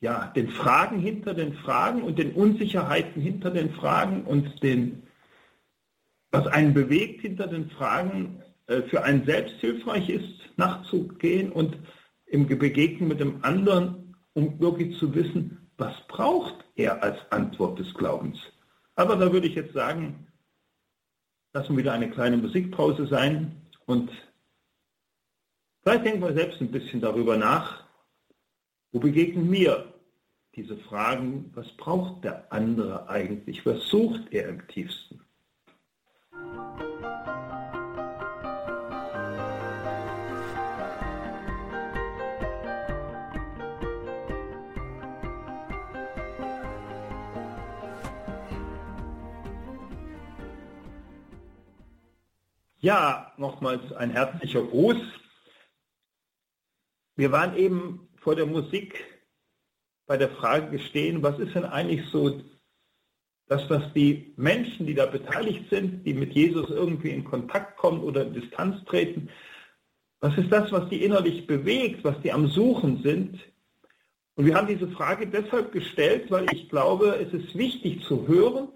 ja, 0.00 0.28
den 0.28 0.48
Fragen 0.48 1.00
hinter 1.00 1.34
den 1.34 1.54
Fragen 1.54 2.02
und 2.02 2.18
den 2.18 2.32
Unsicherheiten 2.32 3.20
hinter 3.20 3.50
den 3.50 3.74
Fragen 3.74 4.24
und 4.24 4.62
den, 4.62 5.02
was 6.30 6.46
einen 6.46 6.72
bewegt 6.72 7.20
hinter 7.20 7.46
den 7.46 7.68
Fragen, 7.70 8.42
äh, 8.68 8.82
für 8.82 9.04
einen 9.04 9.26
selbst 9.26 9.56
hilfreich 9.56 10.08
ist, 10.08 10.40
nachzugehen 10.56 11.52
und 11.52 11.76
im 12.26 12.46
Begegnen 12.46 13.08
mit 13.08 13.20
dem 13.20 13.44
anderen, 13.44 14.16
um 14.32 14.58
wirklich 14.60 14.98
zu 14.98 15.14
wissen, 15.14 15.63
was 15.76 15.94
braucht 16.08 16.64
er 16.76 17.02
als 17.02 17.18
Antwort 17.30 17.78
des 17.78 17.92
Glaubens. 17.94 18.38
Aber 18.94 19.16
da 19.16 19.32
würde 19.32 19.46
ich 19.46 19.54
jetzt 19.54 19.74
sagen, 19.74 20.26
lassen 21.52 21.70
wir 21.70 21.78
wieder 21.78 21.92
eine 21.92 22.10
kleine 22.10 22.36
Musikpause 22.36 23.06
sein 23.06 23.60
und 23.86 24.10
vielleicht 25.82 26.04
denken 26.04 26.22
wir 26.22 26.34
selbst 26.34 26.60
ein 26.60 26.70
bisschen 26.70 27.00
darüber 27.00 27.36
nach, 27.36 27.84
wo 28.92 29.00
begegnen 29.00 29.48
mir 29.48 29.92
diese 30.54 30.76
Fragen, 30.76 31.50
was 31.54 31.68
braucht 31.76 32.24
der 32.24 32.52
andere 32.52 33.08
eigentlich, 33.08 33.66
was 33.66 33.86
sucht 33.88 34.32
er 34.32 34.48
im 34.48 34.66
tiefsten. 34.68 35.20
Ja, 52.84 53.32
nochmals 53.38 53.94
ein 53.94 54.10
herzlicher 54.10 54.62
Gruß. 54.62 54.98
Wir 57.16 57.32
waren 57.32 57.56
eben 57.56 58.10
vor 58.18 58.36
der 58.36 58.44
Musik 58.44 59.02
bei 60.06 60.18
der 60.18 60.28
Frage 60.28 60.70
gestehen, 60.70 61.22
was 61.22 61.38
ist 61.38 61.54
denn 61.54 61.64
eigentlich 61.64 62.06
so 62.10 62.42
das, 63.46 63.70
was 63.70 63.90
die 63.94 64.34
Menschen, 64.36 64.84
die 64.86 64.92
da 64.92 65.06
beteiligt 65.06 65.70
sind, 65.70 66.04
die 66.04 66.12
mit 66.12 66.34
Jesus 66.34 66.68
irgendwie 66.68 67.08
in 67.08 67.24
Kontakt 67.24 67.78
kommen 67.78 68.02
oder 68.02 68.26
in 68.26 68.34
Distanz 68.34 68.84
treten, 68.84 69.30
was 70.20 70.36
ist 70.36 70.52
das, 70.52 70.70
was 70.70 70.86
die 70.90 71.02
innerlich 71.02 71.46
bewegt, 71.46 72.04
was 72.04 72.20
die 72.20 72.32
am 72.32 72.48
Suchen 72.48 73.02
sind? 73.02 73.40
Und 74.34 74.44
wir 74.44 74.56
haben 74.56 74.68
diese 74.68 74.88
Frage 74.88 75.26
deshalb 75.26 75.72
gestellt, 75.72 76.30
weil 76.30 76.52
ich 76.52 76.68
glaube, 76.68 77.16
es 77.16 77.32
ist 77.32 77.56
wichtig 77.56 78.02
zu 78.02 78.28
hören, 78.28 78.68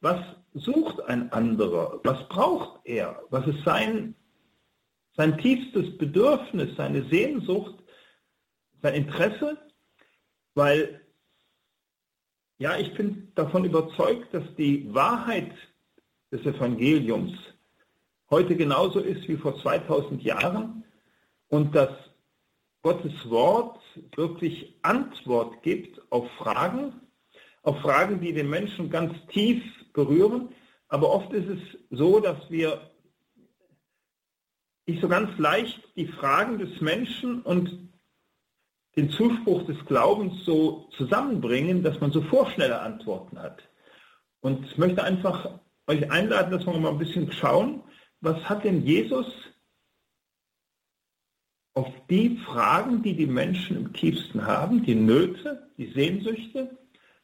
was 0.00 0.20
sucht 0.54 1.00
ein 1.02 1.30
anderer? 1.32 2.00
Was 2.04 2.28
braucht 2.28 2.80
er? 2.84 3.22
Was 3.30 3.46
ist 3.46 3.62
sein, 3.64 4.14
sein 5.16 5.36
tiefstes 5.38 5.96
Bedürfnis, 5.98 6.76
seine 6.76 7.04
Sehnsucht, 7.08 7.82
sein 8.82 8.94
Interesse? 8.94 9.58
Weil, 10.54 11.00
ja, 12.58 12.76
ich 12.76 12.92
bin 12.94 13.30
davon 13.34 13.64
überzeugt, 13.64 14.32
dass 14.34 14.44
die 14.56 14.92
Wahrheit 14.92 15.52
des 16.32 16.44
Evangeliums 16.46 17.32
heute 18.30 18.56
genauso 18.56 19.00
ist 19.00 19.28
wie 19.28 19.36
vor 19.36 19.60
2000 19.60 20.22
Jahren 20.22 20.84
und 21.48 21.74
dass 21.74 21.90
Gottes 22.82 23.28
Wort 23.28 23.80
wirklich 24.16 24.74
Antwort 24.82 25.62
gibt 25.62 26.00
auf 26.10 26.30
Fragen, 26.38 27.00
auf 27.62 27.78
Fragen, 27.80 28.20
die 28.20 28.32
den 28.32 28.48
Menschen 28.48 28.90
ganz 28.90 29.14
tief 29.28 29.62
berühren. 29.92 30.48
Aber 30.88 31.10
oft 31.10 31.32
ist 31.32 31.48
es 31.48 31.58
so, 31.90 32.20
dass 32.20 32.50
wir 32.50 32.90
nicht 34.86 35.00
so 35.00 35.08
ganz 35.08 35.36
leicht 35.38 35.80
die 35.96 36.08
Fragen 36.08 36.58
des 36.58 36.80
Menschen 36.80 37.42
und 37.42 37.90
den 38.96 39.10
Zuspruch 39.10 39.64
des 39.66 39.78
Glaubens 39.86 40.44
so 40.44 40.88
zusammenbringen, 40.96 41.82
dass 41.82 42.00
man 42.00 42.10
so 42.10 42.22
vorschnelle 42.22 42.80
Antworten 42.80 43.38
hat. 43.38 43.62
Und 44.40 44.66
ich 44.66 44.78
möchte 44.78 45.04
einfach 45.04 45.60
euch 45.86 46.10
einladen, 46.10 46.50
dass 46.50 46.66
wir 46.66 46.76
mal 46.78 46.90
ein 46.90 46.98
bisschen 46.98 47.30
schauen, 47.30 47.82
was 48.20 48.36
hat 48.48 48.64
denn 48.64 48.84
Jesus 48.84 49.26
auf 51.74 51.88
die 52.08 52.36
Fragen, 52.38 53.02
die 53.02 53.14
die 53.14 53.26
Menschen 53.26 53.76
im 53.76 53.92
tiefsten 53.92 54.44
haben, 54.44 54.82
die 54.82 54.94
Nöte, 54.94 55.70
die 55.76 55.92
Sehnsüchte, 55.92 56.76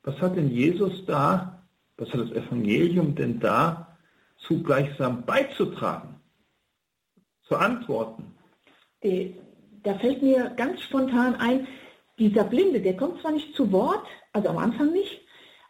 was 0.07 0.19
hat 0.23 0.37
denn 0.37 0.51
Jesus 0.51 1.05
da 1.05 1.57
was 1.99 2.13
hat 2.13 2.21
das 2.21 2.31
Evangelium 2.33 3.15
denn 3.15 3.41
da 3.41 3.97
zu 4.39 4.63
gleichsam 4.63 5.25
beizutragen, 5.25 6.21
zu 7.43 7.57
antworten? 7.57 8.35
Da 9.03 9.95
fällt 9.99 10.23
mir 10.23 10.51
ganz 10.57 10.83
spontan 10.83 11.37
ein, 11.37 11.67
dieser 12.19 12.45
Blinde, 12.45 12.81
der 12.81 12.97
kommt 12.97 13.21
zwar 13.21 13.33
nicht 13.33 13.55
zu 13.55 13.71
Wort, 13.73 14.07
also 14.33 14.49
am 14.49 14.59
Anfang 14.59 14.93
nicht, 14.93 15.21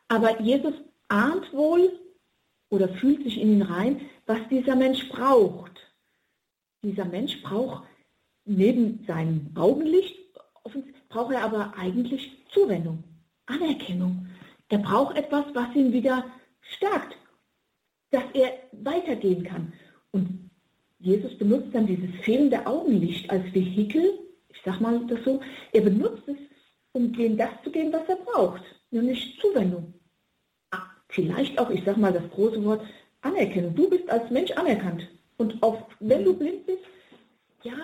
aber 0.08 0.40
Jesus 0.40 0.74
ahnt 1.08 1.52
wohl 1.52 1.92
oder 2.70 2.88
fühlt 2.88 3.22
sich 3.22 3.40
in 3.40 3.54
ihn 3.54 3.62
rein, 3.62 4.00
was 4.26 4.38
dieser 4.50 4.74
Mensch 4.74 5.08
braucht. 5.08 5.72
Dieser 6.82 7.04
Mensch 7.04 7.42
braucht 7.42 7.84
neben 8.44 9.04
seinem 9.06 9.50
Augenlicht, 9.56 10.16
braucht 11.08 11.34
er 11.34 11.44
aber 11.44 11.74
eigentlich 11.76 12.30
Zuwendung, 12.52 13.02
Anerkennung. 13.46 14.25
Der 14.70 14.78
braucht 14.78 15.16
etwas, 15.16 15.44
was 15.54 15.74
ihn 15.74 15.92
wieder 15.92 16.24
stärkt, 16.60 17.16
dass 18.10 18.24
er 18.34 18.52
weitergehen 18.72 19.44
kann. 19.44 19.72
Und 20.12 20.50
Jesus 20.98 21.36
benutzt 21.38 21.74
dann 21.74 21.86
dieses 21.86 22.14
fehlende 22.22 22.66
Augenlicht 22.66 23.28
als 23.30 23.44
Vehikel, 23.52 24.18
ich 24.48 24.60
sag 24.64 24.80
mal 24.80 25.06
das 25.06 25.22
so, 25.24 25.40
er 25.72 25.82
benutzt 25.82 26.26
es, 26.26 26.36
um 26.92 27.12
dem 27.12 27.36
das 27.36 27.50
zu 27.62 27.70
geben, 27.70 27.92
was 27.92 28.08
er 28.08 28.16
braucht, 28.16 28.62
nämlich 28.90 29.38
Zuwendung. 29.40 29.92
Ah, 30.70 30.86
vielleicht 31.08 31.58
auch, 31.58 31.70
ich 31.70 31.84
sag 31.84 31.98
mal 31.98 32.12
das 32.12 32.28
große 32.30 32.64
Wort, 32.64 32.82
Anerkennung. 33.20 33.74
Du 33.74 33.88
bist 33.90 34.08
als 34.08 34.30
Mensch 34.30 34.50
anerkannt. 34.52 35.06
Und 35.36 35.62
auch 35.62 35.86
wenn 36.00 36.24
du 36.24 36.34
blind 36.34 36.64
bist, 36.66 36.82
ja, 37.62 37.74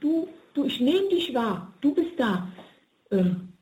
du, 0.00 0.28
du, 0.54 0.64
ich 0.64 0.80
nehme 0.80 1.08
dich 1.08 1.32
wahr, 1.34 1.72
du 1.80 1.94
bist 1.94 2.18
da. 2.18 2.48
Ähm, 3.10 3.52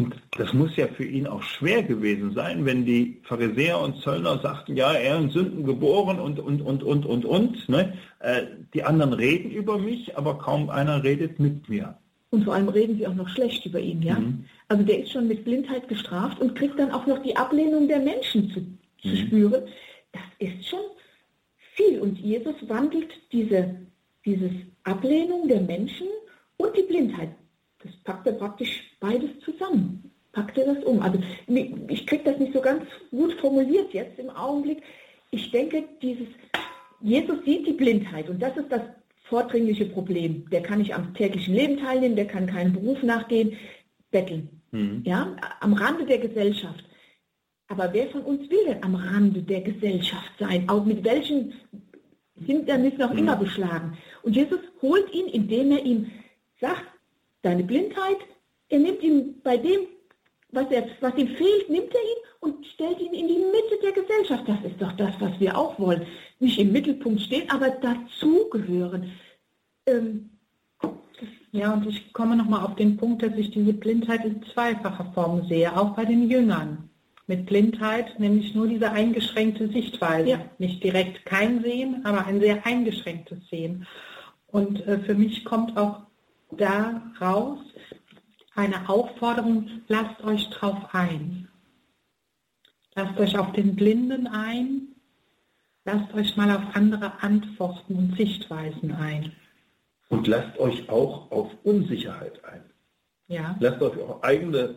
und 0.00 0.14
das 0.38 0.54
muss 0.54 0.74
ja 0.76 0.86
für 0.86 1.04
ihn 1.04 1.26
auch 1.26 1.42
schwer 1.42 1.82
gewesen 1.82 2.32
sein, 2.32 2.64
wenn 2.64 2.86
die 2.86 3.20
Pharisäer 3.24 3.78
und 3.78 4.00
Zöllner 4.00 4.38
sagten, 4.38 4.74
ja, 4.74 4.92
er 4.94 5.18
in 5.18 5.28
Sünden 5.28 5.64
geboren 5.64 6.18
und, 6.18 6.40
und, 6.40 6.62
und, 6.62 6.82
und, 6.82 7.04
und, 7.04 7.24
und. 7.26 7.68
Ne? 7.68 7.92
Äh, 8.20 8.44
die 8.72 8.82
anderen 8.82 9.12
reden 9.12 9.50
über 9.50 9.76
mich, 9.76 10.16
aber 10.16 10.38
kaum 10.38 10.70
einer 10.70 11.04
redet 11.04 11.38
mit 11.38 11.68
mir. 11.68 11.98
Und 12.30 12.44
vor 12.44 12.54
allem 12.54 12.70
reden 12.70 12.96
sie 12.96 13.06
auch 13.06 13.14
noch 13.14 13.28
schlecht 13.28 13.66
über 13.66 13.78
ihn, 13.78 14.00
ja. 14.00 14.18
Mhm. 14.18 14.46
Also 14.68 14.84
der 14.84 15.00
ist 15.00 15.12
schon 15.12 15.28
mit 15.28 15.44
Blindheit 15.44 15.86
gestraft 15.88 16.40
und 16.40 16.54
kriegt 16.54 16.78
dann 16.78 16.92
auch 16.92 17.06
noch 17.06 17.22
die 17.22 17.36
Ablehnung 17.36 17.86
der 17.86 17.98
Menschen 17.98 18.50
zu, 18.50 18.60
zu 19.02 19.08
mhm. 19.08 19.26
spüren. 19.26 19.62
Das 20.12 20.22
ist 20.38 20.66
schon 20.66 20.80
viel. 21.74 22.00
Und 22.00 22.18
Jesus 22.18 22.54
wandelt 22.68 23.10
diese, 23.32 23.76
dieses 24.24 24.52
Ablehnung 24.84 25.46
der 25.46 25.60
Menschen 25.60 26.06
und 26.56 26.74
die 26.74 26.84
Blindheit 26.84 27.30
das 27.82 27.92
packt 28.04 28.26
er 28.26 28.34
praktisch 28.34 28.96
beides 29.00 29.30
zusammen. 29.44 30.10
Packt 30.32 30.58
er 30.58 30.74
das 30.74 30.84
um. 30.84 31.00
Also 31.02 31.18
ich 31.46 32.06
kriege 32.06 32.24
das 32.24 32.38
nicht 32.38 32.52
so 32.52 32.60
ganz 32.60 32.84
gut 33.10 33.32
formuliert 33.40 33.92
jetzt 33.92 34.18
im 34.18 34.30
Augenblick. 34.30 34.82
Ich 35.30 35.50
denke, 35.50 35.84
dieses 36.00 36.28
Jesus 37.00 37.38
sieht 37.44 37.66
die 37.66 37.72
Blindheit 37.72 38.28
und 38.28 38.40
das 38.40 38.56
ist 38.56 38.70
das 38.70 38.82
vordringliche 39.24 39.86
Problem. 39.86 40.48
Der 40.50 40.62
kann 40.62 40.78
nicht 40.78 40.94
am 40.94 41.14
täglichen 41.14 41.54
Leben 41.54 41.78
teilnehmen, 41.78 42.16
der 42.16 42.26
kann 42.26 42.46
keinen 42.46 42.74
Beruf 42.74 43.02
nachgehen, 43.02 43.56
betteln. 44.10 44.48
Mhm. 44.72 45.02
Ja, 45.04 45.34
am 45.60 45.72
Rande 45.72 46.04
der 46.04 46.18
Gesellschaft. 46.18 46.84
Aber 47.68 47.92
wer 47.92 48.08
von 48.08 48.22
uns 48.22 48.50
will 48.50 48.64
denn 48.66 48.82
am 48.82 48.96
Rande 48.96 49.42
der 49.42 49.62
Gesellschaft 49.62 50.32
sein? 50.38 50.68
Auch 50.68 50.84
mit 50.84 51.04
welchen 51.04 51.54
Hindernissen 52.34 53.02
auch 53.02 53.12
mhm. 53.12 53.18
immer 53.18 53.36
beschlagen? 53.36 53.96
Und 54.22 54.36
Jesus 54.36 54.60
holt 54.82 55.12
ihn, 55.14 55.26
indem 55.26 55.70
er 55.72 55.84
ihm 55.84 56.10
sagt, 56.60 56.84
seine 57.42 57.64
Blindheit, 57.64 58.18
er 58.68 58.78
nimmt 58.78 59.02
ihn 59.02 59.40
bei 59.42 59.56
dem, 59.56 59.80
was, 60.52 60.70
er, 60.70 60.86
was 61.00 61.16
ihm 61.16 61.28
fehlt, 61.28 61.68
nimmt 61.68 61.94
er 61.94 62.00
ihn 62.00 62.20
und 62.40 62.66
stellt 62.66 63.00
ihn 63.00 63.12
in 63.12 63.28
die 63.28 63.38
Mitte 63.38 63.78
der 63.82 63.92
Gesellschaft. 63.92 64.48
Das 64.48 64.58
ist 64.64 64.80
doch 64.80 64.92
das, 64.92 65.14
was 65.20 65.38
wir 65.38 65.56
auch 65.56 65.78
wollen. 65.78 66.06
Nicht 66.38 66.58
im 66.58 66.72
Mittelpunkt 66.72 67.20
stehen, 67.20 67.48
aber 67.50 67.70
dazugehören. 67.70 69.12
Ähm, 69.86 70.30
ja, 71.52 71.72
und 71.72 71.86
ich 71.86 72.12
komme 72.12 72.36
nochmal 72.36 72.64
auf 72.64 72.76
den 72.76 72.96
Punkt, 72.96 73.22
dass 73.22 73.34
ich 73.36 73.50
diese 73.50 73.72
Blindheit 73.72 74.24
in 74.24 74.42
zweifacher 74.54 75.10
Form 75.14 75.46
sehe, 75.48 75.76
auch 75.76 75.94
bei 75.96 76.04
den 76.04 76.30
Jüngern. 76.30 76.88
Mit 77.26 77.46
Blindheit 77.46 78.18
nämlich 78.18 78.54
nur 78.54 78.66
diese 78.66 78.90
eingeschränkte 78.90 79.68
Sichtweise. 79.68 80.30
Ja. 80.30 80.44
Nicht 80.58 80.82
direkt 80.82 81.24
kein 81.26 81.62
Sehen, 81.62 82.04
aber 82.04 82.26
ein 82.26 82.40
sehr 82.40 82.64
eingeschränktes 82.66 83.38
Sehen. 83.50 83.86
Und 84.48 84.84
äh, 84.86 84.98
für 85.00 85.14
mich 85.14 85.44
kommt 85.44 85.76
auch 85.76 86.02
daraus 86.52 87.58
eine 88.54 88.88
Aufforderung, 88.88 89.82
lasst 89.88 90.22
euch 90.22 90.48
drauf 90.50 90.78
ein. 90.92 91.48
Lasst 92.94 93.18
euch 93.18 93.38
auf 93.38 93.52
den 93.52 93.76
Blinden 93.76 94.26
ein. 94.26 94.88
Lasst 95.84 96.12
euch 96.14 96.36
mal 96.36 96.54
auf 96.54 96.74
andere 96.74 97.22
Antworten 97.22 97.94
und 97.94 98.16
Sichtweisen 98.16 98.92
ein. 98.92 99.32
Und 100.08 100.26
lasst 100.26 100.58
euch 100.58 100.88
auch 100.88 101.30
auf 101.30 101.50
Unsicherheit 101.62 102.44
ein. 102.44 102.62
Ja. 103.28 103.56
Lasst 103.60 103.80
euch 103.80 103.98
auf 103.98 104.22
eigene, 104.22 104.74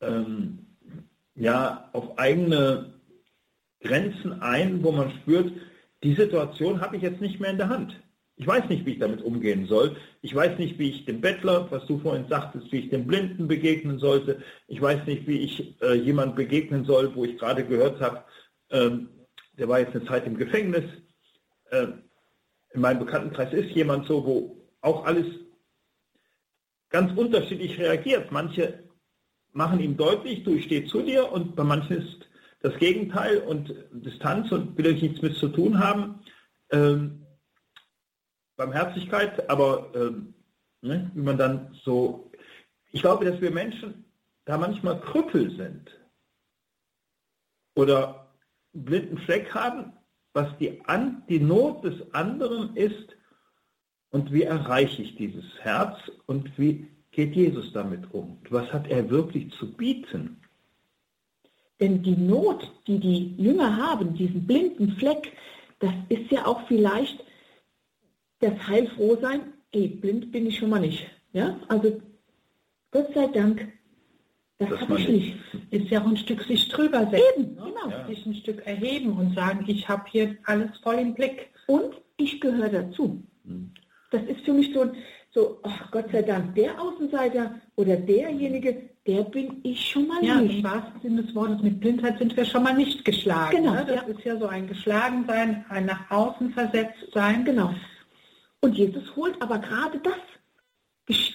ähm, 0.00 0.66
ja, 1.34 1.90
auf 1.92 2.18
eigene 2.18 2.94
Grenzen 3.80 4.40
ein, 4.40 4.82
wo 4.82 4.92
man 4.92 5.10
spürt, 5.10 5.52
die 6.02 6.14
Situation 6.14 6.80
habe 6.80 6.96
ich 6.96 7.02
jetzt 7.02 7.20
nicht 7.20 7.38
mehr 7.38 7.50
in 7.50 7.58
der 7.58 7.68
Hand. 7.68 8.00
Ich 8.40 8.46
weiß 8.46 8.70
nicht, 8.70 8.86
wie 8.86 8.92
ich 8.92 8.98
damit 8.98 9.20
umgehen 9.20 9.66
soll. 9.66 9.96
Ich 10.22 10.34
weiß 10.34 10.58
nicht, 10.58 10.78
wie 10.78 10.88
ich 10.88 11.04
dem 11.04 11.20
Bettler, 11.20 11.70
was 11.70 11.84
du 11.84 11.98
vorhin 11.98 12.26
sagtest, 12.26 12.72
wie 12.72 12.78
ich 12.78 12.88
dem 12.88 13.06
Blinden 13.06 13.46
begegnen 13.46 13.98
sollte. 13.98 14.42
Ich 14.66 14.80
weiß 14.80 15.06
nicht, 15.06 15.26
wie 15.26 15.40
ich 15.40 15.78
äh, 15.82 15.92
jemand 15.92 16.36
begegnen 16.36 16.86
soll, 16.86 17.14
wo 17.14 17.26
ich 17.26 17.36
gerade 17.36 17.66
gehört 17.66 18.00
habe, 18.00 18.24
ähm, 18.70 19.10
der 19.58 19.68
war 19.68 19.80
jetzt 19.80 19.94
eine 19.94 20.06
Zeit 20.06 20.26
im 20.26 20.38
Gefängnis. 20.38 20.84
Äh, 21.68 21.88
in 22.72 22.80
meinem 22.80 23.00
Bekanntenkreis 23.00 23.52
ist 23.52 23.72
jemand 23.72 24.06
so, 24.06 24.24
wo 24.24 24.56
auch 24.80 25.04
alles 25.04 25.26
ganz 26.88 27.12
unterschiedlich 27.18 27.78
reagiert. 27.78 28.32
Manche 28.32 28.84
machen 29.52 29.80
ihm 29.80 29.98
deutlich, 29.98 30.44
du, 30.44 30.54
ich 30.54 30.64
stehe 30.64 30.86
zu 30.86 31.02
dir 31.02 31.30
und 31.30 31.56
bei 31.56 31.64
manchen 31.64 31.98
ist 31.98 32.26
das 32.62 32.74
Gegenteil 32.78 33.36
und 33.36 33.74
Distanz 33.92 34.50
und 34.50 34.78
will 34.78 34.86
ich 34.86 35.02
nichts 35.02 35.20
mit 35.20 35.36
zu 35.36 35.48
tun 35.48 35.78
haben. 35.78 36.20
Ähm, 36.72 37.26
Barmherzigkeit, 38.60 39.48
aber 39.48 39.90
ähm, 39.94 40.34
ne, 40.82 41.10
wie 41.14 41.22
man 41.22 41.38
dann 41.38 41.74
so, 41.82 42.30
ich 42.92 43.00
glaube, 43.00 43.24
dass 43.24 43.40
wir 43.40 43.50
Menschen 43.50 44.04
da 44.44 44.58
manchmal 44.58 45.00
Krüppel 45.00 45.50
sind 45.56 45.98
oder 47.74 48.28
blinden 48.74 49.16
Fleck 49.16 49.54
haben, 49.54 49.94
was 50.34 50.48
die, 50.58 50.78
An 50.84 51.22
die 51.30 51.40
Not 51.40 51.84
des 51.84 52.12
anderen 52.12 52.76
ist 52.76 53.16
und 54.10 54.30
wie 54.30 54.42
erreiche 54.42 55.02
ich 55.02 55.16
dieses 55.16 55.46
Herz 55.60 55.96
und 56.26 56.58
wie 56.58 56.86
geht 57.12 57.34
Jesus 57.34 57.72
damit 57.72 58.12
um? 58.12 58.38
Was 58.50 58.70
hat 58.74 58.88
er 58.88 59.08
wirklich 59.08 59.50
zu 59.54 59.72
bieten? 59.72 60.36
Denn 61.80 62.02
die 62.02 62.16
Not, 62.16 62.70
die 62.86 63.00
die 63.00 63.34
Jünger 63.36 63.74
haben, 63.74 64.12
diesen 64.14 64.46
blinden 64.46 64.92
Fleck, 64.98 65.32
das 65.78 65.94
ist 66.10 66.30
ja 66.30 66.44
auch 66.44 66.60
vielleicht 66.68 67.24
das 68.40 68.66
Heilfrohsein, 68.66 69.52
ey, 69.72 69.88
blind 69.88 70.32
bin 70.32 70.46
ich 70.46 70.58
schon 70.58 70.70
mal 70.70 70.80
nicht. 70.80 71.06
Ja, 71.32 71.58
also 71.68 72.00
Gott 72.90 73.14
sei 73.14 73.28
Dank, 73.28 73.68
das, 74.58 74.68
das 74.68 74.80
habe 74.80 74.98
ich 74.98 75.08
nicht. 75.08 75.36
Ist 75.70 75.90
ja 75.90 76.02
auch 76.02 76.06
ein 76.06 76.16
Stück 76.16 76.42
sich 76.42 76.68
drüber 76.68 77.00
setzen. 77.10 77.22
Eben, 77.34 77.54
ne? 77.54 77.62
genau. 77.62 77.90
Ja. 77.90 78.06
Sich 78.06 78.26
ein 78.26 78.34
Stück 78.34 78.66
erheben 78.66 79.12
und 79.12 79.34
sagen, 79.34 79.64
ich 79.66 79.88
habe 79.88 80.04
hier 80.10 80.36
alles 80.44 80.76
voll 80.82 80.96
im 80.96 81.14
Blick. 81.14 81.48
Und 81.66 81.94
ich 82.18 82.40
gehöre 82.40 82.68
dazu. 82.68 83.22
Hm. 83.44 83.70
Das 84.10 84.22
ist 84.24 84.44
für 84.44 84.52
mich 84.52 84.74
so, 84.74 84.90
so 85.30 85.60
ach 85.62 85.90
Gott 85.90 86.10
sei 86.12 86.22
Dank, 86.22 86.54
der 86.56 86.78
Außenseiter 86.80 87.54
oder 87.76 87.96
derjenige, 87.96 88.90
der 89.06 89.22
bin 89.22 89.60
ich 89.62 89.88
schon 89.88 90.08
mal 90.08 90.22
ja, 90.22 90.40
nicht. 90.40 90.58
Im 90.58 90.64
wahrsten 90.64 91.00
Sinne 91.00 91.22
des 91.22 91.34
Wortes, 91.34 91.62
mit 91.62 91.80
Blindheit 91.80 92.18
sind 92.18 92.36
wir 92.36 92.44
schon 92.44 92.62
mal 92.62 92.74
nicht 92.74 93.04
geschlagen. 93.04 93.56
Genau. 93.56 93.72
Ne? 93.72 93.84
Das 93.86 93.96
ja. 93.96 94.02
ist 94.02 94.24
ja 94.24 94.36
so 94.36 94.46
ein 94.46 94.66
Geschlagensein, 94.66 95.64
ein 95.70 95.86
nach 95.86 96.10
außen 96.10 96.50
versetzt 96.50 97.06
sein. 97.14 97.44
Genau. 97.44 97.72
Und 98.60 98.76
Jesus 98.76 99.16
holt 99.16 99.40
aber 99.40 99.58
gerade 99.58 99.98
das. 100.00 100.14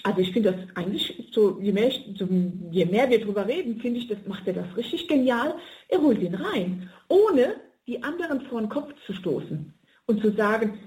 Also 0.04 0.22
ich 0.22 0.32
finde 0.32 0.54
das 0.54 0.76
eigentlich, 0.76 1.30
so 1.34 1.60
je, 1.60 1.74
mehr 1.74 1.88
ich, 1.88 2.06
so 2.18 2.28
je 2.72 2.86
mehr 2.86 3.10
wir 3.10 3.20
darüber 3.20 3.46
reden, 3.46 3.80
finde 3.82 4.00
ich, 4.00 4.08
das 4.08 4.20
macht 4.26 4.48
er 4.48 4.54
das 4.54 4.78
richtig 4.78 5.08
genial. 5.08 5.56
Er 5.90 6.02
holt 6.02 6.22
ihn 6.22 6.36
rein, 6.36 6.90
ohne 7.10 7.56
die 7.88 8.02
anderen 8.02 8.42
vor 8.42 8.62
den 8.62 8.70
Kopf 8.70 8.94
zu 9.06 9.14
stoßen 9.14 9.74
und 10.06 10.22
zu 10.22 10.32
sagen, 10.32 10.80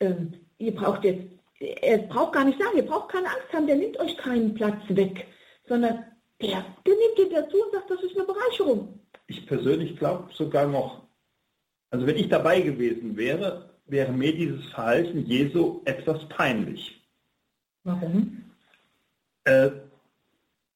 ähm, 0.00 0.32
ihr 0.58 0.74
braucht 0.74 1.04
jetzt, 1.04 1.22
er 1.60 1.98
braucht 1.98 2.32
gar 2.32 2.44
nicht 2.44 2.58
sagen, 2.58 2.76
ihr 2.76 2.86
braucht 2.86 3.12
keine 3.12 3.28
Angst 3.28 3.52
haben, 3.52 3.66
der 3.66 3.76
nimmt 3.76 3.98
euch 4.00 4.16
keinen 4.16 4.54
Platz 4.54 4.82
weg, 4.88 5.26
sondern 5.68 6.04
der, 6.40 6.64
der 6.86 6.94
nimmt 6.94 7.18
ihn 7.18 7.34
dazu 7.34 7.56
und 7.62 7.72
sagt, 7.72 7.90
das 7.90 8.02
ist 8.02 8.16
eine 8.16 8.26
Bereicherung. 8.26 8.98
Ich 9.28 9.46
persönlich 9.46 9.96
glaube 9.96 10.32
sogar 10.34 10.66
noch, 10.66 11.06
also 11.90 12.06
wenn 12.06 12.16
ich 12.16 12.28
dabei 12.28 12.60
gewesen 12.60 13.16
wäre, 13.16 13.75
wäre 13.86 14.12
mir 14.12 14.34
dieses 14.34 14.64
Verhalten 14.66 15.26
Jesu 15.26 15.80
etwas 15.84 16.28
peinlich. 16.28 17.00
Warum? 17.84 18.42
Äh, 19.44 19.70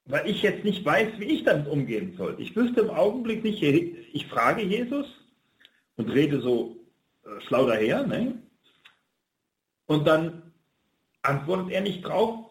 weil 0.07 0.29
ich 0.29 0.43
jetzt 0.43 0.65
nicht 0.65 0.85
weiß, 0.85 1.19
wie 1.19 1.25
ich 1.25 1.45
damit 1.45 1.69
umgehen 1.69 2.15
soll. 2.17 2.37
Ich 2.39 2.55
wüsste 2.57 2.81
im 2.81 2.91
Augenblick 2.91 3.45
nicht, 3.45 3.63
ich 3.63 4.27
frage 4.27 4.63
Jesus 4.63 5.07
und 5.97 6.09
rede 6.11 6.41
so 6.41 6.77
äh, 7.25 7.41
schlau 7.47 7.67
daher, 7.67 8.07
ne? 8.07 8.35
und 9.87 10.07
dann 10.07 10.43
antwortet 11.23 11.71
er 11.71 11.81
nicht 11.81 12.03
drauf 12.03 12.51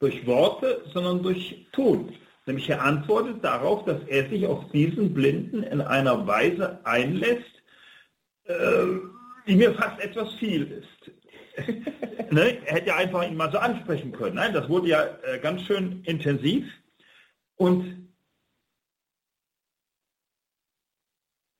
durch 0.00 0.26
Worte, 0.26 0.84
sondern 0.92 1.22
durch 1.22 1.66
Tun. 1.72 2.12
Nämlich 2.46 2.68
er 2.68 2.82
antwortet 2.82 3.44
darauf, 3.44 3.84
dass 3.84 4.02
er 4.08 4.28
sich 4.28 4.46
auf 4.46 4.70
diesen 4.72 5.14
Blinden 5.14 5.62
in 5.62 5.80
einer 5.80 6.26
Weise 6.26 6.80
einlässt, 6.84 7.62
äh, 8.44 8.84
die 9.46 9.56
mir 9.56 9.74
fast 9.74 10.00
etwas 10.00 10.32
viel 10.34 10.70
ist. 10.70 11.12
ne? 12.32 12.64
Er 12.66 12.74
hätte 12.74 12.88
ja 12.88 12.96
einfach 12.96 13.24
ihn 13.24 13.36
mal 13.36 13.50
so 13.50 13.58
ansprechen 13.58 14.12
können. 14.12 14.36
Nein, 14.36 14.52
das 14.54 14.68
wurde 14.68 14.88
ja 14.88 15.04
äh, 15.22 15.38
ganz 15.38 15.62
schön 15.62 16.02
intensiv. 16.04 16.70
Und 17.56 18.08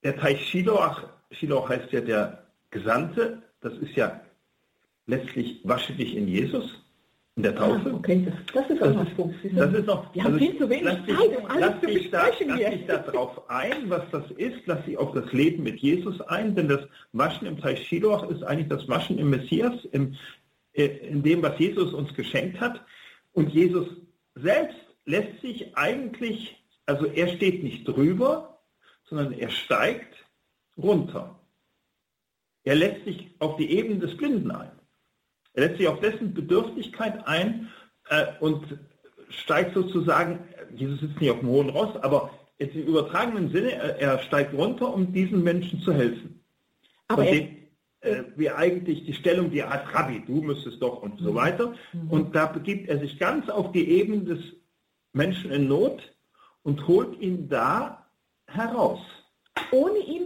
der 0.02 0.16
Teich 0.16 0.48
Shiloach, 0.48 1.08
Shiloach 1.30 1.68
heißt 1.68 1.92
ja 1.92 2.00
der 2.00 2.46
Gesandte, 2.70 3.42
das 3.60 3.74
ist 3.74 3.94
ja 3.94 4.20
letztlich 5.06 5.60
wasche 5.64 5.92
dich 5.92 6.16
in 6.16 6.26
Jesus 6.28 6.82
in 7.36 7.44
der 7.44 7.56
Taufe. 7.56 7.90
Ah, 7.90 7.94
okay, 7.94 8.26
das, 8.52 8.68
ist 8.68 8.82
auch 8.82 8.94
noch 8.94 9.16
Punkt. 9.16 9.36
Das 9.54 9.72
ist 9.72 9.86
noch, 9.86 10.14
Wir 10.14 10.24
haben 10.24 10.34
also, 10.34 10.44
viel 10.44 10.58
zu 10.58 10.68
wenig 10.68 10.84
Zeit, 10.84 11.38
um 11.38 11.46
alles 11.46 11.80
zu 11.80 11.86
besprechen 11.86 12.48
da, 12.48 12.56
hier. 12.56 12.70
Lass 12.70 12.78
dich 12.78 12.86
darauf 12.86 13.50
ein, 13.50 13.88
was 13.88 14.02
das 14.10 14.30
ist. 14.32 14.60
Lass 14.66 14.84
dich 14.84 14.98
auf 14.98 15.12
das 15.12 15.32
Leben 15.32 15.62
mit 15.62 15.80
Jesus 15.80 16.20
ein, 16.22 16.54
denn 16.54 16.68
das 16.68 16.86
Waschen 17.12 17.46
im 17.46 17.58
Teich 17.58 17.86
Shiloh 17.86 18.28
ist 18.28 18.42
eigentlich 18.42 18.68
das 18.68 18.86
Waschen 18.86 19.18
im 19.18 19.30
Messias, 19.30 19.72
im, 19.92 20.14
äh, 20.74 20.84
in 20.84 21.22
dem, 21.22 21.42
was 21.42 21.58
Jesus 21.58 21.94
uns 21.94 22.12
geschenkt 22.14 22.60
hat. 22.60 22.82
Und 23.32 23.48
Jesus 23.54 23.88
selbst 24.34 24.76
lässt 25.06 25.40
sich 25.40 25.74
eigentlich, 25.74 26.62
also 26.84 27.06
er 27.06 27.28
steht 27.28 27.62
nicht 27.62 27.88
drüber, 27.88 28.58
sondern 29.04 29.32
er 29.32 29.48
steigt 29.48 30.14
runter. 30.76 31.38
Er 32.64 32.74
lässt 32.74 33.04
sich 33.06 33.30
auf 33.38 33.56
die 33.56 33.70
Ebene 33.70 33.98
des 34.00 34.16
Blinden 34.18 34.50
ein. 34.50 34.81
Er 35.54 35.66
lässt 35.66 35.78
sich 35.78 35.88
auf 35.88 36.00
dessen 36.00 36.32
Bedürftigkeit 36.32 37.26
ein 37.26 37.68
äh, 38.08 38.26
und 38.40 38.78
steigt 39.28 39.74
sozusagen, 39.74 40.40
Jesus 40.74 41.00
sitzt 41.00 41.20
nicht 41.20 41.30
auf 41.30 41.40
dem 41.40 41.48
hohen 41.48 41.70
Ross, 41.70 41.96
aber 42.02 42.30
jetzt 42.58 42.74
im 42.74 42.84
übertragenen 42.84 43.50
Sinne, 43.50 43.72
er, 43.72 43.98
er 43.98 44.18
steigt 44.20 44.54
runter, 44.54 44.92
um 44.92 45.12
diesen 45.12 45.42
Menschen 45.42 45.80
zu 45.80 45.92
helfen. 45.92 46.40
Aber 47.08 47.24
dem, 47.24 47.56
äh, 48.00 48.24
wie 48.36 48.50
eigentlich 48.50 49.04
die 49.04 49.14
Stellung, 49.14 49.50
die 49.50 49.60
er 49.60 49.70
hat, 49.70 49.94
Rabbi, 49.94 50.22
du 50.26 50.42
müsstest 50.42 50.80
doch 50.82 51.02
und 51.02 51.18
so 51.20 51.32
mhm. 51.32 51.36
weiter. 51.36 51.74
Mhm. 51.92 52.10
Und 52.10 52.34
da 52.34 52.46
begibt 52.46 52.88
er 52.88 52.98
sich 52.98 53.18
ganz 53.18 53.48
auf 53.48 53.72
die 53.72 53.88
Ebene 53.88 54.24
des 54.24 54.40
Menschen 55.12 55.50
in 55.50 55.68
Not 55.68 56.12
und 56.62 56.86
holt 56.88 57.20
ihn 57.20 57.48
da 57.48 58.06
heraus. 58.46 59.00
Ohne 59.70 59.98
ihm 59.98 60.22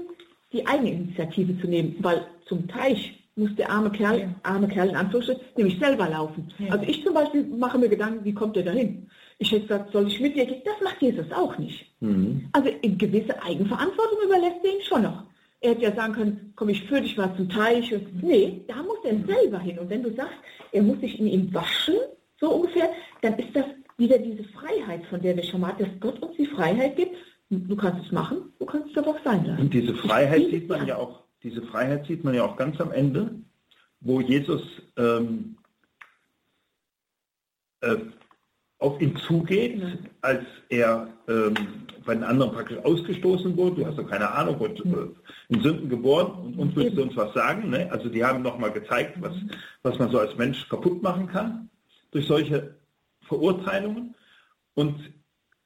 die 0.52 0.66
Eigeninitiative 0.66 1.60
zu 1.60 1.66
nehmen, 1.66 1.96
weil 2.00 2.26
zum 2.46 2.68
Teich 2.68 3.25
muss 3.36 3.54
der 3.56 3.70
arme 3.70 3.90
Kerl, 3.90 4.20
ja. 4.20 4.28
arme 4.42 4.66
Kerl 4.66 4.88
in 4.88 4.96
Anführungsstrichen, 4.96 5.42
nämlich 5.56 5.78
selber 5.78 6.08
laufen. 6.08 6.48
Ja. 6.58 6.72
Also 6.72 6.84
ich 6.86 7.04
zum 7.04 7.14
Beispiel 7.14 7.44
mache 7.44 7.78
mir 7.78 7.88
Gedanken, 7.88 8.24
wie 8.24 8.34
kommt 8.34 8.56
er 8.56 8.62
dahin? 8.62 9.08
Ich 9.38 9.52
hätte 9.52 9.66
gesagt, 9.66 9.92
soll 9.92 10.08
ich 10.08 10.18
mit 10.20 10.34
dir 10.34 10.46
gehen? 10.46 10.62
Das 10.64 10.80
macht 10.82 11.00
Jesus 11.02 11.30
auch 11.32 11.56
nicht. 11.58 11.86
Mhm. 12.00 12.48
Also 12.52 12.70
in 12.80 12.96
gewisse 12.96 13.40
Eigenverantwortung 13.42 14.18
überlässt 14.24 14.64
er 14.64 14.70
ihn 14.70 14.82
schon 14.82 15.02
noch. 15.02 15.24
Er 15.60 15.70
hätte 15.70 15.82
ja 15.82 15.94
sagen 15.94 16.14
können, 16.14 16.52
komm, 16.56 16.70
ich 16.70 16.82
führe 16.84 17.02
dich 17.02 17.16
mal 17.16 17.34
zum 17.36 17.48
Teich. 17.48 17.94
Nee, 18.22 18.62
da 18.68 18.76
muss 18.82 18.98
er 19.04 19.16
selber 19.26 19.58
hin. 19.58 19.78
Und 19.78 19.90
wenn 19.90 20.02
du 20.02 20.14
sagst, 20.14 20.36
er 20.72 20.82
muss 20.82 21.00
sich 21.00 21.18
in 21.20 21.26
ihm 21.26 21.52
waschen, 21.52 21.94
so 22.40 22.50
ungefähr, 22.50 22.90
dann 23.20 23.38
ist 23.38 23.54
das 23.54 23.64
wieder 23.98 24.18
diese 24.18 24.44
Freiheit, 24.44 25.04
von 25.06 25.20
der 25.20 25.36
wir 25.36 25.44
schon 25.44 25.60
mal, 25.60 25.74
dass 25.78 25.88
Gott 26.00 26.22
uns 26.22 26.36
die 26.36 26.46
Freiheit 26.46 26.96
gibt. 26.96 27.16
Du 27.48 27.76
kannst 27.76 28.06
es 28.06 28.12
machen, 28.12 28.52
du 28.58 28.66
kannst 28.66 28.90
es 28.90 28.98
aber 28.98 29.10
auch 29.10 29.24
sein 29.24 29.44
lassen. 29.44 29.62
Und 29.62 29.74
diese 29.74 29.94
Freiheit 29.94 30.46
sieht 30.50 30.68
man 30.68 30.86
ja 30.86 30.96
auch 30.96 31.25
diese 31.46 31.62
Freiheit 31.62 32.06
sieht 32.06 32.24
man 32.24 32.34
ja 32.34 32.44
auch 32.44 32.56
ganz 32.56 32.80
am 32.80 32.90
Ende, 32.90 33.30
wo 34.00 34.20
Jesus 34.20 34.62
ähm, 34.96 35.56
äh, 37.82 37.98
auf 38.78 39.00
ihn 39.00 39.16
zugeht, 39.16 39.80
als 40.22 40.44
er 40.70 41.06
ähm, 41.28 41.54
bei 42.04 42.14
den 42.14 42.24
anderen 42.24 42.50
praktisch 42.50 42.78
ausgestoßen 42.78 43.56
wurde. 43.56 43.76
Du 43.76 43.86
hast 43.86 43.96
doch 43.96 44.10
keine 44.10 44.28
Ahnung, 44.28 44.58
wurde 44.58 44.82
äh, 44.82 45.54
in 45.54 45.62
Sünden 45.62 45.88
geboren 45.88 46.32
und 46.32 46.58
uns 46.58 46.74
willst 46.74 46.98
du 46.98 47.02
uns 47.02 47.16
was 47.16 47.32
sagen. 47.32 47.70
Ne? 47.70 47.88
Also 47.92 48.08
die 48.08 48.24
haben 48.24 48.42
nochmal 48.42 48.72
gezeigt, 48.72 49.16
was, 49.20 49.34
was 49.84 50.00
man 50.00 50.10
so 50.10 50.18
als 50.18 50.36
Mensch 50.36 50.68
kaputt 50.68 51.00
machen 51.00 51.28
kann 51.28 51.70
durch 52.10 52.26
solche 52.26 52.74
Verurteilungen. 53.22 54.16
Und 54.74 54.96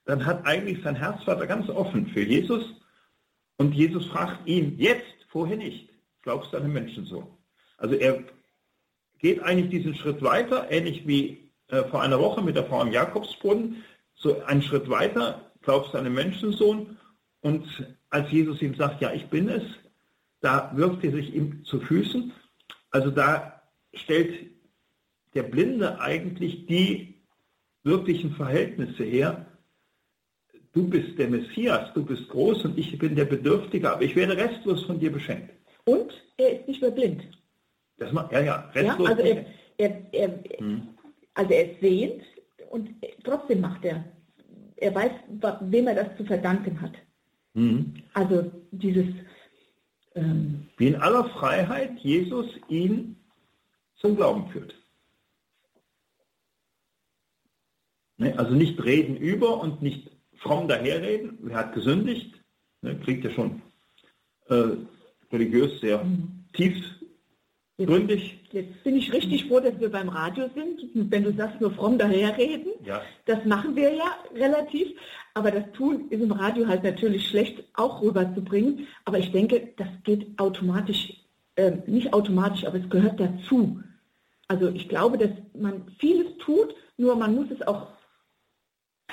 dann 0.05 0.26
hat 0.26 0.47
eigentlich 0.47 0.85
sein 0.85 0.97
Herzvater 0.97 1.47
ganz 1.47 1.70
offen 1.70 2.07
für 2.09 2.22
Jesus. 2.22 2.66
Und 3.57 3.74
Jesus 3.74 4.05
fragt 4.09 4.47
ihn 4.47 4.78
jetzt, 4.78 5.20
vorher 5.31 5.57
nicht. 5.57 5.89
Glaubst 6.22 6.53
du 6.53 6.59
an 6.59 6.64
den 6.64 6.72
Menschensohn? 6.72 7.26
Also 7.78 7.95
er 7.95 8.22
geht 9.18 9.43
eigentlich 9.43 9.70
diesen 9.70 9.95
Schritt 9.95 10.22
weiter, 10.22 10.70
ähnlich 10.70 11.07
wie 11.07 11.51
äh, 11.68 11.85
vor 11.85 12.03
einer 12.03 12.20
Woche 12.20 12.43
mit 12.43 12.57
der 12.57 12.66
Frau 12.66 12.81
am 12.81 12.93
Jakobsbrunnen, 12.93 13.83
so 14.14 14.43
einen 14.43 14.62
Schritt 14.62 14.89
weiter, 14.91 15.53
glaubst 15.62 15.95
du 15.95 15.99
an 15.99 16.05
den 16.05 16.14
Menschensohn? 16.14 16.99
Und 17.41 17.64
als 18.11 18.31
Jesus 18.31 18.61
ihm 18.61 18.74
sagt, 18.74 19.01
ja, 19.01 19.12
ich 19.12 19.26
bin 19.28 19.49
es, 19.49 19.62
da 20.41 20.72
wirft 20.74 21.05
er 21.05 21.12
sich 21.12 21.35
ihm 21.35 21.64
zu 21.64 21.81
Füßen. 21.81 22.33
Also 22.91 23.11
da 23.11 23.62
stellt 23.95 24.51
der 25.35 25.45
Blinde 25.45 26.01
eigentlich 26.01 26.66
die 26.66 27.22
wirklichen 27.83 28.35
Verhältnisse 28.35 29.05
her. 29.05 29.47
Du 30.73 30.89
bist 30.89 31.18
der 31.18 31.29
Messias, 31.29 31.93
du 31.95 32.05
bist 32.05 32.29
groß 32.29 32.64
und 32.64 32.79
ich 32.79 32.97
bin 32.97 33.16
der 33.16 33.25
Bedürftige, 33.25 33.91
aber 33.91 34.03
ich 34.03 34.14
werde 34.14 34.37
restlos 34.37 34.85
von 34.85 35.01
dir 35.01 35.11
beschenkt. 35.11 35.51
Und 35.85 36.12
er 36.37 36.61
ist 36.61 36.68
nicht 36.68 36.81
mehr 36.81 36.93
blind. 36.93 37.23
Das 37.99 38.12
macht, 38.12 38.33
ja, 38.33 38.41
ja, 38.41 38.71
restlos. 38.73 39.09
Ja, 39.09 39.14
also, 39.16 39.23
er, 39.23 39.45
er, 39.79 40.05
er, 40.12 40.59
hm. 40.59 40.89
also 41.35 41.53
er 41.53 41.73
ist 41.73 41.81
sehend 41.81 42.23
und 42.71 42.91
trotzdem 43.25 43.61
macht 43.61 43.85
er. 43.85 44.05
Er 44.77 44.95
weiß, 44.95 45.12
wem 45.62 45.89
er 45.89 45.95
das 45.97 46.16
zu 46.16 46.25
verdanken 46.25 46.81
hat. 46.81 46.93
Hm. 47.55 47.95
Also 48.14 48.51
dieses... 48.71 49.07
Ähm, 50.14 50.66
Wie 50.77 50.89
in 50.89 50.97
aller 50.97 51.25
Freiheit 51.31 51.99
Jesus 51.99 52.47
ihn 52.68 53.16
zum 53.97 54.16
Glauben 54.16 54.49
führt. 54.51 54.75
Ne? 58.16 58.39
Also 58.39 58.55
nicht 58.55 58.83
reden 58.83 59.16
über 59.16 59.61
und 59.61 59.83
nicht 59.83 60.09
fromm 60.41 60.68
daherreden. 60.68 61.38
Wer 61.43 61.57
hat 61.57 61.74
gesündigt? 61.74 62.34
Ne? 62.82 62.99
Kriegt 63.05 63.24
ja 63.24 63.30
schon 63.30 63.62
äh, 64.49 64.76
religiös 65.32 65.80
sehr 65.80 66.03
mhm. 66.03 66.45
tiefgründig. 66.55 68.41
Jetzt 68.53 68.82
bin 68.82 68.97
ich 68.97 69.12
richtig 69.12 69.47
froh, 69.47 69.61
dass 69.61 69.78
wir 69.78 69.91
beim 69.91 70.09
Radio 70.09 70.51
sind. 70.55 70.80
Wenn 70.95 71.22
du 71.22 71.32
sagst, 71.32 71.61
nur 71.61 71.70
fromm 71.70 71.99
daherreden, 71.99 72.72
ja. 72.84 73.01
das 73.26 73.45
machen 73.45 73.76
wir 73.76 73.95
ja 73.95 74.16
relativ. 74.34 74.88
Aber 75.34 75.51
das 75.51 75.70
Tun 75.72 76.09
ist 76.11 76.20
im 76.20 76.32
Radio 76.32 76.66
halt 76.66 76.82
natürlich 76.82 77.28
schlecht 77.28 77.62
auch 77.74 78.03
rüberzubringen. 78.03 78.88
Aber 79.05 79.18
ich 79.18 79.30
denke, 79.30 79.72
das 79.76 79.88
geht 80.03 80.26
automatisch, 80.38 81.14
äh, 81.55 81.72
nicht 81.86 82.12
automatisch, 82.12 82.64
aber 82.64 82.78
es 82.78 82.91
gehört 82.91 83.20
dazu. 83.20 83.80
Also 84.49 84.68
ich 84.68 84.88
glaube, 84.88 85.16
dass 85.16 85.30
man 85.55 85.84
vieles 85.99 86.36
tut, 86.38 86.74
nur 86.97 87.14
man 87.14 87.36
muss 87.36 87.51
es 87.53 87.64
auch 87.68 87.86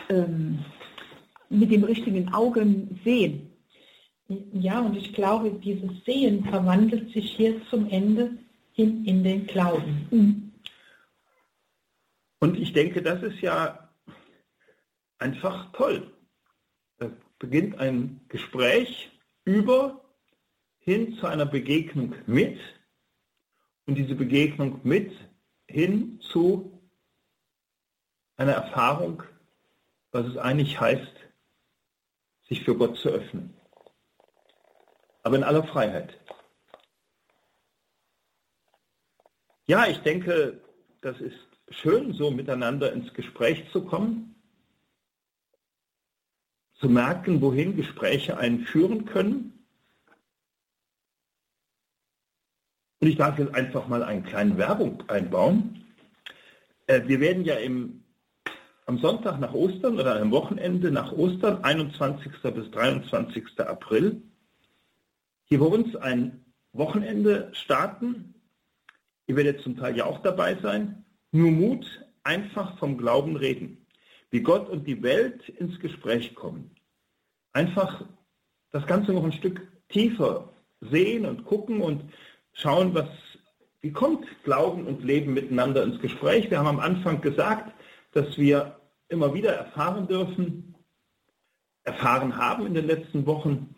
ähm, 0.10 0.66
mit 1.50 1.72
dem 1.72 1.84
richtigen 1.84 2.34
Augen 2.34 3.00
sehen. 3.04 3.52
Ja, 4.52 4.82
und 4.82 4.96
ich 4.98 5.14
glaube, 5.14 5.52
dieses 5.52 6.04
Sehen 6.06 6.44
verwandelt 6.44 7.12
sich 7.14 7.32
hier 7.32 7.62
zum 7.70 7.90
Ende 7.90 8.38
hin 8.74 9.06
in 9.06 9.24
den 9.24 9.48
Glauben. 9.48 10.08
Mhm. 10.12 10.52
Und 12.40 12.60
ich 12.60 12.74
denke, 12.74 13.02
das 13.02 13.24
ist 13.24 13.42
ja 13.42 13.90
einfach 15.18 15.72
toll. 15.72 16.12
Da 16.98 17.10
beginnt 17.40 17.80
ein 17.80 18.22
Gespräch 18.28 19.10
über 19.46 20.04
hin 20.80 21.16
zu 21.16 21.28
einer 21.28 21.46
Begegnung 21.46 22.16
mit 22.28 22.60
und 23.86 23.96
diese 23.96 24.16
Begegnung 24.16 24.82
mit 24.84 25.12
hin 25.68 26.20
zu 26.22 26.80
einer 28.36 28.54
Erfahrung, 28.54 29.24
was 30.12 30.26
es 30.28 30.38
eigentlich 30.38 30.80
heißt, 30.80 31.27
sich 32.48 32.64
für 32.64 32.76
Gott 32.76 32.98
zu 32.98 33.10
öffnen 33.10 33.58
aber 35.28 35.36
in 35.36 35.44
aller 35.44 35.66
Freiheit. 35.66 36.18
Ja, 39.66 39.86
ich 39.88 39.98
denke, 39.98 40.62
das 41.02 41.20
ist 41.20 41.36
schön, 41.70 42.14
so 42.14 42.32
miteinander 42.32 42.94
ins 42.94 43.14
Gespräch 43.14 43.70
zu 43.74 43.84
kommen, 43.84 44.42
zu 46.76 46.88
merken, 46.88 47.42
wohin 47.42 47.76
Gespräche 47.76 48.38
einen 48.38 48.62
führen 48.62 49.04
können. 49.04 49.68
Und 53.02 53.10
ich 53.10 53.18
darf 53.18 53.38
jetzt 53.38 53.54
einfach 53.54 53.86
mal 53.90 54.04
eine 54.04 54.24
kleine 54.24 54.58
Werbung 54.58 55.04
einbauen. 55.10 55.86
Äh, 56.86 57.06
wir 57.06 57.20
werden 57.20 57.44
ja 57.44 57.56
im, 57.56 58.06
am 58.88 59.00
Sonntag 59.00 59.40
nach 59.40 59.54
Ostern 59.54 60.00
oder 60.00 60.20
am 60.20 60.32
Wochenende 60.32 60.92
nach 60.92 61.12
Ostern, 61.12 61.62
21. 61.64 62.32
bis 62.54 62.72
23. 62.72 63.60
April, 63.60 64.22
hier 65.44 65.60
bei 65.60 65.66
uns 65.66 65.96
ein 65.98 66.46
Wochenende 66.72 67.50
starten. 67.52 68.34
Ihr 69.28 69.36
werdet 69.36 69.62
zum 69.62 69.76
Teil 69.76 69.98
ja 69.98 70.06
auch 70.06 70.22
dabei 70.22 70.56
sein. 70.62 71.04
Nur 71.34 71.52
Mut, 71.52 71.86
einfach 72.24 72.78
vom 72.78 72.98
Glauben 72.98 73.36
reden. 73.36 73.86
Wie 74.30 74.42
Gott 74.42 74.70
und 74.70 74.88
die 74.88 75.04
Welt 75.04 75.50
ins 75.50 75.78
Gespräch 75.80 76.34
kommen. 76.34 76.72
Einfach 77.52 78.06
das 78.72 78.86
Ganze 78.88 79.12
noch 79.12 79.26
ein 79.26 79.34
Stück 79.34 79.68
tiefer 79.90 80.54
sehen 80.80 81.26
und 81.26 81.44
gucken 81.44 81.82
und 81.82 82.04
schauen, 82.54 82.94
was, 82.94 83.10
wie 83.82 83.92
kommt 83.92 84.26
Glauben 84.44 84.88
und 84.88 85.04
Leben 85.04 85.34
miteinander 85.34 85.84
ins 85.84 86.00
Gespräch. 86.00 86.50
Wir 86.50 86.60
haben 86.60 86.68
am 86.68 86.80
Anfang 86.80 87.20
gesagt, 87.20 87.74
dass 88.14 88.38
wir 88.38 88.77
immer 89.10 89.34
wieder 89.34 89.54
erfahren 89.54 90.08
dürfen, 90.08 90.76
erfahren 91.84 92.36
haben 92.36 92.66
in 92.66 92.74
den 92.74 92.86
letzten 92.86 93.26
Wochen, 93.26 93.76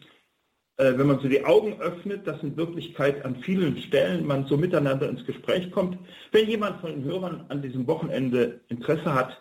äh, 0.78 0.98
wenn 0.98 1.08
man 1.08 1.20
so 1.20 1.28
die 1.28 1.46
Augen 1.46 1.80
öffnet, 1.80 2.26
dass 2.26 2.42
in 2.42 2.58
Wirklichkeit 2.58 3.24
an 3.26 3.42
vielen 3.44 3.78
Stellen 3.82 4.26
man 4.26 4.46
so 4.46 4.58
miteinander 4.58 5.10
ins 5.10 5.26
Gespräch 5.26 5.72
kommt. 5.72 5.98
Wenn 6.32 6.48
jemand 6.48 6.82
von 6.82 6.92
den 6.92 7.04
Hörern 7.04 7.46
an 7.50 7.62
diesem 7.62 7.86
Wochenende 7.86 8.62
Interesse 8.70 9.14
hat, 9.14 9.38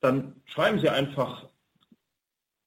dann 0.00 0.40
schreiben 0.46 0.78
Sie 0.78 0.88
einfach 0.88 1.48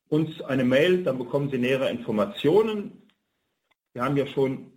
uns 0.09 0.41
eine 0.41 0.63
Mail, 0.63 1.03
dann 1.03 1.17
bekommen 1.17 1.49
Sie 1.49 1.57
nähere 1.57 1.89
Informationen. 1.89 3.01
Wir 3.93 4.03
haben 4.03 4.17
ja 4.17 4.27
schon, 4.27 4.71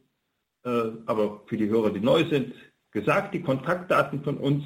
äh, 0.65 0.93
aber 1.05 1.43
für 1.47 1.57
die 1.57 1.69
Hörer, 1.69 1.91
die 1.91 2.01
neu 2.01 2.25
sind, 2.25 2.55
gesagt, 2.91 3.35
die 3.35 3.43
Kontaktdaten 3.43 4.25
von 4.25 4.39
uns. 4.39 4.65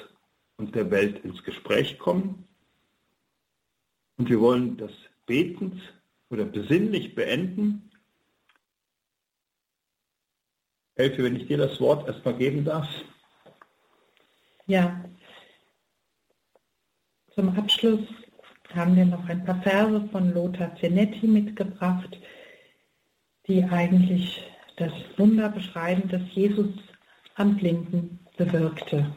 und 0.57 0.76
der 0.76 0.91
Welt 0.91 1.24
ins 1.24 1.41
Gespräch 1.43 1.97
kommen. 1.97 2.45
Und 4.17 4.30
wir 4.30 4.41
wollen 4.41 4.76
das 4.76 4.91
betend 5.26 5.80
oder 6.30 6.43
besinnlich 6.43 7.15
beenden. 7.15 7.89
Elfe, 10.95 11.24
wenn 11.24 11.38
ich 11.38 11.47
dir 11.47 11.57
das 11.57 11.80
Wort 11.80 12.05
erstmal 12.05 12.36
geben 12.36 12.65
darf. 12.65 12.89
Ja. 14.65 15.05
Zum 17.36 17.49
Abschluss 17.57 18.01
haben 18.75 18.95
wir 18.95 19.05
noch 19.05 19.27
ein 19.27 19.43
paar 19.43 19.59
Verse 19.63 20.07
von 20.11 20.34
Lothar 20.34 20.75
Zenetti 20.75 21.25
mitgebracht, 21.25 22.19
die 23.47 23.63
eigentlich 23.63 24.43
das 24.77 24.91
Wunder 25.17 25.49
beschreiben, 25.49 26.07
das 26.09 26.21
Jesus 26.34 26.69
am 27.36 27.57
Blinden 27.57 28.19
bewirkte. 28.38 29.11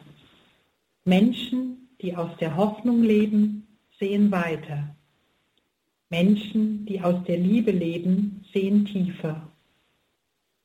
Menschen, 1.05 1.89
die 2.01 2.17
aus 2.17 2.31
der 2.39 2.57
Hoffnung 2.57 3.03
leben, 3.03 3.67
sehen 3.99 4.31
weiter. 4.31 4.97
Menschen, 6.09 6.87
die 6.87 7.01
aus 7.03 7.23
der 7.25 7.37
Liebe 7.37 7.71
leben, 7.71 8.45
sehen 8.53 8.87
tiefer. 8.87 9.47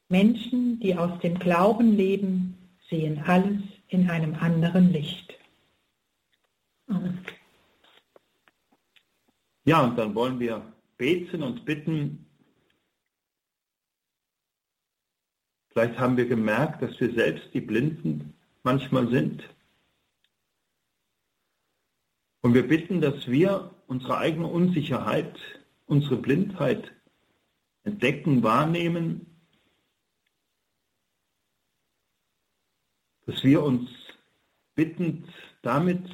Menschen, 0.08 0.80
die 0.80 0.96
aus 0.96 1.20
dem 1.20 1.38
Glauben 1.38 1.98
leben, 1.98 2.58
sehen 2.90 3.22
alles 3.26 3.62
in 3.90 4.10
einem 4.10 4.36
anderen 4.36 4.92
Licht. 4.92 5.34
Amen. 6.88 7.20
Ja, 9.64 9.84
und 9.84 9.96
dann 9.98 10.16
wollen 10.16 10.40
wir 10.40 10.74
beten 10.98 11.44
und 11.44 11.66
bitten. 11.66 12.26
Vielleicht 15.70 16.00
haben 16.00 16.18
wir 16.18 16.28
gemerkt, 16.28 16.82
dass 16.82 17.00
wir 17.00 17.14
selbst 17.14 17.54
die 17.54 17.62
Blinden 17.62 18.34
manchmal 18.64 19.08
sind. 19.10 19.44
Und 22.42 22.56
wir 22.56 22.68
bitten, 22.68 23.02
dass 23.02 23.28
wir 23.28 23.74
unsere 23.86 24.18
eigene 24.18 24.48
Unsicherheit, 24.48 25.40
unsere 25.86 26.18
Blindheit 26.18 26.92
entdecken, 27.84 28.42
wahrnehmen, 28.42 29.28
dass 33.28 33.44
wir 33.44 33.64
uns 33.64 33.90
bittend 34.74 35.28
damit 35.62 36.10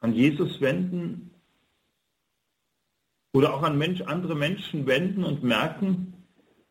an 0.00 0.12
Jesus 0.12 0.60
wenden 0.60 1.33
oder 3.34 3.52
auch 3.52 3.64
an 3.64 3.76
Mensch, 3.76 4.00
andere 4.02 4.36
Menschen 4.36 4.86
wenden 4.86 5.24
und 5.24 5.42
merken, 5.42 6.14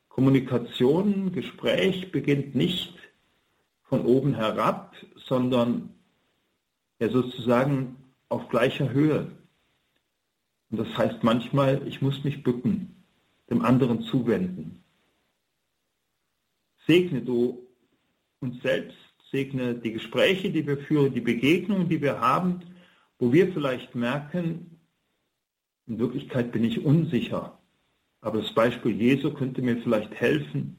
Kommunikation, 0.08 1.34
Gespräch 1.34 2.12
beginnt 2.12 2.56
nicht 2.56 2.98
von 3.84 4.06
oben 4.06 4.34
herab, 4.34 4.96
sondern 5.18 5.90
ja 7.00 7.10
sozusagen 7.10 7.98
auf 8.30 8.48
gleicher 8.48 8.92
Höhe. 8.92 9.30
Und 10.72 10.78
das 10.78 10.98
heißt 10.98 11.22
manchmal, 11.22 11.86
ich 11.86 12.02
muss 12.02 12.24
mich 12.24 12.44
bücken, 12.44 12.96
dem 13.50 13.62
anderen 13.62 14.02
zuwenden. 14.04 14.84
Segne 16.88 17.22
du 17.22 17.68
uns 18.40 18.62
selbst, 18.62 18.98
segne 19.32 19.76
die 19.76 19.92
Gespräche, 19.92 20.50
die 20.50 20.66
wir 20.66 20.78
führen, 20.78 21.14
die 21.14 21.22
Begegnungen, 21.22 21.90
die 21.90 22.02
wir 22.02 22.22
haben, 22.22 22.62
wo 23.20 23.34
wir 23.34 23.52
vielleicht 23.52 23.96
merken, 23.96 24.73
in 25.88 26.00
Wirklichkeit 26.00 26.52
bin 26.52 26.64
ich 26.64 26.86
unsicher. 26.86 27.58
Aber 28.22 28.42
das 28.42 28.54
Beispiel 28.54 28.94
Jesu 28.94 29.34
könnte 29.34 29.62
mir 29.62 29.78
vielleicht 29.78 30.14
helfen, 30.16 30.78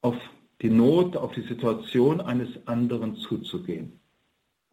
auf 0.00 0.16
die 0.62 0.70
Not, 0.70 1.16
auf 1.16 1.32
die 1.32 1.42
Situation 1.42 2.20
eines 2.20 2.48
anderen 2.66 3.16
zuzugehen. 3.16 3.98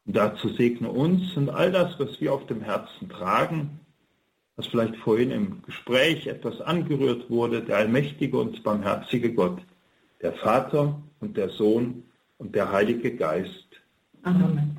Und 0.05 0.15
dazu 0.15 0.49
segne 0.49 0.89
uns 0.89 1.36
und 1.36 1.49
all 1.49 1.72
das, 1.72 1.99
was 1.99 2.22
wir 2.22 2.34
auf 2.34 2.45
dem 2.45 2.61
Herzen 2.61 3.09
tragen, 3.09 3.80
was 4.55 4.68
vielleicht 4.68 4.95
vorhin 4.97 5.32
im 5.32 5.61
Gespräch 5.63 6.28
etwas 6.28 6.61
angerührt 6.61 7.30
wurde, 7.30 7.61
der 7.61 7.78
allmächtige 7.78 8.38
und 8.38 8.63
barmherzige 8.63 9.34
Gott, 9.34 9.61
der 10.22 10.34
Vater 10.34 11.01
und 11.20 11.38
der 11.38 11.49
Sohn 11.49 12.03
und 12.38 12.55
der 12.55 12.72
Heilige 12.72 13.15
Geist. 13.15 13.68
Amen. 14.24 14.78